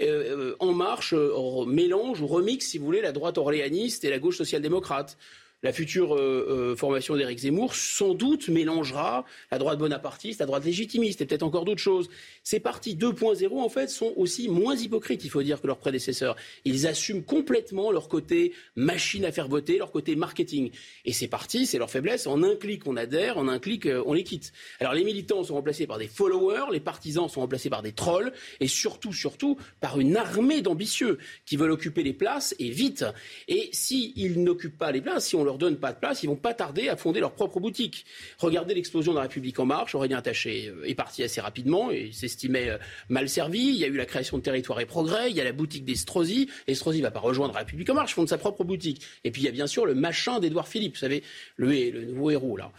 [0.00, 4.10] Euh, euh, en marche euh, mélange ou remixe, si vous voulez, la droite orléaniste et
[4.10, 5.18] la gauche social-démocrate
[5.64, 10.64] la future euh, euh, formation d'Éric Zemmour sans doute mélangera la droite bonapartiste, la droite
[10.64, 12.10] légitimiste et peut-être encore d'autres choses.
[12.42, 16.36] Ces partis 2.0, en fait, sont aussi moins hypocrites, il faut dire, que leurs prédécesseurs.
[16.66, 20.70] Ils assument complètement leur côté machine à faire voter, leur côté marketing.
[21.06, 22.26] Et ces partis, c'est leur faiblesse.
[22.26, 24.52] En un clic, on adhère, en un clic, euh, on les quitte.
[24.80, 28.32] Alors les militants sont remplacés par des followers, les partisans sont remplacés par des trolls,
[28.60, 31.16] et surtout, surtout, par une armée d'ambitieux
[31.46, 33.06] qui veulent occuper les places, et vite.
[33.48, 36.26] Et s'ils n'occupent pas les places, si on leur leur donne pas de place, ils
[36.26, 38.04] vont pas tarder à fonder leur propre boutique.
[38.38, 39.94] Regardez l'explosion de la République en marche.
[39.94, 42.78] Aurélien Taché euh, est parti assez rapidement et s'estimait euh,
[43.08, 43.60] mal servi.
[43.60, 45.30] Il y a eu la création de Territoire et Progrès.
[45.30, 46.50] Il y a la boutique d'Estrosi.
[46.66, 49.02] Estrosi va pas rejoindre la République en marche, fonde sa propre boutique.
[49.22, 51.22] Et puis il y a bien sûr le machin d'Édouard Philippe, vous savez,
[51.56, 52.72] le, nouveau héros là.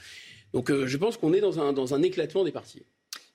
[0.54, 2.84] Donc euh, je pense qu'on est dans un, dans un éclatement des partis.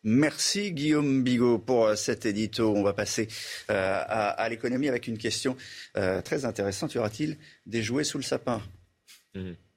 [0.03, 2.73] Merci Guillaume Bigot pour cet édito.
[2.75, 3.29] On va passer
[3.69, 5.59] à, l'économie avec une question
[5.93, 6.95] très intéressante.
[6.95, 7.37] Y aura-t-il
[7.67, 8.63] des jouets sous le sapin?
[9.35, 9.70] Mm-hmm.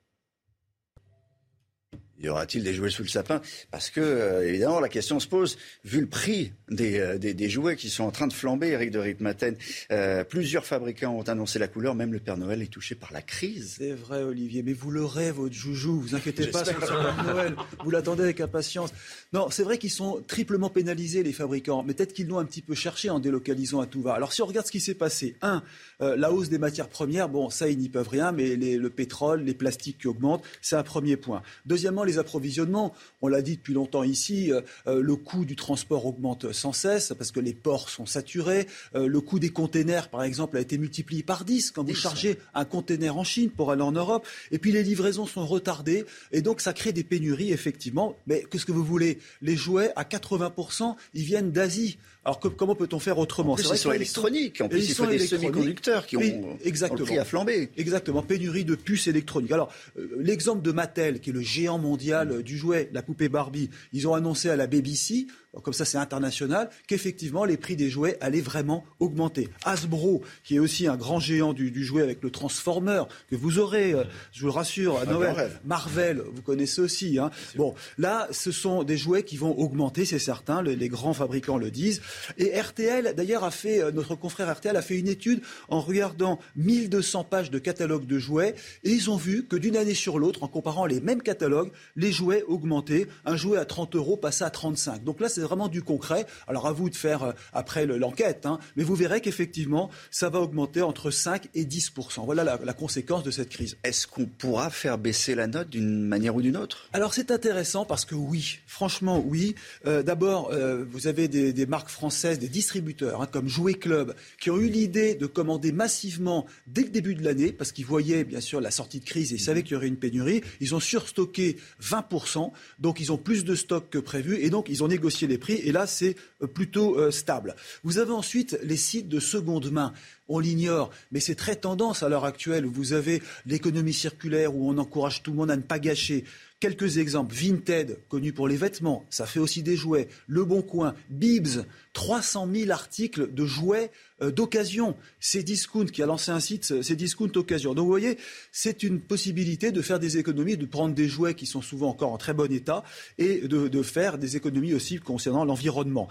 [2.24, 3.42] Y aura-t-il des jouets sous le sapin?
[3.70, 7.76] Parce que, euh, évidemment, la question se pose, vu le prix des, euh, des, jouets
[7.76, 9.58] qui sont en train de flamber, Eric de Ritmaten.
[9.92, 13.22] Euh, plusieurs fabricants ont annoncé la couleur, même le Père Noël est touché par la
[13.22, 13.76] crise.
[13.78, 17.56] C'est vrai, Olivier, mais vous l'aurez, votre joujou, vous inquiétez pas sur le Père Noël,
[17.84, 18.94] vous l'attendez avec impatience.
[19.34, 22.62] Non, c'est vrai qu'ils sont triplement pénalisés, les fabricants, mais peut-être qu'ils l'ont un petit
[22.62, 24.14] peu cherché en délocalisant à tout va.
[24.14, 25.62] Alors, si on regarde ce qui s'est passé, un,
[26.00, 29.54] la hausse des matières premières, bon, ça, ils n'y peuvent rien, mais le pétrole, les
[29.54, 31.44] plastiques qui augmentent, c'est un premier point.
[31.66, 32.94] Deuxièmement, les les approvisionnements.
[33.22, 37.14] On l'a dit depuis longtemps ici, euh, euh, le coût du transport augmente sans cesse
[37.18, 38.68] parce que les ports sont saturés.
[38.96, 42.38] Euh, le coût des containers, par exemple, a été multiplié par 10 quand vous chargez
[42.54, 44.28] un container en Chine pour aller en Europe.
[44.52, 48.16] Et puis les livraisons sont retardées et donc ça crée des pénuries, effectivement.
[48.28, 49.20] Mais qu'est-ce que vous voulez?
[49.42, 51.98] Les jouets, à 80%, ils viennent d'Asie.
[52.26, 53.58] Alors comment peut-on faire autrement?
[53.58, 54.62] C'est vrai sont électroniques.
[54.62, 57.70] En plus, il faut des semi-conducteurs qui ont, exactement, ont flambé.
[57.78, 59.52] Exactement, pénurie de puces électroniques.
[59.52, 59.72] Alors
[60.18, 63.70] l'exemple de Mattel, qui est le géant mondial mondial du jouet, la poupée Barbie.
[63.94, 65.28] Ils ont annoncé à la BBC
[65.62, 69.50] comme ça c'est international, qu'effectivement les prix des jouets allaient vraiment augmenter.
[69.64, 73.94] Hasbro, qui est aussi un grand géant du, jouet avec le Transformer, que vous aurez,
[73.94, 75.52] euh, je vous le rassure, à Noël.
[75.66, 76.24] Marvel.
[76.34, 77.20] vous connaissez aussi.
[77.20, 77.30] Hein.
[77.56, 81.72] Bon, là, ce sont des jouets qui vont augmenter, c'est certain, les, grands fabricants le
[81.72, 82.02] disent.
[82.38, 86.40] Et RTL, d'ailleurs, a fait, euh, notre confrère RTL a fait une étude en regardant
[86.56, 90.44] 1200 pages de catalogue de jouets, et ils ont vu que d'une année sur l'autre,
[90.44, 93.08] en comparant les mêmes catalogues, les jouets augmentaient.
[93.26, 95.04] Un jouet à 30 euros passait à 35.
[95.04, 96.26] Donc là, c'est vraiment du concret.
[96.48, 100.40] Alors à vous de faire euh, après l'enquête, hein, mais vous verrez qu'effectivement, ça va
[100.40, 103.78] augmenter entre 5 et 10 Voilà la, conséquence de cette crise.
[103.84, 106.90] Est-ce qu'on pourra faire baisser la note d'une manière ou d'une autre?
[106.94, 109.56] Alors c'est intéressant parce que oui, franchement oui.
[109.86, 114.50] Euh, d'abord, euh, vous avez des, marques françaises, des distributeurs hein, comme Jouet Club, qui
[114.50, 118.42] ont eu l'idée de commander massivement dès le début de l'année, parce qu'ils voyaient bien
[118.42, 120.42] sûr la sortie de crise et ils savaient qu'il y aurait une pénurie.
[120.60, 124.84] Ils ont surstocké 20% donc ils ont plus de stock que prévu et donc ils
[124.84, 127.56] ont négocié les prix et là, c'est euh, plutôt euh, stable.
[127.84, 129.94] Vous avez ensuite les sites de seconde main.
[130.36, 134.68] On l'ignore, mais c'est très tendance à l'heure actuelle où vous avez l'économie circulaire, où
[134.68, 136.24] on encourage tout le monde à ne pas gâcher.
[136.60, 137.36] Quelques exemples.
[137.36, 140.08] Vinted, connu pour les vêtements, ça fait aussi des jouets.
[140.28, 143.92] Le Bon Coin, Bibs, 300 000 articles de jouets
[144.24, 144.96] euh, d'occasion.
[145.20, 147.76] C'est Discount qui a lancé un site, euh, c'est Discount Occasion.
[147.76, 148.18] Donc vous voyez,
[148.52, 152.12] c'est une possibilité de faire des économies, de prendre des jouets qui sont souvent encore
[152.12, 152.84] en très bon état
[153.20, 156.08] et de, faire des économies aussi concernant l'environnement.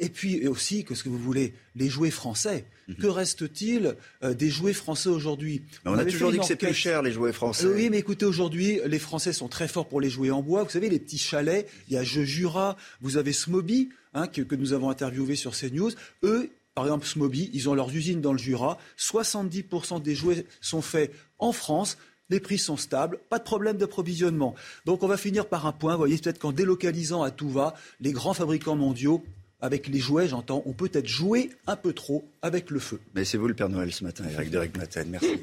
[0.00, 2.64] Et puis aussi, qu'est-ce que vous voulez Les jouets français.
[2.88, 2.96] Mhm.
[2.96, 5.62] Que reste-t-il euh, des jouets français aujourd'hui?
[5.84, 7.66] On, a toujours dit que c'est plus cher les jouets français.
[7.66, 10.62] oui, mais écoutez, aujourd'hui, les Français sont très forts pour les jouets en bois.
[10.62, 14.42] Vous savez, les petits chalets, il y a Jeux Jura, vous avez Smoby, hein, que,
[14.42, 15.90] que, nous avons interviewé sur CNews.
[16.22, 18.78] Eux, par exemple, Smoby, ils ont leurs usines dans le Jura.
[18.98, 21.96] 70% des jouets sont faits en France
[22.30, 24.54] les prix sont stables, pas de problème d'approvisionnement.
[24.86, 27.74] Donc on va finir par un point, vous voyez, peut-être qu'en délocalisant à tout va,
[28.00, 29.22] les grands fabricants mondiaux
[29.60, 33.00] avec les jouets, j'entends, on peut être joué un peu trop avec le feu.
[33.14, 35.08] Mais c'est vous le Père Noël ce matin, Eric Derek Maten.
[35.08, 35.40] Merci.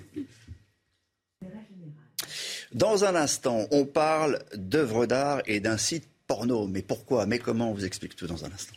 [2.73, 6.67] Dans un instant, on parle d'œuvres d'art et d'un site porno.
[6.67, 7.25] Mais pourquoi?
[7.25, 7.71] Mais comment?
[7.71, 8.75] On vous explique tout dans un instant.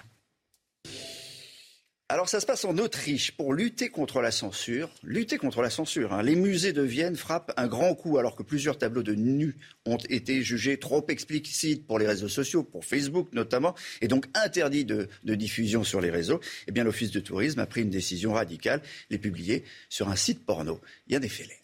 [2.11, 4.91] Alors ça se passe en Autriche pour lutter contre la censure.
[5.03, 6.13] Lutter contre la censure.
[6.13, 6.23] Hein.
[6.23, 9.57] Les musées de Vienne frappent un grand coup alors que plusieurs tableaux de nus
[9.87, 14.85] ont été jugés trop explicites pour les réseaux sociaux, pour Facebook notamment, et donc interdits
[14.85, 16.41] de, diffusion sur les réseaux.
[16.67, 20.45] Eh bien l'Office de tourisme a pris une décision radicale, les publier sur un site
[20.45, 20.83] porno.
[21.07, 21.63] Il y a des fêlés.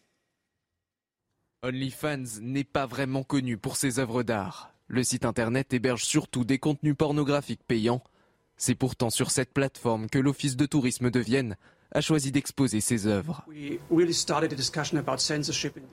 [1.62, 4.73] OnlyFans n'est pas vraiment connu pour ses œuvres d'art.
[4.87, 8.03] Le site internet héberge surtout des contenus pornographiques payants
[8.61, 11.57] c'est pourtant sur cette plateforme que l'Office de tourisme de Vienne
[11.93, 13.43] a choisi d'exposer ses œuvres.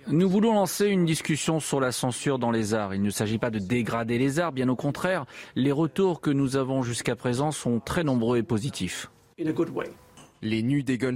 [0.07, 2.93] Nous voulons lancer une discussion sur la censure dans les arts.
[2.93, 5.25] Il ne s'agit pas de dégrader les arts, bien au contraire.
[5.55, 9.09] Les retours que nous avons jusqu'à présent sont très nombreux et positifs.
[10.41, 11.15] Les nus d'Egon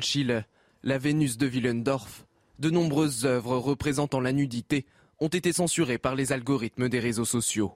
[0.83, 2.25] la Vénus de Willendorf,
[2.59, 4.85] de nombreuses œuvres représentant la nudité
[5.19, 7.73] ont été censurées par les algorithmes des réseaux sociaux.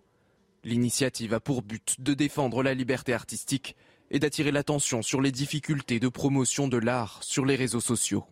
[0.66, 3.76] L'initiative a pour but de défendre la liberté artistique
[4.10, 8.24] et d'attirer l'attention sur les difficultés de promotion de l'art sur les réseaux sociaux.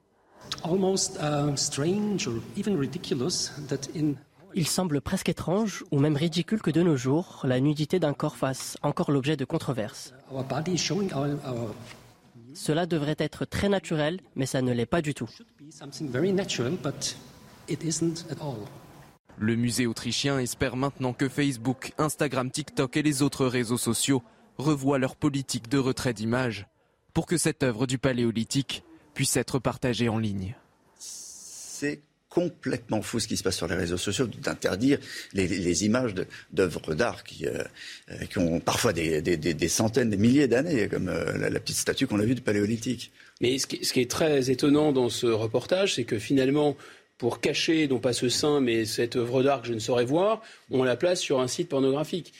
[0.66, 0.76] Uh,
[4.56, 8.36] Il semble presque étrange ou même ridicule que de nos jours, la nudité d'un corps
[8.36, 10.16] fasse encore l'objet de controverses.
[12.56, 15.30] Cela devrait être très naturel, mais ça ne l'est pas du tout.
[19.40, 24.24] Le musée autrichien espère maintenant que Facebook, Instagram, TikTok et les autres réseaux sociaux
[24.58, 26.68] revoient leur politique de retrait d'images
[27.14, 28.84] pour que cette œuvre du paléolithique
[29.14, 30.56] puisse être partagée en ligne.
[30.98, 34.98] C'est complètement fou ce qui se passe sur les réseaux sociaux, d'interdire
[35.34, 36.16] les, images
[36.52, 37.64] d'œuvres d'art qui, euh,
[38.28, 42.26] qui, ont parfois des, centaines, des milliers d'années, comme euh, la, petite statue qu'on a
[42.26, 43.12] vue du Paléolithique.
[43.40, 46.76] Mais ce qui, ce qui, est très étonnant dans ce reportage, c'est que finalement,
[47.18, 50.42] pour cacher non pas ce sein mais cette œuvre d'art que je ne saurais voir,
[50.72, 52.34] on la place sur un site pornographique.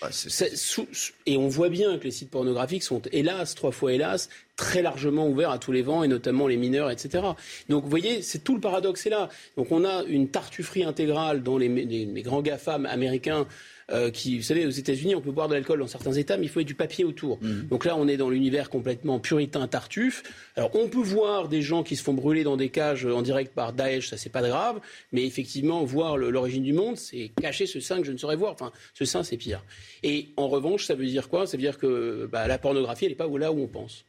[1.26, 5.28] et on voit bien que les sites pornographiques sont, hélas, trois fois hélas, très largement
[5.28, 7.24] ouverts à tous les vents et notamment les mineurs, etc.
[7.70, 9.30] Donc vous voyez, c'est tout le paradoxe est là.
[9.58, 13.48] Donc on a une tartufferie intégrale dans les, les grands GAFAM américains
[13.92, 16.46] euh, qui, vous savez, aux États-Unis, on peut boire de l'alcool dans certains États, mais
[16.46, 17.40] il faut mettre du papier autour.
[17.42, 17.68] Mm.
[17.70, 20.24] Donc là, on est dans l'univers complètement puritain, tartuffe.
[20.56, 23.54] Alors, on peut voir des gens qui se font brûler dans des cages en direct
[23.54, 24.80] par Daesh, ça c'est pas grave,
[25.12, 28.54] mais effectivement, voir l'origine du monde, c'est cacher ce sein que je ne saurais voir.
[28.54, 29.64] Enfin, ce sein, c'est pire.
[30.04, 31.48] Et en revanche, ça veut dire quoi?
[31.48, 34.06] Ça veut dire que bah, la pornographie, elle n'est pas là où on pense.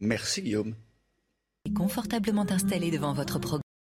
[0.00, 0.74] Merci Guillaume.
[1.76, 3.62] Confortablement installé devant votre programme.